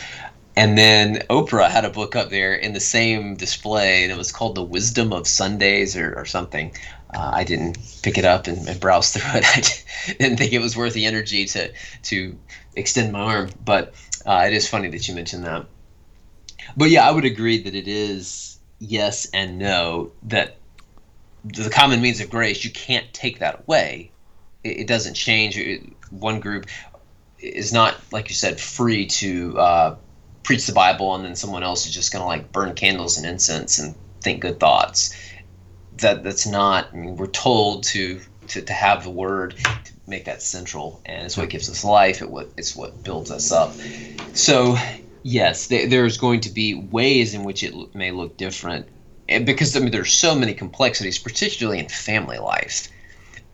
and 0.58 0.76
then 0.76 1.18
Oprah 1.30 1.70
had 1.70 1.84
a 1.84 1.90
book 1.90 2.16
up 2.16 2.30
there 2.30 2.54
in 2.54 2.72
the 2.72 2.80
same 2.80 3.36
display, 3.36 4.02
and 4.02 4.10
it 4.10 4.18
was 4.18 4.32
called 4.32 4.56
The 4.56 4.62
Wisdom 4.62 5.12
of 5.12 5.28
Sundays 5.28 5.96
or, 5.96 6.12
or 6.14 6.24
something. 6.24 6.72
Uh, 7.14 7.30
I 7.34 7.44
didn't 7.44 7.78
pick 8.02 8.18
it 8.18 8.24
up 8.24 8.46
and, 8.46 8.68
and 8.68 8.78
browse 8.80 9.12
through 9.12 9.40
it. 9.40 9.84
I 10.08 10.12
didn't 10.12 10.36
think 10.38 10.52
it 10.52 10.60
was 10.60 10.76
worth 10.76 10.92
the 10.92 11.06
energy 11.06 11.44
to 11.46 11.72
to 12.04 12.38
extend 12.76 13.12
my 13.12 13.20
arm. 13.20 13.50
But 13.64 13.94
uh, 14.26 14.44
it 14.46 14.52
is 14.52 14.68
funny 14.68 14.88
that 14.88 15.08
you 15.08 15.14
mentioned 15.14 15.44
that. 15.44 15.66
But 16.76 16.90
yeah, 16.90 17.08
I 17.08 17.10
would 17.10 17.24
agree 17.24 17.62
that 17.62 17.74
it 17.74 17.88
is 17.88 18.58
yes 18.78 19.26
and 19.32 19.58
no. 19.58 20.12
That 20.24 20.56
the 21.44 21.70
common 21.70 22.02
means 22.02 22.20
of 22.20 22.30
grace, 22.30 22.64
you 22.64 22.70
can't 22.70 23.10
take 23.14 23.38
that 23.38 23.60
away. 23.60 24.10
It, 24.64 24.80
it 24.80 24.86
doesn't 24.86 25.14
change. 25.14 25.56
It- 25.56 25.92
one 26.10 26.40
group 26.40 26.64
is 27.38 27.70
not, 27.72 27.96
like 28.12 28.30
you 28.30 28.34
said, 28.34 28.58
free 28.58 29.06
to 29.06 29.58
uh, 29.58 29.96
preach 30.42 30.66
the 30.66 30.72
Bible, 30.72 31.14
and 31.14 31.24
then 31.24 31.36
someone 31.36 31.62
else 31.62 31.86
is 31.86 31.92
just 31.92 32.12
going 32.12 32.22
to 32.22 32.26
like 32.26 32.50
burn 32.50 32.74
candles 32.74 33.18
and 33.18 33.26
incense 33.26 33.78
and 33.78 33.94
think 34.22 34.40
good 34.40 34.58
thoughts. 34.58 35.14
That 35.98 36.22
that's 36.22 36.46
not. 36.46 36.88
I 36.92 36.96
mean, 36.96 37.16
we're 37.16 37.26
told 37.26 37.84
to 37.84 38.20
to, 38.48 38.62
to 38.62 38.72
have 38.72 39.04
the 39.04 39.10
Word 39.10 39.56
to 39.56 39.92
make 40.06 40.24
that 40.24 40.42
central, 40.42 41.00
and 41.06 41.24
it's 41.24 41.36
what 41.36 41.50
gives 41.50 41.68
us 41.68 41.84
life. 41.84 42.22
It 42.22 42.30
what 42.30 42.50
it's 42.56 42.76
what 42.76 43.02
builds 43.02 43.30
us 43.30 43.52
up. 43.52 43.72
So 44.34 44.76
yes, 45.22 45.66
there, 45.66 45.86
there's 45.86 46.16
going 46.16 46.40
to 46.40 46.50
be 46.50 46.74
ways 46.74 47.34
in 47.34 47.44
which 47.44 47.62
it 47.62 47.72
l- 47.72 47.88
may 47.94 48.10
look 48.10 48.36
different, 48.36 48.88
and 49.28 49.44
because 49.46 49.76
I 49.76 49.80
mean 49.80 49.90
there's 49.90 50.12
so 50.12 50.34
many 50.34 50.54
complexities, 50.54 51.18
particularly 51.18 51.78
in 51.78 51.88
family 51.88 52.38
life. 52.38 52.88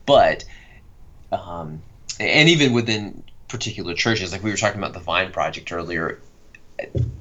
But 0.07 0.45
um, 1.33 1.83
and 2.21 2.49
even 2.49 2.73
within 2.73 3.25
particular 3.49 3.95
churches, 3.95 4.33
like 4.33 4.43
we 4.43 4.51
were 4.51 4.57
talking 4.57 4.81
about 4.81 4.93
the 4.93 5.01
Vine 5.01 5.33
Project 5.33 5.73
earlier, 5.73 6.21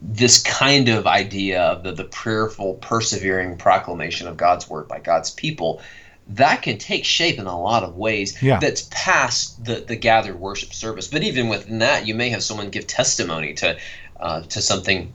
this 0.02 0.42
kind 0.42 0.90
of 0.90 1.08
idea 1.08 1.62
of 1.62 1.84
the, 1.84 1.92
the 1.92 2.04
prayerful, 2.04 2.76
persevering 2.76 3.58
proclamation 3.58 4.28
of 4.28 4.38
God's 4.38 4.70
word 4.70 4.88
by 4.88 5.00
God's 5.00 5.32
people, 5.32 5.82
that 6.30 6.62
can 6.62 6.78
take 6.78 7.04
shape 7.06 7.38
in 7.38 7.46
a 7.46 7.60
lot 7.62 7.84
of 7.84 7.96
ways 7.98 8.42
Yeah. 8.42 8.60
that's 8.60 8.88
past 8.92 9.64
the, 9.66 9.76
the 9.76 9.96
gathered 9.96 10.40
worship 10.40 10.74
service. 10.74 11.08
But 11.08 11.24
even 11.24 11.50
within 11.50 11.80
that, 11.80 12.08
you 12.08 12.16
may 12.16 12.30
have 12.30 12.44
someone 12.44 12.70
give 12.70 12.88
testimony 12.88 13.54
to 13.56 13.78
uh, 14.20 14.42
to 14.44 14.62
something 14.62 15.14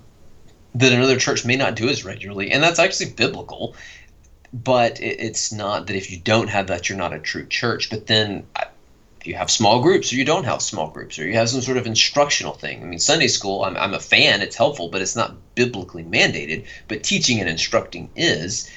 that 0.75 0.93
another 0.93 1.17
church 1.17 1.45
may 1.47 1.57
not 1.57 1.75
do 1.77 1.89
as 1.89 2.05
regularly, 2.05 2.53
and 2.53 2.63
that's 2.63 2.79
actually 2.79 3.11
biblical. 3.13 3.75
But 4.53 5.01
it, 5.01 5.21
it's 5.21 5.51
not 5.53 5.87
that 5.87 5.97
if 5.97 6.11
you 6.11 6.19
don't 6.19 6.49
have 6.49 6.67
that, 6.69 6.89
you're 6.89 6.99
not 6.99 7.13
a 7.15 7.19
true 7.19 7.47
church. 7.47 7.89
But 7.91 8.07
then 8.07 8.47
I- 8.55 8.67
you 9.25 9.35
have 9.35 9.51
small 9.51 9.81
groups 9.81 10.13
or 10.13 10.17
you 10.17 10.25
don't 10.25 10.45
have 10.45 10.63
small 10.63 10.89
groups 10.89 11.19
or 11.19 11.27
you 11.27 11.35
have 11.35 11.49
some 11.49 11.61
sort 11.61 11.77
of 11.77 11.87
instructional 11.87 12.55
thing. 12.55 12.83
I 12.83 12.87
mean, 12.87 12.99
Sunday 12.99 13.29
school, 13.29 13.65
I'm, 13.65 13.77
I'm 13.77 13.95
a 13.95 14.01
fan, 14.01 14.43
it's 14.43 14.57
helpful, 14.57 14.89
but 14.89 15.03
it's 15.03 15.17
not 15.17 15.37
biblically 15.55 16.05
mandated. 16.05 16.67
But 16.89 17.03
teaching 17.03 17.41
and 17.41 17.49
instructing 17.49 18.11
is. 18.17 18.71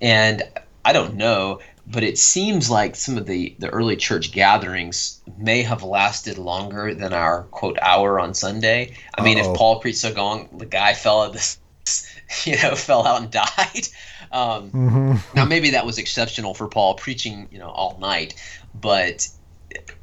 And 0.00 0.42
I 0.84 0.92
don't 0.92 1.16
know, 1.16 1.60
but 1.86 2.02
it 2.02 2.18
seems 2.18 2.70
like 2.70 2.96
some 2.96 3.18
of 3.18 3.26
the, 3.26 3.54
the 3.58 3.68
early 3.68 3.96
church 3.96 4.32
gatherings 4.32 5.20
may 5.36 5.62
have 5.62 5.82
lasted 5.82 6.38
longer 6.38 6.94
than 6.94 7.12
our 7.12 7.44
quote 7.44 7.78
hour 7.82 8.20
on 8.20 8.34
Sunday. 8.34 8.94
I 9.16 9.22
mean, 9.22 9.38
Uh-oh. 9.38 9.52
if 9.52 9.58
Paul 9.58 9.80
preached 9.80 9.98
so 9.98 10.12
long, 10.12 10.48
the 10.56 10.66
guy 10.66 10.94
fell 10.94 11.22
out 11.22 11.32
this, 11.32 11.58
you 12.44 12.56
know, 12.62 12.74
fell 12.74 13.06
out 13.06 13.22
and 13.22 13.30
died. 13.30 13.88
Um, 14.32 14.70
hmm 14.70 15.16
now 15.34 15.44
maybe 15.44 15.70
that 15.70 15.84
was 15.84 15.98
exceptional 15.98 16.54
for 16.54 16.68
Paul 16.68 16.94
preaching, 16.94 17.48
you 17.50 17.58
know, 17.58 17.68
all 17.68 17.98
night, 17.98 18.34
but 18.72 19.26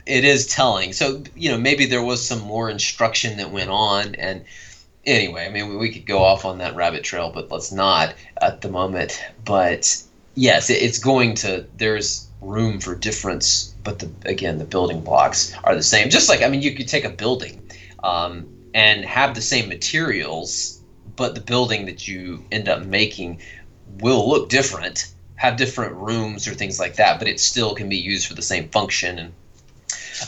it 0.08 0.24
is 0.24 0.47
telling. 0.47 0.93
So 0.93 1.24
you 1.36 1.51
know, 1.51 1.58
maybe 1.58 1.86
there 1.86 2.03
was 2.03 2.26
some 2.26 2.41
more 2.41 2.70
instruction 2.70 3.38
that 3.38 3.51
went 3.51 3.70
on, 3.70 4.16
and 4.16 4.45
anyway, 5.05 5.45
I 5.45 5.49
mean, 5.49 5.70
we, 5.70 5.78
we 5.78 5.91
could 5.91 6.05
go 6.05 6.24
off 6.24 6.45
on 6.45 6.58
that 6.60 6.76
rabbit 6.76 7.03
trail, 7.03 7.32
but 7.34 7.51
let's 7.51 7.72
not 7.72 8.16
at 8.41 8.62
the 8.62 8.70
moment. 8.70 9.24
But 9.45 10.01
yes, 10.36 10.70
it, 10.70 10.82
it's 10.82 10.99
going 10.99 11.36
to. 11.36 11.66
There's 11.78 12.28
room 12.41 12.80
for 12.80 12.95
difference, 12.95 13.74
but 13.84 13.99
the 13.99 14.12
again, 14.26 14.58
the 14.58 14.66
building 14.66 15.01
blocks 15.01 15.53
are 15.64 15.76
the 15.76 15.84
same. 15.84 16.10
Just 16.10 16.30
like 16.30 16.41
I 16.41 16.49
mean, 16.49 16.62
you 16.62 16.76
could 16.76 16.88
take 16.88 17.05
a 17.05 17.10
building 17.10 17.62
um, 18.03 18.47
and 18.74 19.05
have 19.05 19.36
the 19.36 19.41
same 19.41 19.68
materials, 19.68 20.82
but 21.16 21.36
the 21.36 21.41
building 21.41 21.86
that 21.86 22.08
you 22.08 22.45
end 22.51 22.70
up 22.70 22.86
making 22.86 23.41
will 23.99 24.30
look 24.30 24.49
different, 24.49 25.08
have 25.36 25.58
different 25.58 25.93
rooms 25.95 26.47
or 26.47 26.53
things 26.53 26.80
like 26.80 26.95
that, 26.95 27.20
but 27.20 27.28
it 27.28 27.39
still 27.39 27.74
can 27.74 27.89
be 27.89 27.97
used 27.97 28.28
for 28.28 28.34
the 28.34 28.41
same 28.41 28.70
function. 28.70 29.18
And 29.18 29.34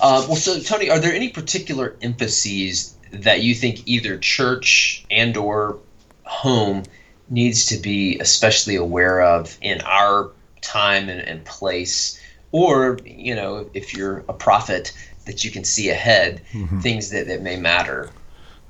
uh, 0.02 0.26
well, 0.28 0.36
so 0.36 0.60
Tony, 0.60 0.90
are 0.90 1.00
there 1.00 1.14
any 1.14 1.30
particular 1.30 1.96
emphases 2.02 2.96
that 3.12 3.42
you 3.42 3.56
think 3.56 3.88
either 3.88 4.18
church 4.18 5.06
and 5.10 5.36
or 5.36 5.80
home 6.24 6.84
needs 7.30 7.66
to 7.68 7.78
be 7.78 8.20
especially 8.20 8.76
aware 8.76 9.22
of 9.22 9.58
in 9.62 9.82
our 9.82 10.32
time 10.62 11.10
and, 11.10 11.22
and 11.22 11.44
place, 11.46 12.22
or 12.52 12.98
you 13.06 13.36
know, 13.36 13.70
if 13.74 13.94
you're 13.94 14.24
a 14.30 14.34
prophet 14.34 14.94
that 15.26 15.44
you 15.44 15.52
can 15.52 15.64
see 15.64 15.90
ahead, 15.90 16.42
things 16.82 17.12
that, 17.12 17.28
that 17.28 17.42
may 17.42 17.56
matter. 17.56 18.10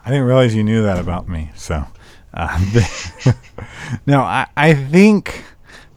I 0.06 0.10
didn't 0.10 0.26
realize 0.26 0.56
you 0.56 0.64
knew 0.64 0.84
that 0.84 1.00
about 1.00 1.30
me. 1.30 1.52
So, 1.56 1.86
uh, 2.34 2.84
no, 4.06 4.22
I, 4.22 4.48
I 4.58 4.74
think 4.74 5.44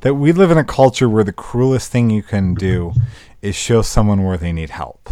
that 0.01 0.15
we 0.15 0.33
live 0.33 0.51
in 0.51 0.59
a 0.59 0.65
culture 0.65 1.09
where 1.09 1.25
the 1.25 1.33
cruelest 1.33 1.91
thing 1.91 2.11
you 2.11 2.23
can 2.23 2.55
do 2.55 2.93
is 3.43 3.57
show 3.57 3.83
someone 3.83 4.25
where 4.25 4.39
they 4.39 4.53
need 4.53 4.71
help. 4.71 5.11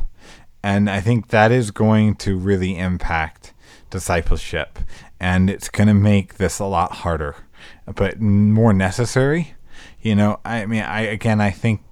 And 0.62 0.89
I 0.89 1.01
think 1.01 1.28
that 1.28 1.51
is 1.51 1.70
going 1.70 2.14
to 2.16 2.39
really 2.39 2.78
impact 2.78 3.53
discipleship. 3.91 4.78
And 5.18 5.51
it's 5.51 5.68
going 5.68 5.89
to 5.89 5.95
make 5.95 6.37
this 6.37 6.59
a 6.59 6.64
lot 6.64 6.93
harder, 6.93 7.37
but 7.95 8.20
more 8.20 8.72
necessary. 8.72 9.55
You 10.01 10.14
know, 10.14 10.41
I 10.45 10.64
mean, 10.66 10.83
I 10.83 11.03
again, 11.03 11.41
I 11.41 11.51
think 11.51 11.83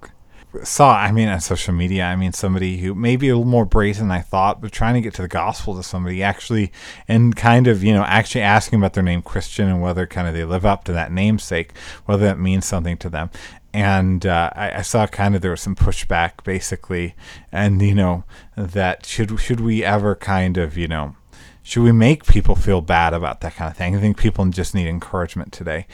saw 0.64 0.96
i 0.96 1.12
mean 1.12 1.28
on 1.28 1.40
social 1.40 1.74
media 1.74 2.04
i 2.04 2.16
mean 2.16 2.32
somebody 2.32 2.78
who 2.78 2.94
maybe 2.94 3.28
a 3.28 3.36
little 3.36 3.50
more 3.50 3.66
brazen 3.66 4.08
than 4.08 4.16
i 4.16 4.20
thought 4.20 4.62
but 4.62 4.72
trying 4.72 4.94
to 4.94 5.00
get 5.00 5.12
to 5.12 5.20
the 5.20 5.28
gospel 5.28 5.76
to 5.76 5.82
somebody 5.82 6.22
actually 6.22 6.72
and 7.06 7.36
kind 7.36 7.66
of 7.66 7.84
you 7.84 7.92
know 7.92 8.02
actually 8.04 8.40
asking 8.40 8.78
about 8.78 8.94
their 8.94 9.02
name 9.02 9.20
christian 9.20 9.68
and 9.68 9.82
whether 9.82 10.06
kind 10.06 10.26
of 10.26 10.32
they 10.32 10.44
live 10.44 10.64
up 10.64 10.84
to 10.84 10.92
that 10.92 11.12
namesake 11.12 11.76
whether 12.06 12.24
that 12.24 12.38
means 12.38 12.64
something 12.64 12.96
to 12.96 13.10
them 13.10 13.30
and 13.72 14.24
uh, 14.24 14.50
I, 14.54 14.78
I 14.78 14.82
saw 14.82 15.06
kind 15.06 15.34
of 15.34 15.42
there 15.42 15.50
was 15.50 15.60
some 15.60 15.76
pushback 15.76 16.44
basically. 16.44 17.14
And 17.52 17.80
you 17.82 17.94
know 17.94 18.24
that 18.56 19.06
should 19.06 19.38
should 19.40 19.60
we 19.60 19.84
ever 19.84 20.14
kind 20.14 20.56
of 20.58 20.76
you 20.76 20.88
know 20.88 21.16
should 21.62 21.82
we 21.82 21.92
make 21.92 22.26
people 22.26 22.54
feel 22.54 22.80
bad 22.80 23.12
about 23.12 23.40
that 23.42 23.56
kind 23.56 23.70
of 23.70 23.76
thing? 23.76 23.94
I 23.94 24.00
think 24.00 24.16
people 24.16 24.44
just 24.46 24.74
need 24.74 24.88
encouragement 24.88 25.52
today 25.52 25.86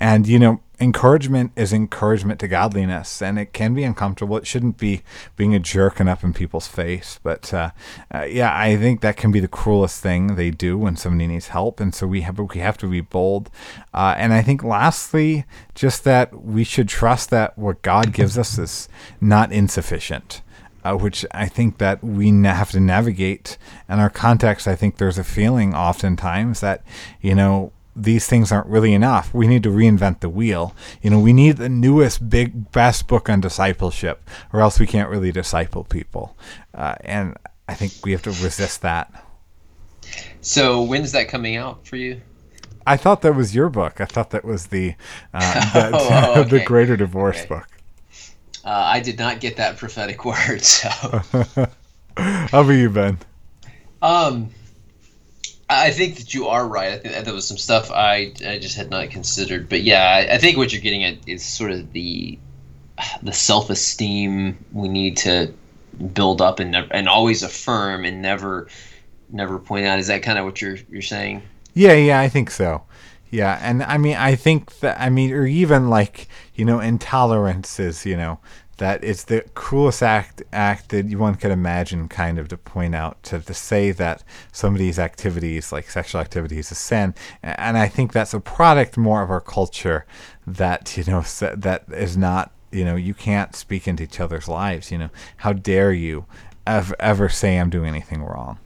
and 0.00 0.26
you 0.26 0.38
know 0.38 0.60
encouragement 0.78 1.52
is 1.56 1.72
encouragement 1.72 2.38
to 2.38 2.46
godliness 2.46 3.22
and 3.22 3.38
it 3.38 3.54
can 3.54 3.72
be 3.72 3.82
uncomfortable 3.82 4.36
it 4.36 4.46
shouldn't 4.46 4.76
be 4.76 5.00
being 5.34 5.54
a 5.54 5.58
jerk 5.58 5.98
and 5.98 6.08
up 6.08 6.22
in 6.22 6.34
people's 6.34 6.68
face 6.68 7.18
but 7.22 7.52
uh, 7.54 7.70
uh, 8.14 8.24
yeah 8.24 8.54
i 8.54 8.76
think 8.76 9.00
that 9.00 9.16
can 9.16 9.32
be 9.32 9.40
the 9.40 9.48
cruelest 9.48 10.02
thing 10.02 10.36
they 10.36 10.50
do 10.50 10.76
when 10.76 10.94
somebody 10.94 11.26
needs 11.26 11.48
help 11.48 11.80
and 11.80 11.94
so 11.94 12.06
we 12.06 12.20
have 12.20 12.38
we 12.38 12.60
have 12.60 12.76
to 12.76 12.86
be 12.86 13.00
bold 13.00 13.48
uh, 13.94 14.14
and 14.18 14.34
i 14.34 14.42
think 14.42 14.62
lastly 14.62 15.46
just 15.74 16.04
that 16.04 16.42
we 16.44 16.62
should 16.62 16.88
trust 16.88 17.30
that 17.30 17.56
what 17.56 17.80
god 17.80 18.12
gives 18.12 18.36
us 18.36 18.58
is 18.58 18.88
not 19.18 19.50
insufficient 19.52 20.42
uh, 20.84 20.94
which 20.94 21.26
I 21.32 21.46
think 21.48 21.78
that 21.78 22.04
we 22.04 22.30
have 22.44 22.70
to 22.70 22.78
navigate. 22.78 23.58
In 23.88 23.98
our 23.98 24.10
context, 24.10 24.68
I 24.68 24.76
think 24.76 24.98
there's 24.98 25.18
a 25.18 25.24
feeling 25.24 25.74
oftentimes 25.74 26.60
that, 26.60 26.84
you 27.20 27.34
know, 27.34 27.72
these 27.96 28.26
things 28.26 28.52
aren't 28.52 28.66
really 28.68 28.92
enough. 28.94 29.32
We 29.34 29.46
need 29.48 29.62
to 29.64 29.70
reinvent 29.70 30.20
the 30.20 30.28
wheel. 30.28 30.74
You 31.02 31.10
know, 31.10 31.20
we 31.20 31.32
need 31.32 31.56
the 31.56 31.68
newest, 31.68 32.28
big, 32.30 32.70
best 32.72 33.08
book 33.08 33.28
on 33.30 33.40
discipleship, 33.40 34.28
or 34.52 34.60
else 34.60 34.78
we 34.78 34.86
can't 34.86 35.10
really 35.10 35.32
disciple 35.32 35.84
people. 35.84 36.36
Uh, 36.74 36.96
and 37.02 37.36
I 37.68 37.74
think 37.74 37.94
we 38.04 38.12
have 38.12 38.22
to 38.22 38.32
resist 38.32 38.82
that. 38.82 39.12
So 40.40 40.82
when's 40.82 41.12
that 41.12 41.28
coming 41.28 41.56
out 41.56 41.86
for 41.86 41.96
you? 41.96 42.22
I 42.86 42.96
thought 42.96 43.22
that 43.22 43.34
was 43.34 43.54
your 43.54 43.68
book. 43.68 44.00
I 44.00 44.04
thought 44.06 44.30
that 44.30 44.44
was 44.44 44.68
the 44.68 44.94
uh, 45.34 45.56
the, 45.72 45.92
Oh, 45.92 46.42
the 46.48 46.60
okay. 46.60 46.60
Greater 46.60 46.96
Divorce 46.96 47.42
Okay. 47.42 47.46
book. 47.46 47.68
Uh, 48.64 48.70
I 48.70 49.00
did 49.00 49.18
not 49.18 49.40
get 49.40 49.56
that 49.56 49.76
prophetic 49.78 50.24
word, 50.24 50.62
so. 50.62 50.88
How 52.16 52.60
about 52.60 52.70
you, 52.72 52.90
Ben? 52.90 53.18
Um, 54.02 54.50
I 55.68 55.90
think 55.90 56.16
that 56.16 56.32
you 56.32 56.46
are 56.46 56.66
right. 56.66 56.92
I 56.92 56.98
think 56.98 57.14
that 57.14 57.24
there 57.24 57.34
was 57.34 57.46
some 57.46 57.56
stuff 57.56 57.90
I, 57.90 58.32
I 58.46 58.58
just 58.58 58.76
had 58.76 58.88
not 58.90 59.10
considered, 59.10 59.68
but 59.68 59.82
yeah, 59.82 60.02
I, 60.04 60.34
I 60.34 60.38
think 60.38 60.56
what 60.56 60.72
you're 60.72 60.82
getting 60.82 61.04
at 61.04 61.28
is 61.28 61.44
sort 61.44 61.72
of 61.72 61.92
the 61.92 62.38
the 63.22 63.32
self 63.32 63.68
esteem 63.68 64.64
we 64.72 64.88
need 64.88 65.16
to 65.18 65.52
build 66.12 66.40
up 66.40 66.60
and 66.60 66.70
nev- 66.70 66.90
and 66.92 67.08
always 67.08 67.42
affirm 67.42 68.04
and 68.04 68.22
never 68.22 68.68
never 69.30 69.58
point 69.58 69.86
out. 69.86 69.98
Is 69.98 70.06
that 70.06 70.22
kind 70.22 70.38
of 70.38 70.44
what 70.44 70.62
you're 70.62 70.78
you're 70.88 71.02
saying? 71.02 71.42
Yeah, 71.74 71.94
yeah, 71.94 72.20
I 72.20 72.28
think 72.28 72.50
so. 72.50 72.82
Yeah, 73.30 73.58
and 73.60 73.82
I 73.82 73.98
mean, 73.98 74.16
I 74.16 74.36
think 74.36 74.78
that 74.80 75.00
I 75.00 75.10
mean, 75.10 75.32
or 75.32 75.46
even 75.46 75.90
like 75.90 76.28
you 76.54 76.64
know, 76.64 76.78
intolerances. 76.78 78.06
you 78.06 78.16
know 78.16 78.38
that 78.78 79.02
it's 79.02 79.24
the 79.24 79.42
cruelest 79.54 80.02
act 80.02 80.42
act 80.52 80.90
that 80.90 81.06
one 81.14 81.34
could 81.34 81.50
imagine, 81.50 82.08
kind 82.08 82.38
of 82.38 82.48
to 82.48 82.56
point 82.56 82.94
out 82.94 83.22
to 83.24 83.40
to 83.40 83.54
say 83.54 83.90
that 83.92 84.22
somebody's 84.52 84.98
activities 84.98 85.72
like 85.72 85.90
sexual 85.90 86.20
activities 86.20 86.66
is 86.66 86.72
a 86.72 86.74
sin, 86.74 87.14
and 87.42 87.78
I 87.78 87.88
think 87.88 88.12
that's 88.12 88.34
a 88.34 88.40
product 88.40 88.96
more 88.96 89.22
of 89.22 89.30
our 89.30 89.40
culture 89.40 90.04
that 90.46 90.96
you 90.96 91.04
know 91.04 91.22
that 91.22 91.84
is 91.92 92.16
not 92.16 92.52
you 92.70 92.84
know 92.84 92.96
you 92.96 93.14
can't 93.14 93.54
speak 93.56 93.88
into 93.88 94.02
each 94.02 94.20
other's 94.20 94.48
lives. 94.48 94.90
You 94.90 94.98
know, 94.98 95.10
how 95.38 95.52
dare 95.52 95.92
you 95.92 96.26
ever, 96.66 96.94
ever 97.00 97.28
say 97.28 97.58
I'm 97.58 97.70
doing 97.70 97.88
anything 97.88 98.22
wrong? 98.22 98.58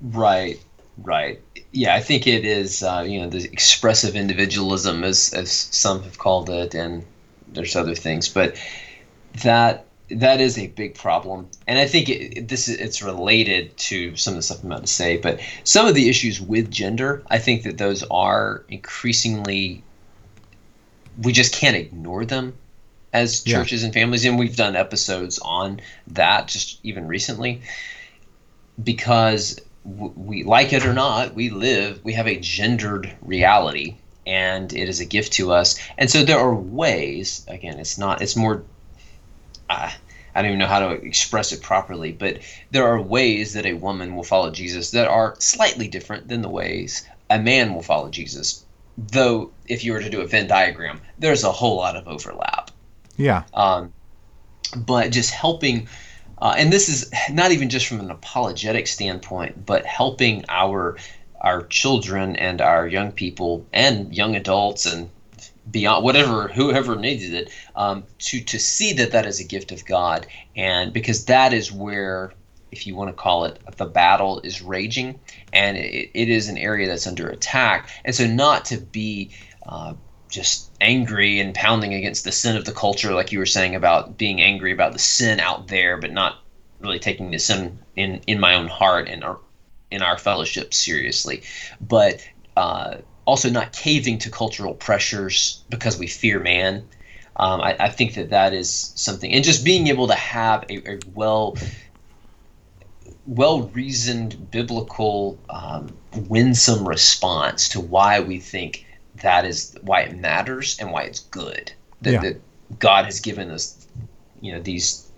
Right, 0.00 0.60
right. 0.98 1.40
Yeah, 1.72 1.94
I 1.94 2.00
think 2.00 2.26
it 2.26 2.44
is. 2.44 2.82
Uh, 2.82 3.04
you 3.06 3.20
know, 3.20 3.28
the 3.28 3.44
expressive 3.44 4.14
individualism, 4.14 5.02
as 5.04 5.32
as 5.34 5.50
some 5.50 6.02
have 6.04 6.18
called 6.18 6.48
it, 6.50 6.74
and 6.74 7.04
there's 7.52 7.76
other 7.76 7.94
things, 7.94 8.28
but 8.28 8.56
that 9.42 9.84
that 10.10 10.40
is 10.40 10.56
a 10.58 10.68
big 10.68 10.94
problem. 10.94 11.46
And 11.66 11.78
I 11.78 11.86
think 11.86 12.08
it, 12.08 12.38
it- 12.38 12.48
this 12.48 12.68
is 12.68 12.76
it's 12.76 13.02
related 13.02 13.76
to 13.76 14.16
some 14.16 14.32
of 14.32 14.36
the 14.38 14.42
stuff 14.42 14.62
I'm 14.64 14.72
about 14.72 14.86
to 14.86 14.92
say. 14.92 15.18
But 15.18 15.40
some 15.64 15.86
of 15.86 15.94
the 15.94 16.08
issues 16.08 16.40
with 16.40 16.70
gender, 16.70 17.22
I 17.28 17.38
think 17.38 17.64
that 17.64 17.76
those 17.78 18.02
are 18.04 18.64
increasingly. 18.68 19.82
We 21.22 21.32
just 21.32 21.52
can't 21.54 21.76
ignore 21.76 22.24
them 22.24 22.54
as 23.12 23.46
Yeah. 23.46 23.58
churches 23.58 23.82
and 23.84 23.92
families, 23.92 24.24
and 24.24 24.38
we've 24.38 24.56
done 24.56 24.76
episodes 24.76 25.38
on 25.40 25.80
that 26.08 26.46
just 26.48 26.78
even 26.82 27.06
recently 27.06 27.60
because 28.82 29.58
we 29.84 30.44
like 30.44 30.72
it 30.72 30.84
or 30.84 30.92
not, 30.92 31.34
we 31.34 31.50
live, 31.50 32.00
we 32.04 32.12
have 32.12 32.28
a 32.28 32.38
gendered 32.38 33.10
reality, 33.22 33.96
and 34.28 34.72
it 34.72 34.88
is 34.88 35.00
a 35.00 35.04
gift 35.04 35.32
to 35.34 35.52
us. 35.52 35.78
And 35.96 36.10
so 36.10 36.22
there 36.24 36.38
are 36.38 36.54
ways. 36.54 37.44
Again, 37.48 37.78
it's 37.78 37.98
not. 37.98 38.22
It's 38.22 38.36
more. 38.36 38.62
Uh, 39.68 39.90
I 40.34 40.42
don't 40.42 40.50
even 40.50 40.58
know 40.58 40.66
how 40.66 40.80
to 40.80 40.90
express 40.90 41.52
it 41.52 41.62
properly, 41.62 42.12
but 42.12 42.38
there 42.70 42.86
are 42.86 43.00
ways 43.00 43.54
that 43.54 43.66
a 43.66 43.72
woman 43.72 44.14
will 44.14 44.22
follow 44.22 44.50
Jesus 44.50 44.92
that 44.92 45.08
are 45.08 45.34
slightly 45.38 45.88
different 45.88 46.28
than 46.28 46.42
the 46.42 46.48
ways 46.48 47.06
a 47.30 47.38
man 47.38 47.74
will 47.74 47.82
follow 47.82 48.08
Jesus. 48.08 48.64
Though, 48.96 49.50
if 49.66 49.84
you 49.84 49.92
were 49.92 50.00
to 50.00 50.10
do 50.10 50.20
a 50.20 50.26
Venn 50.26 50.46
diagram, 50.46 51.00
there's 51.18 51.44
a 51.44 51.52
whole 51.52 51.76
lot 51.76 51.96
of 51.96 52.06
overlap. 52.06 52.70
Yeah. 53.16 53.42
um, 53.52 53.92
but 54.76 55.10
just 55.10 55.30
helping 55.30 55.88
uh, 56.40 56.54
and 56.56 56.72
this 56.72 56.88
is 56.88 57.10
not 57.32 57.50
even 57.50 57.68
just 57.68 57.86
from 57.86 58.00
an 58.00 58.10
apologetic 58.10 58.86
standpoint 58.86 59.64
but 59.64 59.84
helping 59.86 60.44
our 60.48 60.96
our 61.40 61.62
children 61.66 62.36
and 62.36 62.60
our 62.60 62.86
young 62.86 63.12
people 63.12 63.66
and 63.72 64.14
young 64.14 64.34
adults 64.36 64.86
and 64.86 65.10
beyond 65.70 66.04
whatever 66.04 66.48
whoever 66.48 66.96
needed 66.96 67.34
it 67.34 67.52
um, 67.76 68.04
to 68.18 68.40
to 68.40 68.58
see 68.58 68.92
that 68.94 69.12
that 69.12 69.26
is 69.26 69.40
a 69.40 69.44
gift 69.44 69.72
of 69.72 69.84
god. 69.84 70.26
And 70.56 70.92
because 70.92 71.26
that 71.26 71.52
is 71.52 71.70
where 71.70 72.32
if 72.70 72.86
you 72.86 72.94
want 72.94 73.08
to 73.08 73.14
call 73.14 73.44
it 73.44 73.58
the 73.76 73.86
battle 73.86 74.40
is 74.40 74.62
raging 74.62 75.18
and 75.52 75.76
it, 75.76 76.10
it 76.14 76.28
is 76.28 76.48
an 76.48 76.58
area 76.58 76.86
that's 76.86 77.06
under 77.06 77.28
attack. 77.28 77.90
And 78.04 78.14
so 78.14 78.26
not 78.26 78.64
to 78.66 78.78
be 78.78 79.30
uh, 79.66 79.94
just 80.30 80.70
angry 80.80 81.40
and 81.40 81.54
pounding 81.54 81.94
against 81.94 82.24
the 82.24 82.32
sin 82.32 82.56
of 82.56 82.64
the 82.64 82.72
culture, 82.72 83.14
like 83.14 83.32
you 83.32 83.38
were 83.38 83.46
saying 83.46 83.74
about 83.74 84.18
being 84.18 84.42
angry 84.42 84.72
about 84.72 84.92
the 84.92 84.98
sin 84.98 85.40
out 85.40 85.68
there, 85.68 85.96
but 85.96 86.12
not 86.12 86.38
really 86.80 86.98
taking 86.98 87.30
the 87.30 87.38
sin 87.38 87.78
in 87.96 88.20
in 88.26 88.38
my 88.38 88.54
own 88.54 88.68
heart 88.68 89.08
and 89.08 89.24
in 89.90 90.02
our 90.02 90.18
fellowship 90.18 90.74
seriously, 90.74 91.42
but 91.80 92.26
uh, 92.56 92.98
also 93.24 93.50
not 93.50 93.72
caving 93.72 94.18
to 94.18 94.30
cultural 94.30 94.74
pressures 94.74 95.64
because 95.68 95.98
we 95.98 96.06
fear 96.06 96.40
man. 96.40 96.88
Um, 97.36 97.60
I, 97.60 97.76
I 97.78 97.88
think 97.88 98.14
that 98.14 98.30
that 98.30 98.52
is 98.52 98.92
something, 98.96 99.32
and 99.32 99.44
just 99.44 99.64
being 99.64 99.86
able 99.88 100.08
to 100.08 100.14
have 100.14 100.64
a, 100.68 100.94
a 100.94 100.98
well 101.14 101.56
well 103.26 103.62
reasoned 103.68 104.50
biblical 104.50 105.38
um, 105.50 105.96
winsome 106.28 106.88
response 106.88 107.68
to 107.70 107.80
why 107.80 108.20
we 108.20 108.40
think 108.40 108.86
that 109.22 109.44
is 109.44 109.76
why 109.82 110.00
it 110.00 110.16
matters 110.16 110.78
and 110.78 110.90
why 110.90 111.02
it's 111.02 111.20
good 111.20 111.72
that, 112.02 112.12
Yeah. 112.12 112.20
that 112.20 112.40
God 112.78 113.04
has 113.04 113.20
given 113.20 113.50
us, 113.50 113.86
you 114.40 114.52
know, 114.52 114.60
these 114.60 115.10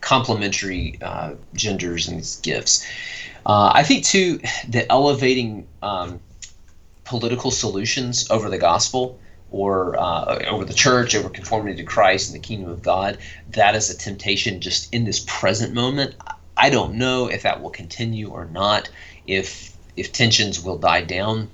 complementary 0.00 0.98
uh, 1.00 1.34
genders 1.54 2.08
and 2.08 2.18
these 2.18 2.36
gifts. 2.36 2.86
Uh, 3.46 3.72
I 3.74 3.82
think 3.82 4.04
too 4.04 4.40
that 4.68 4.86
elevating 4.90 5.66
um, 5.82 6.20
political 7.04 7.50
solutions 7.50 8.30
over 8.30 8.48
the 8.48 8.58
gospel 8.58 9.18
or 9.50 9.98
uh, 9.98 10.44
over 10.48 10.64
the 10.64 10.74
church, 10.74 11.14
over 11.14 11.28
conformity 11.28 11.76
to 11.76 11.84
Christ 11.84 12.32
and 12.32 12.42
the 12.42 12.46
kingdom 12.46 12.70
of 12.70 12.82
God, 12.82 13.18
that 13.50 13.74
is 13.74 13.90
a 13.90 13.96
temptation 13.96 14.60
just 14.60 14.92
in 14.92 15.04
this 15.04 15.24
present 15.26 15.74
moment. 15.74 16.14
I 16.56 16.70
don't 16.70 16.94
know 16.94 17.28
if 17.28 17.42
that 17.42 17.62
will 17.62 17.70
continue 17.70 18.30
or 18.30 18.46
not, 18.46 18.88
if 19.26 19.76
if 19.96 20.12
tensions 20.12 20.60
will 20.60 20.78
die 20.78 21.02
down 21.02 21.50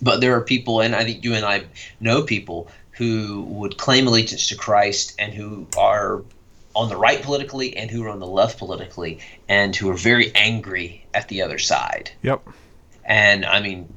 but 0.00 0.20
there 0.20 0.36
are 0.36 0.42
people, 0.42 0.80
and 0.80 0.94
I 0.94 1.04
think 1.04 1.24
you 1.24 1.34
and 1.34 1.44
I 1.44 1.64
know 2.00 2.22
people 2.22 2.68
who 2.92 3.42
would 3.42 3.78
claim 3.78 4.06
allegiance 4.06 4.48
to 4.48 4.56
Christ 4.56 5.14
and 5.18 5.32
who 5.32 5.66
are 5.76 6.22
on 6.76 6.90
the 6.90 6.96
right 6.96 7.22
politically 7.22 7.74
and 7.76 7.90
who 7.90 8.04
are 8.04 8.10
on 8.10 8.20
the 8.20 8.26
left 8.26 8.58
politically 8.58 9.18
and 9.48 9.74
who 9.74 9.88
are 9.88 9.96
very 9.96 10.30
angry 10.34 11.04
at 11.14 11.26
the 11.28 11.40
other 11.42 11.58
side. 11.58 12.10
Yep. 12.22 12.46
And 13.02 13.46
I 13.46 13.60
mean, 13.60 13.92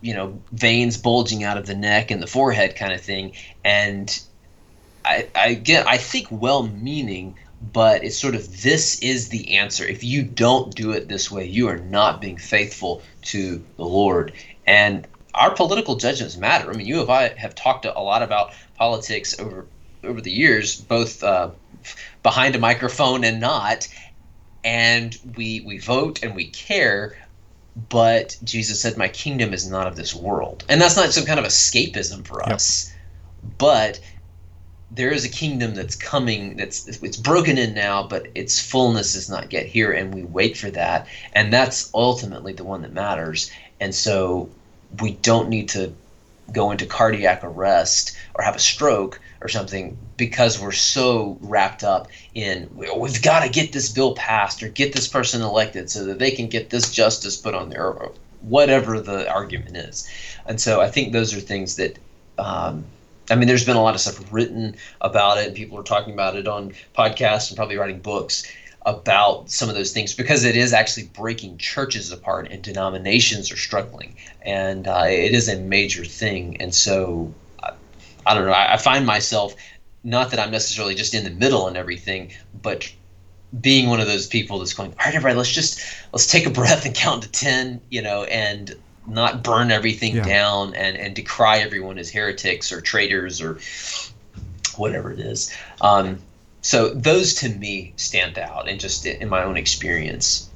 you 0.00 0.14
know, 0.14 0.40
veins 0.50 0.96
bulging 0.96 1.44
out 1.44 1.58
of 1.58 1.66
the 1.66 1.74
neck 1.74 2.10
and 2.10 2.22
the 2.22 2.26
forehead 2.26 2.74
kind 2.74 2.94
of 2.94 3.02
thing. 3.02 3.32
And 3.62 4.20
I, 5.04 5.28
I 5.34 5.54
get, 5.54 5.86
I 5.86 5.98
think 5.98 6.28
well 6.30 6.62
meaning, 6.62 7.36
but 7.72 8.02
it's 8.02 8.16
sort 8.16 8.34
of 8.34 8.62
this 8.62 9.00
is 9.00 9.28
the 9.28 9.58
answer. 9.58 9.84
If 9.84 10.02
you 10.02 10.22
don't 10.22 10.74
do 10.74 10.92
it 10.92 11.08
this 11.08 11.30
way, 11.30 11.46
you 11.46 11.68
are 11.68 11.78
not 11.78 12.22
being 12.22 12.38
faithful 12.38 13.02
to 13.26 13.62
the 13.76 13.84
Lord. 13.84 14.32
And 14.66 15.06
our 15.34 15.54
political 15.54 15.96
judgments 15.96 16.38
matter. 16.38 16.70
I 16.70 16.76
mean, 16.76 16.86
you 16.86 17.02
and 17.02 17.10
I 17.10 17.28
have 17.28 17.54
talked 17.54 17.84
a 17.84 18.00
lot 18.00 18.22
about 18.22 18.54
politics 18.76 19.38
over 19.38 19.66
over 20.04 20.20
the 20.20 20.32
years, 20.32 20.80
both 20.80 21.22
uh, 21.22 21.50
behind 22.22 22.54
a 22.54 22.58
microphone 22.58 23.24
and 23.24 23.40
not. 23.40 23.88
And 24.64 25.16
we 25.36 25.60
we 25.60 25.78
vote 25.78 26.22
and 26.22 26.36
we 26.36 26.46
care, 26.46 27.16
but 27.88 28.36
Jesus 28.44 28.80
said, 28.80 28.96
"My 28.96 29.08
kingdom 29.08 29.52
is 29.52 29.68
not 29.68 29.88
of 29.88 29.96
this 29.96 30.14
world," 30.14 30.64
and 30.68 30.80
that's 30.80 30.96
not 30.96 31.12
some 31.12 31.24
kind 31.24 31.40
of 31.40 31.46
escapism 31.46 32.24
for 32.24 32.42
us. 32.48 32.92
But 33.58 33.98
there 34.94 35.10
is 35.10 35.24
a 35.24 35.28
kingdom 35.28 35.74
that's 35.74 35.96
coming. 35.96 36.56
That's 36.56 36.86
it's 36.86 37.16
broken 37.16 37.58
in 37.58 37.74
now, 37.74 38.06
but 38.06 38.28
its 38.34 38.60
fullness 38.60 39.14
is 39.14 39.28
not 39.28 39.52
yet 39.52 39.66
here, 39.66 39.90
and 39.90 40.14
we 40.14 40.22
wait 40.22 40.56
for 40.56 40.70
that. 40.70 41.08
And 41.32 41.52
that's 41.52 41.90
ultimately 41.94 42.52
the 42.52 42.64
one 42.64 42.82
that 42.82 42.92
matters. 42.92 43.50
And 43.80 43.94
so 43.94 44.48
we 45.00 45.12
don't 45.12 45.48
need 45.48 45.70
to 45.70 45.92
go 46.52 46.70
into 46.70 46.86
cardiac 46.86 47.42
arrest 47.42 48.16
or 48.34 48.44
have 48.44 48.54
a 48.54 48.60
stroke 48.60 49.20
or 49.42 49.48
something 49.48 49.98
because 50.16 50.60
we're 50.60 50.72
so 50.72 51.36
wrapped 51.40 51.82
up 51.82 52.08
in 52.34 52.68
"We- 52.74 52.90
we've 52.96 53.22
got 53.22 53.42
to 53.44 53.48
get 53.50 53.72
this 53.72 53.88
bill 53.88 54.14
passed 54.14 54.62
or 54.62 54.68
get 54.68 54.92
this 54.92 55.08
person 55.08 55.42
elected 55.42 55.90
so 55.90 56.04
that 56.04 56.18
they 56.18 56.30
can 56.30 56.48
get 56.48 56.70
this 56.70 56.90
justice 56.90 57.36
put 57.36 57.54
on 57.54 57.68
there 57.68 57.86
or 57.86 58.12
whatever 58.40 59.00
the 59.00 59.30
argument 59.30 59.76
is. 59.76 60.08
And 60.46 60.60
so 60.60 60.80
i 60.80 60.88
think 60.90 61.12
those 61.12 61.34
are 61.34 61.40
things 61.40 61.76
that 61.76 61.98
um, 62.38 62.84
i 63.30 63.34
mean 63.34 63.48
there's 63.48 63.66
been 63.66 63.76
a 63.76 63.82
lot 63.82 63.94
of 63.94 64.00
stuff 64.00 64.32
written 64.32 64.76
about 65.00 65.38
it 65.38 65.46
and 65.48 65.56
people 65.56 65.78
are 65.78 65.84
talking 65.84 66.14
about 66.14 66.36
it 66.36 66.46
on 66.48 66.72
podcasts 66.96 67.48
and 67.50 67.56
probably 67.56 67.76
writing 67.76 68.00
books 68.00 68.44
about 68.84 69.50
some 69.50 69.68
of 69.68 69.74
those 69.74 69.92
things 69.92 70.14
because 70.14 70.44
it 70.44 70.56
is 70.56 70.72
actually 70.72 71.04
breaking 71.06 71.58
churches 71.58 72.10
apart 72.10 72.48
and 72.50 72.62
denominations 72.62 73.52
are 73.52 73.56
struggling. 73.56 74.16
And 74.42 74.88
uh, 74.88 75.04
it 75.06 75.32
is 75.34 75.48
a 75.48 75.56
major 75.56 76.04
thing. 76.04 76.60
And 76.60 76.74
so 76.74 77.32
I, 78.26 78.34
don't 78.34 78.46
know. 78.46 78.52
I, 78.52 78.74
I 78.74 78.76
find 78.76 79.06
myself 79.06 79.54
not 80.04 80.30
that 80.32 80.40
i'm 80.40 80.50
necessarily 80.50 80.94
just 80.96 81.14
in 81.14 81.22
the 81.22 81.30
middle 81.30 81.68
and 81.68 81.76
everything 81.76 82.32
but 82.60 82.92
being 83.60 83.88
one 83.88 84.00
of 84.00 84.06
those 84.06 84.26
people 84.26 84.58
that's 84.58 84.74
going 84.74 84.90
all 84.90 84.96
right 84.98 85.14
everybody 85.14 85.36
let's 85.36 85.52
just 85.52 85.80
let's 86.12 86.26
take 86.26 86.44
a 86.46 86.50
breath 86.50 86.84
and 86.86 86.94
count 86.94 87.22
to 87.22 87.30
10 87.30 87.80
you 87.90 88.02
know 88.02 88.24
and 88.24 88.74
not 89.06 89.42
burn 89.42 89.70
everything 89.70 90.16
Yeah. 90.16 90.22
down 90.22 90.74
and 90.74 90.96
and 90.96 91.14
decry 91.14 91.58
everyone 91.58 91.98
as 91.98 92.10
heretics 92.10 92.72
or 92.72 92.80
traitors 92.80 93.40
or 93.40 93.58
whatever 94.76 95.12
it 95.12 95.18
is. 95.18 95.52
Um, 95.80 96.18
so 96.62 96.90
those 96.90 97.34
to 97.34 97.48
me 97.48 97.92
stand 97.96 98.38
out 98.38 98.68
and 98.68 98.78
just 98.78 99.04
in 99.04 99.28
my 99.28 99.42
own 99.42 99.56
experience. 99.56 100.48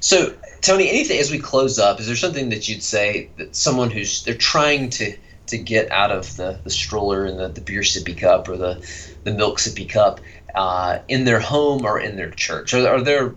So 0.00 0.34
tony 0.60 0.88
anything 0.88 1.20
as 1.20 1.30
we 1.30 1.38
close 1.38 1.78
up 1.78 2.00
is 2.00 2.06
there 2.08 2.16
something 2.16 2.48
that 2.48 2.68
you'd 2.68 2.82
say 2.82 3.30
that 3.36 3.54
someone 3.54 3.90
who's 3.90 4.24
they're 4.24 4.34
trying 4.34 4.90
to 4.90 5.16
to 5.48 5.58
get 5.58 5.90
out 5.90 6.10
of 6.10 6.36
the, 6.36 6.58
the 6.64 6.70
stroller 6.70 7.24
and 7.24 7.38
the, 7.38 7.48
the 7.48 7.60
beer 7.60 7.82
sippy 7.82 8.16
cup 8.16 8.48
or 8.48 8.56
the, 8.56 8.86
the 9.24 9.32
milk 9.32 9.58
sippy 9.58 9.88
cup 9.88 10.20
uh, 10.54 10.98
in 11.08 11.24
their 11.24 11.40
home 11.40 11.84
or 11.84 12.00
in 12.00 12.16
their 12.16 12.30
church? 12.30 12.74
Are, 12.74 12.86
are 12.86 13.02
there 13.02 13.34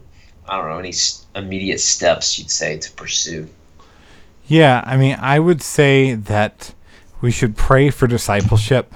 i 0.47 0.57
don't 0.57 0.69
know 0.69 0.79
any 0.79 0.93
immediate 1.35 1.79
steps 1.79 2.37
you'd 2.37 2.51
say 2.51 2.77
to 2.77 2.91
pursue? 2.91 3.47
Yeah, 4.47 4.83
I 4.85 4.97
mean, 4.97 5.15
I 5.19 5.39
would 5.39 5.61
say 5.61 6.13
that 6.13 6.73
we 7.21 7.31
should 7.31 7.55
pray 7.55 7.89
for 7.89 8.07
discipleship 8.07 8.93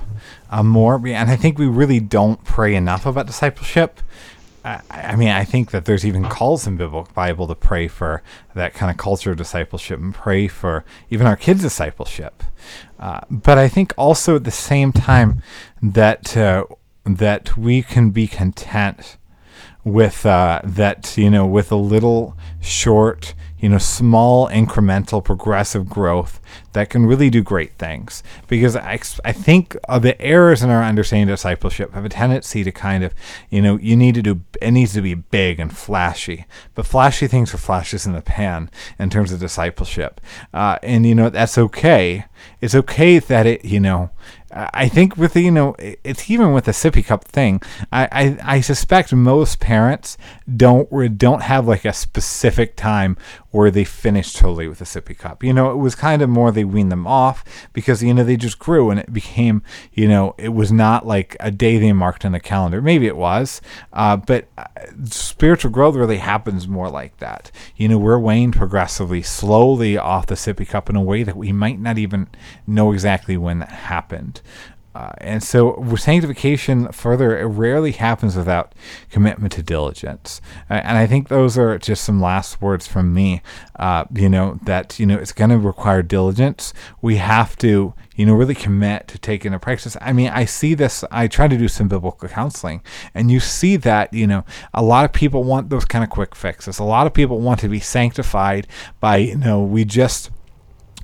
uh, 0.49 0.63
more, 0.63 0.95
and 0.95 1.30
I 1.30 1.36
think 1.36 1.57
we 1.57 1.68
really 1.68 1.99
don't 1.99 2.43
pray 2.43 2.76
enough 2.76 3.05
about 3.05 3.28
discipleship. 3.28 4.01
I, 4.66 5.16
mean, 5.16 5.30
I 5.30 5.43
think 5.43 5.70
that 5.72 5.86
there's 5.86 6.05
even 6.05 6.26
calls 6.26 6.66
in 6.66 6.76
biblical 6.76 7.13
Bible 7.13 7.45
to 7.47 7.53
pray 7.53 7.88
for 7.88 8.24
that 8.55 8.74
kind 8.74 8.89
of 8.89 8.97
culture 8.97 9.30
of 9.30 9.38
discipleship 9.38 9.99
and 9.99 10.13
pray 10.13 10.47
for 10.47 10.84
even 11.11 11.28
our 11.28 11.36
kids' 11.36 11.61
discipleship. 11.61 12.41
Uh, 12.99 13.22
but 13.30 13.59
I 13.59 13.68
think 13.68 13.93
also 13.95 14.38
at 14.38 14.43
the 14.43 14.49
same 14.49 14.91
time 14.91 15.43
that 15.84 16.36
uh, 16.36 16.66
that 17.05 17.55
we 17.55 17.84
can 17.84 18.09
be 18.09 18.26
content 18.26 19.18
with 19.84 20.26
uh, 20.26 20.61
that 20.63 21.16
you 21.16 21.30
know 21.30 21.45
with 21.45 21.72
a 21.72 21.76
little 21.76 22.36
short 22.59 23.36
you 23.60 23.70
know 23.70 23.78
small 23.78 24.49
incremental 24.49 25.24
progressive 25.24 25.89
growth 25.89 26.39
that 26.74 26.89
can 26.89 27.06
really 27.06 27.30
do 27.30 27.41
great 27.41 27.74
things. 27.74 28.22
Because 28.47 28.76
I, 28.76 28.99
I 29.24 29.32
think 29.32 29.78
the 29.88 30.16
errors 30.22 30.62
in 30.62 30.70
our 30.70 30.84
understanding 30.84 31.30
of 31.30 31.34
discipleship 31.38 31.93
have 31.93 32.06
a 32.06 32.10
tendency 32.10 32.64
to 32.64 32.72
kind 32.72 33.03
of 33.03 33.14
you 33.49 33.62
know 33.62 33.78
you 33.78 33.95
need 33.95 34.16
to 34.16 34.22
do 34.22 34.41
it 34.62 34.72
needs 34.72 34.93
to 34.93 35.01
be 35.01 35.14
big 35.14 35.60
and 35.60 35.76
flashy. 35.76 36.45
But 36.74 36.86
flashy 36.86 37.28
things 37.28 37.53
are 37.53 37.58
flashes 37.58 38.06
in 38.06 38.14
the 38.14 38.22
pan 38.22 38.70
in 38.99 39.10
terms 39.10 39.32
of 39.32 39.39
discipleship. 39.39 40.22
Uh, 40.53 40.78
and 40.84 41.06
you 41.06 41.16
know 41.16 41.30
that's 41.30 41.58
okay. 41.58 42.26
It's 42.62 42.76
okay 42.76 43.20
that 43.20 43.45
it 43.45 43.66
you 43.66 43.80
know 43.80 44.12
I 44.51 44.88
think 44.88 45.18
with 45.18 45.34
the, 45.34 45.41
you 45.41 45.51
know 45.51 45.76
it's 45.80 46.30
even 46.30 46.53
with 46.53 46.66
the 46.66 46.72
sippy 46.72 47.06
cup 47.06 47.26
thing. 47.26 47.62
I, 47.91 48.08
I, 48.12 48.56
I 48.56 48.62
suspect 48.62 49.12
most 49.12 49.60
parents 49.60 50.18
don't 50.56 51.18
don't 51.18 51.41
have 51.41 51.68
like 51.68 51.84
a 51.84 51.91
specific 51.91 52.78
time 52.78 53.18
where 53.56 53.72
they 53.72 53.86
finished 53.86 54.36
totally 54.36 54.68
with 54.68 54.80
the 54.80 54.86
sippy 54.86 55.18
cup. 55.18 55.41
You 55.41 55.53
know, 55.53 55.72
it 55.72 55.78
was 55.78 55.95
kind 55.95 56.22
of 56.22 56.30
more 56.30 56.51
they 56.51 56.66
weaned 56.66 56.91
them 56.91 57.08
off 57.08 57.45
because 57.72 58.03
you 58.03 58.14
know 58.14 58.26
they 58.26 58.36
just 58.36 58.60
grew 58.60 58.89
and 58.89 58.99
it 58.99 59.14
became 59.14 59.64
you 59.93 60.10
know 60.10 60.36
it 60.38 60.49
was 60.49 60.74
not 60.74 61.08
like 61.08 61.38
a 61.39 61.51
day 61.51 61.78
they 61.78 61.93
marked 61.93 62.26
on 62.26 62.34
the 62.34 62.41
calendar. 62.41 62.82
Maybe 62.82 63.08
it 63.08 63.16
was, 63.16 63.62
uh, 63.93 64.18
but 64.18 64.49
uh, 64.58 64.66
spiritual 65.06 65.72
growth 65.72 65.95
really 65.95 66.18
happens 66.18 66.68
more 66.68 66.89
like 66.89 67.16
that. 67.20 67.49
You 67.78 67.88
know, 67.88 67.97
we're 67.97 68.20
waned 68.20 68.58
progressively, 68.58 69.22
slowly 69.22 69.97
off 69.97 70.26
the 70.26 70.36
sippy 70.36 70.68
cup 70.68 70.89
in 70.89 70.97
a 70.97 71.01
way 71.01 71.24
that 71.24 71.38
we 71.38 71.53
might 71.53 71.80
not 71.80 71.97
even 71.97 72.28
know 72.68 72.91
exactly 72.91 73.38
when 73.38 73.60
that 73.60 73.70
happened. 73.70 74.41
Uh, 74.96 75.12
and 75.18 75.43
so 75.43 75.84
sanctification 75.98 76.89
further 76.89 77.38
it 77.38 77.43
rarely 77.43 77.91
happens 77.91 78.38
without 78.38 78.74
commitment 79.10 79.52
to 79.52 79.62
diligence. 79.62 80.39
Uh, 80.70 80.76
and 80.76 80.98
i 80.98 81.06
think 81.06 81.28
those 81.28 81.58
are 81.58 81.78
just 81.78 82.02
some 82.02 82.22
last 82.22 82.62
words 82.62 82.88
from 82.88 83.14
me 83.14 83.41
uh, 83.78 84.06
you 84.16 84.30
know 84.30 84.58
that 84.64 84.98
you 84.98 85.06
know 85.06 85.18
it's 85.18 85.34
going 85.34 85.50
to 85.50 85.58
require 85.58 86.02
diligence. 86.02 86.74
We 87.02 87.18
have 87.18 87.58
to 87.58 87.93
you 88.16 88.26
know 88.26 88.34
really 88.34 88.56
commit 88.56 89.10
to 89.10 89.20
taking 89.20 89.54
a 89.54 89.60
practice. 89.60 89.98
I 90.00 90.14
mean 90.14 90.30
i 90.30 90.46
see 90.46 90.74
this 90.74 91.04
i 91.12 91.28
try 91.28 91.50
to 91.50 91.58
do 91.58 91.68
some 91.68 91.89
biblical 91.89 92.30
counseling 92.30 92.82
and 93.14 93.30
you 93.30 93.41
see 93.41 93.76
that 93.76 94.14
you 94.14 94.26
know 94.26 94.46
a 94.74 94.82
lot 94.82 95.04
of 95.04 95.12
people 95.12 95.43
want 95.43 95.70
those 95.70 95.84
kind 95.84 96.06
of 96.06 96.10
quick 96.10 96.36
fixes. 96.36 96.80
A 96.80 96.86
lot 96.86 97.06
of 97.06 97.14
people 97.14 97.41
want 97.41 97.60
to 97.60 97.68
be 97.68 97.82
sanctified 97.82 98.66
by 99.02 99.18
you 99.18 99.36
know 99.36 99.62
we 99.62 99.84
just 99.84 100.32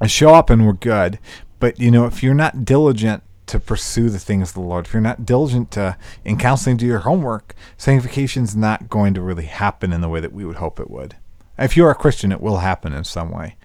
show 0.08 0.34
up 0.34 0.50
and 0.50 0.66
we're 0.66 0.72
good. 0.72 1.20
But 1.60 1.78
you 1.78 1.92
know 1.92 2.06
if 2.06 2.24
you're 2.24 2.34
not 2.34 2.64
diligent 2.64 3.24
to 3.52 3.60
pursue 3.60 4.10
the 4.10 4.18
things 4.18 4.50
of 4.50 4.54
the 4.56 4.62
Lord, 4.62 4.86
if 4.86 4.94
you're 4.94 5.02
not 5.02 5.26
diligent 5.26 5.72
to 5.72 5.98
in 6.24 6.38
counseling 6.38 6.78
do 6.78 6.86
your 6.86 7.00
homework, 7.00 7.54
sanctification 7.78 8.44
is 8.44 8.56
not 8.56 8.90
going 8.90 9.14
to 9.14 9.22
really 9.22 9.46
happen 9.46 9.92
in 9.92 10.00
the 10.00 10.08
way 10.08 10.22
that 10.22 10.32
we 10.32 10.46
would 10.46 10.56
hope 10.56 10.80
it 10.80 10.90
would. 10.90 11.18
If 11.60 11.76
you're 11.76 11.92
a 11.92 11.96
Christian, 11.96 12.32
it 12.32 12.40
will 12.40 12.60
happen 12.60 12.94
in 12.94 13.04
some 13.04 13.30
way. 13.30 13.58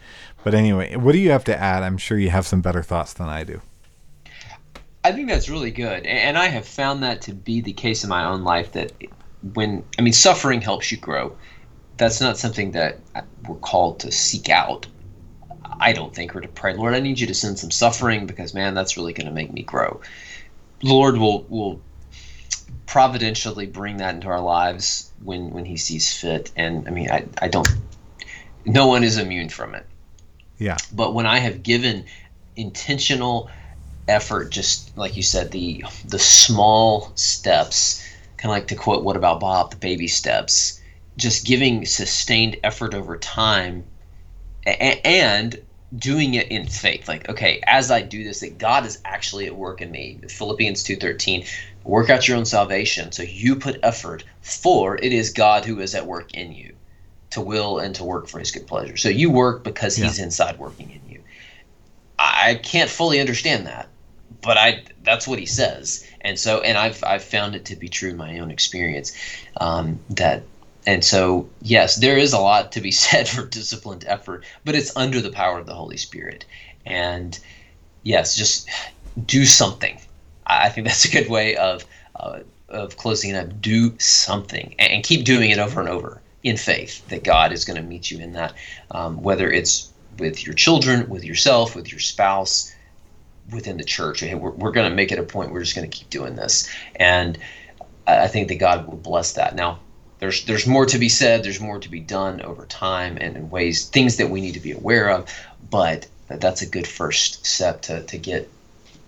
But 0.42 0.54
anyway, 0.54 0.96
what 0.96 1.12
do 1.12 1.18
you 1.18 1.30
have 1.30 1.44
to 1.44 1.56
add? 1.56 1.84
I'm 1.84 1.98
sure 1.98 2.18
you 2.18 2.30
have 2.30 2.48
some 2.48 2.60
better 2.60 2.82
thoughts 2.82 3.12
than 3.12 3.28
I 3.28 3.44
do. 3.44 3.62
I 5.04 5.12
think 5.12 5.28
that's 5.28 5.48
really 5.48 5.70
good, 5.70 6.04
and 6.04 6.36
I 6.36 6.46
have 6.46 6.66
found 6.66 7.04
that 7.04 7.20
to 7.22 7.32
be 7.32 7.60
the 7.60 7.72
case 7.72 8.02
in 8.02 8.10
my 8.10 8.24
own 8.24 8.42
life. 8.42 8.72
That 8.72 8.90
when 9.54 9.84
I 10.00 10.02
mean, 10.02 10.12
suffering 10.12 10.60
helps 10.60 10.90
you 10.90 10.98
grow. 10.98 11.36
That's 11.96 12.20
not 12.20 12.38
something 12.38 12.72
that 12.72 12.98
we're 13.46 13.54
called 13.56 14.00
to 14.00 14.10
seek 14.10 14.48
out. 14.48 14.88
I 15.80 15.92
don't 15.92 16.14
think, 16.14 16.34
or 16.34 16.40
to 16.40 16.48
pray, 16.48 16.74
Lord, 16.74 16.94
I 16.94 17.00
need 17.00 17.18
you 17.18 17.26
to 17.26 17.34
send 17.34 17.58
some 17.58 17.70
suffering 17.70 18.26
because, 18.26 18.54
man, 18.54 18.74
that's 18.74 18.96
really 18.96 19.12
going 19.12 19.26
to 19.26 19.32
make 19.32 19.52
me 19.52 19.62
grow. 19.62 20.00
Lord 20.82 21.16
will 21.16 21.44
will 21.44 21.80
providentially 22.86 23.66
bring 23.66 23.98
that 23.98 24.14
into 24.14 24.28
our 24.28 24.40
lives 24.40 25.10
when 25.22 25.50
when 25.50 25.64
He 25.64 25.76
sees 25.76 26.12
fit. 26.12 26.50
And 26.56 26.86
I 26.86 26.90
mean, 26.90 27.10
I 27.10 27.26
I 27.38 27.48
don't. 27.48 27.68
No 28.64 28.86
one 28.86 29.04
is 29.04 29.16
immune 29.16 29.48
from 29.48 29.74
it. 29.74 29.86
Yeah. 30.58 30.76
But 30.92 31.14
when 31.14 31.26
I 31.26 31.38
have 31.38 31.62
given 31.62 32.04
intentional 32.56 33.50
effort, 34.08 34.50
just 34.50 34.96
like 34.96 35.16
you 35.16 35.22
said, 35.22 35.50
the 35.50 35.84
the 36.04 36.18
small 36.18 37.12
steps, 37.14 38.02
kind 38.36 38.50
of 38.50 38.56
like 38.56 38.68
to 38.68 38.74
quote 38.74 39.04
"What 39.04 39.16
about 39.16 39.40
Bob?" 39.40 39.70
the 39.70 39.76
baby 39.76 40.08
steps, 40.08 40.80
just 41.16 41.46
giving 41.46 41.86
sustained 41.86 42.56
effort 42.62 42.94
over 42.94 43.16
time 43.16 43.84
and 44.66 45.56
doing 45.96 46.34
it 46.34 46.48
in 46.48 46.66
faith. 46.66 47.08
Like 47.08 47.28
okay 47.28 47.62
as 47.66 47.90
i 47.90 48.02
do 48.02 48.24
this 48.24 48.40
that 48.40 48.58
god 48.58 48.84
is 48.86 49.00
actually 49.04 49.46
at 49.46 49.56
work 49.56 49.80
in 49.80 49.90
me. 49.90 50.20
Philippians 50.28 50.84
2.13 50.84 51.48
work 51.84 52.10
out 52.10 52.26
your 52.26 52.36
own 52.36 52.44
salvation. 52.44 53.12
So 53.12 53.22
you 53.22 53.56
put 53.56 53.78
effort 53.82 54.24
for 54.40 54.96
it 54.96 55.12
is 55.12 55.30
god 55.32 55.64
who 55.64 55.80
is 55.80 55.94
at 55.94 56.06
work 56.06 56.32
in 56.34 56.52
you 56.52 56.76
to 57.30 57.40
will 57.40 57.78
and 57.78 57.94
to 57.96 58.04
work 58.04 58.28
for 58.28 58.38
his 58.38 58.50
good 58.50 58.66
pleasure. 58.66 58.96
So 58.96 59.08
you 59.08 59.30
work 59.30 59.64
because 59.64 59.96
he's 59.96 60.18
Yeah. 60.18 60.24
inside 60.24 60.58
working 60.58 60.90
in 60.90 61.08
you. 61.10 61.22
I 62.18 62.54
can't 62.62 62.90
fully 62.90 63.20
understand 63.20 63.66
that 63.66 63.88
but 64.42 64.56
i 64.58 64.82
that's 65.02 65.26
what 65.28 65.38
he 65.38 65.46
says. 65.46 66.04
And 66.20 66.38
so 66.38 66.60
and 66.60 66.76
i've 66.76 67.02
i've 67.04 67.22
found 67.24 67.54
it 67.54 67.66
to 67.66 67.76
be 67.76 67.88
true 67.88 68.10
in 68.10 68.16
my 68.16 68.38
own 68.40 68.50
experience 68.50 69.12
um, 69.60 70.00
that 70.10 70.42
and 70.86 71.04
so, 71.04 71.48
yes, 71.60 71.96
there 71.96 72.16
is 72.16 72.32
a 72.32 72.38
lot 72.38 72.72
to 72.72 72.80
be 72.80 72.90
said 72.92 73.28
for 73.28 73.44
disciplined 73.44 74.04
effort, 74.06 74.44
but 74.64 74.74
it's 74.74 74.96
under 74.96 75.20
the 75.20 75.30
power 75.30 75.58
of 75.58 75.66
the 75.66 75.74
Holy 75.74 75.96
Spirit. 75.96 76.44
And 76.86 77.38
yes, 78.04 78.36
just 78.36 78.68
do 79.26 79.44
something. 79.44 80.00
I 80.46 80.68
think 80.68 80.86
that's 80.86 81.04
a 81.04 81.10
good 81.10 81.28
way 81.28 81.56
of 81.56 81.84
uh, 82.14 82.40
of 82.68 82.96
closing 82.96 83.30
it 83.30 83.36
up. 83.36 83.60
Do 83.60 83.98
something 83.98 84.74
and, 84.78 85.04
keep 85.04 85.24
doing 85.24 85.50
it 85.50 85.58
over 85.58 85.80
and 85.80 85.88
over 85.88 86.20
in 86.42 86.56
faith 86.56 87.06
that 87.08 87.24
God 87.24 87.52
is 87.52 87.64
going 87.64 87.80
to 87.80 87.86
meet 87.86 88.10
you 88.10 88.18
in 88.20 88.32
that, 88.34 88.54
um, 88.92 89.22
whether 89.22 89.50
it's 89.50 89.90
with 90.18 90.44
your 90.46 90.54
children, 90.54 91.08
with 91.08 91.24
yourself, 91.24 91.74
with 91.74 91.90
your 91.90 92.00
spouse, 92.00 92.72
within 93.50 93.76
the 93.76 93.84
church. 93.84 94.20
Hey, 94.20 94.34
we're, 94.34 94.52
we're 94.52 94.70
going 94.70 94.88
to 94.88 94.94
make 94.94 95.10
it 95.10 95.18
a 95.18 95.24
point. 95.24 95.52
We're 95.52 95.62
just 95.62 95.74
going 95.74 95.88
to 95.88 95.96
keep 95.96 96.10
doing 96.10 96.36
this, 96.36 96.68
and 96.94 97.38
I 98.06 98.28
think 98.28 98.48
that 98.48 98.56
God 98.56 98.86
will 98.86 98.96
bless 98.96 99.32
that. 99.32 99.56
Now, 99.56 99.80
there's 100.18 100.44
there's 100.44 100.66
more 100.66 100.86
to 100.86 100.98
be 100.98 101.08
said. 101.08 101.44
There's 101.44 101.60
more 101.60 101.78
to 101.78 101.88
be 101.90 102.00
done 102.00 102.40
over 102.40 102.64
time, 102.66 103.18
and 103.20 103.36
in 103.36 103.50
ways 103.50 103.88
things 103.88 104.16
that 104.16 104.30
we 104.30 104.40
need 104.40 104.54
to 104.54 104.60
be 104.60 104.72
aware 104.72 105.10
of. 105.10 105.30
But 105.70 106.06
that's 106.28 106.62
a 106.62 106.66
good 106.66 106.86
first 106.86 107.46
step 107.46 107.82
to 107.82 108.02
to 108.04 108.18
get 108.18 108.50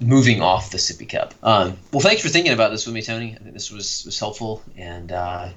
moving 0.01 0.43
off 0.43 0.71
the 0.71 0.79
sippy 0.79 1.09
cup. 1.09 1.35
Um, 1.43 1.77
well, 1.93 2.01
thanks 2.01 2.23
for 2.23 2.29
thinking 2.29 2.53
about 2.53 2.71
this 2.71 2.87
with 2.87 2.95
me, 2.95 3.03
Tony. 3.03 3.35
I 3.35 3.43
think 3.43 3.55
this 3.55 3.71
was 3.71 4.03
was 4.05 4.19
helpful, 4.19 4.63
and 4.77 5.11
uh, 5.11 5.49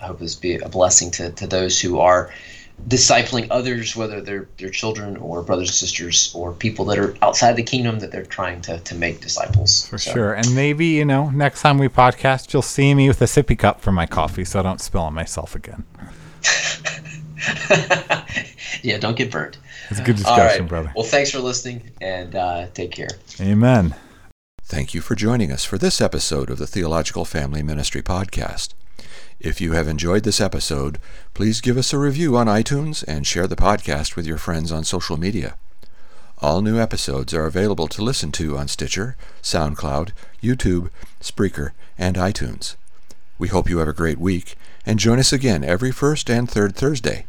I 0.00 0.06
hope 0.06 0.18
this 0.18 0.34
be 0.34 0.56
a 0.56 0.68
blessing 0.68 1.10
to 1.12 1.30
to 1.32 1.46
those 1.46 1.80
who 1.80 2.00
are 2.00 2.32
discipling 2.88 3.48
others, 3.50 3.96
whether 3.96 4.20
they're 4.20 4.48
their 4.58 4.70
children 4.70 5.16
or 5.16 5.42
brothers 5.42 5.68
and 5.68 5.74
sisters 5.74 6.32
or 6.34 6.52
people 6.52 6.84
that 6.86 6.98
are 6.98 7.16
outside 7.22 7.56
the 7.56 7.62
kingdom 7.62 7.98
that 7.98 8.12
they're 8.12 8.24
trying 8.24 8.60
to 8.62 8.78
to 8.80 8.94
make 8.94 9.20
disciples. 9.20 9.86
For 9.88 9.98
So- 9.98 10.12
sure. 10.12 10.34
And 10.34 10.54
maybe, 10.54 10.86
you 10.86 11.04
know, 11.04 11.30
next 11.30 11.62
time 11.62 11.78
we 11.78 11.88
podcast, 11.88 12.52
you'll 12.52 12.62
see 12.62 12.94
me 12.94 13.08
with 13.08 13.20
a 13.22 13.26
sippy 13.26 13.58
cup 13.58 13.80
for 13.80 13.92
my 13.92 14.06
coffee 14.06 14.44
so 14.44 14.60
I 14.60 14.62
don't 14.62 14.80
spill 14.80 15.02
on 15.02 15.14
myself 15.14 15.54
again. 15.54 15.84
yeah, 18.82 18.98
don't 18.98 19.16
get 19.16 19.30
burned. 19.30 19.58
It's 19.90 20.00
a 20.00 20.02
good 20.02 20.16
discussion, 20.16 20.62
right. 20.62 20.68
brother. 20.68 20.92
Well, 20.96 21.04
thanks 21.04 21.30
for 21.30 21.38
listening, 21.38 21.90
and 22.00 22.34
uh, 22.34 22.66
take 22.74 22.90
care. 22.90 23.08
Amen. 23.40 23.94
Thank 24.62 24.94
you 24.94 25.00
for 25.00 25.14
joining 25.14 25.52
us 25.52 25.64
for 25.64 25.78
this 25.78 26.00
episode 26.00 26.50
of 26.50 26.58
the 26.58 26.66
Theological 26.66 27.24
Family 27.24 27.62
Ministry 27.62 28.02
Podcast. 28.02 28.74
If 29.38 29.60
you 29.60 29.72
have 29.72 29.86
enjoyed 29.86 30.22
this 30.22 30.40
episode, 30.40 30.98
please 31.34 31.60
give 31.60 31.76
us 31.76 31.92
a 31.92 31.98
review 31.98 32.36
on 32.36 32.46
iTunes 32.46 33.04
and 33.06 33.26
share 33.26 33.46
the 33.46 33.54
podcast 33.54 34.16
with 34.16 34.26
your 34.26 34.38
friends 34.38 34.72
on 34.72 34.82
social 34.82 35.18
media. 35.18 35.56
All 36.38 36.62
new 36.62 36.78
episodes 36.78 37.34
are 37.34 37.44
available 37.44 37.86
to 37.88 38.02
listen 38.02 38.32
to 38.32 38.56
on 38.56 38.66
Stitcher, 38.68 39.14
SoundCloud, 39.42 40.12
YouTube, 40.42 40.90
Spreaker, 41.20 41.72
and 41.98 42.16
iTunes. 42.16 42.76
We 43.38 43.48
hope 43.48 43.68
you 43.68 43.78
have 43.78 43.88
a 43.88 43.92
great 43.92 44.18
week 44.18 44.56
and 44.86 44.98
join 44.98 45.18
us 45.18 45.32
again 45.32 45.62
every 45.62 45.92
first 45.92 46.30
and 46.30 46.50
third 46.50 46.74
Thursday. 46.74 47.26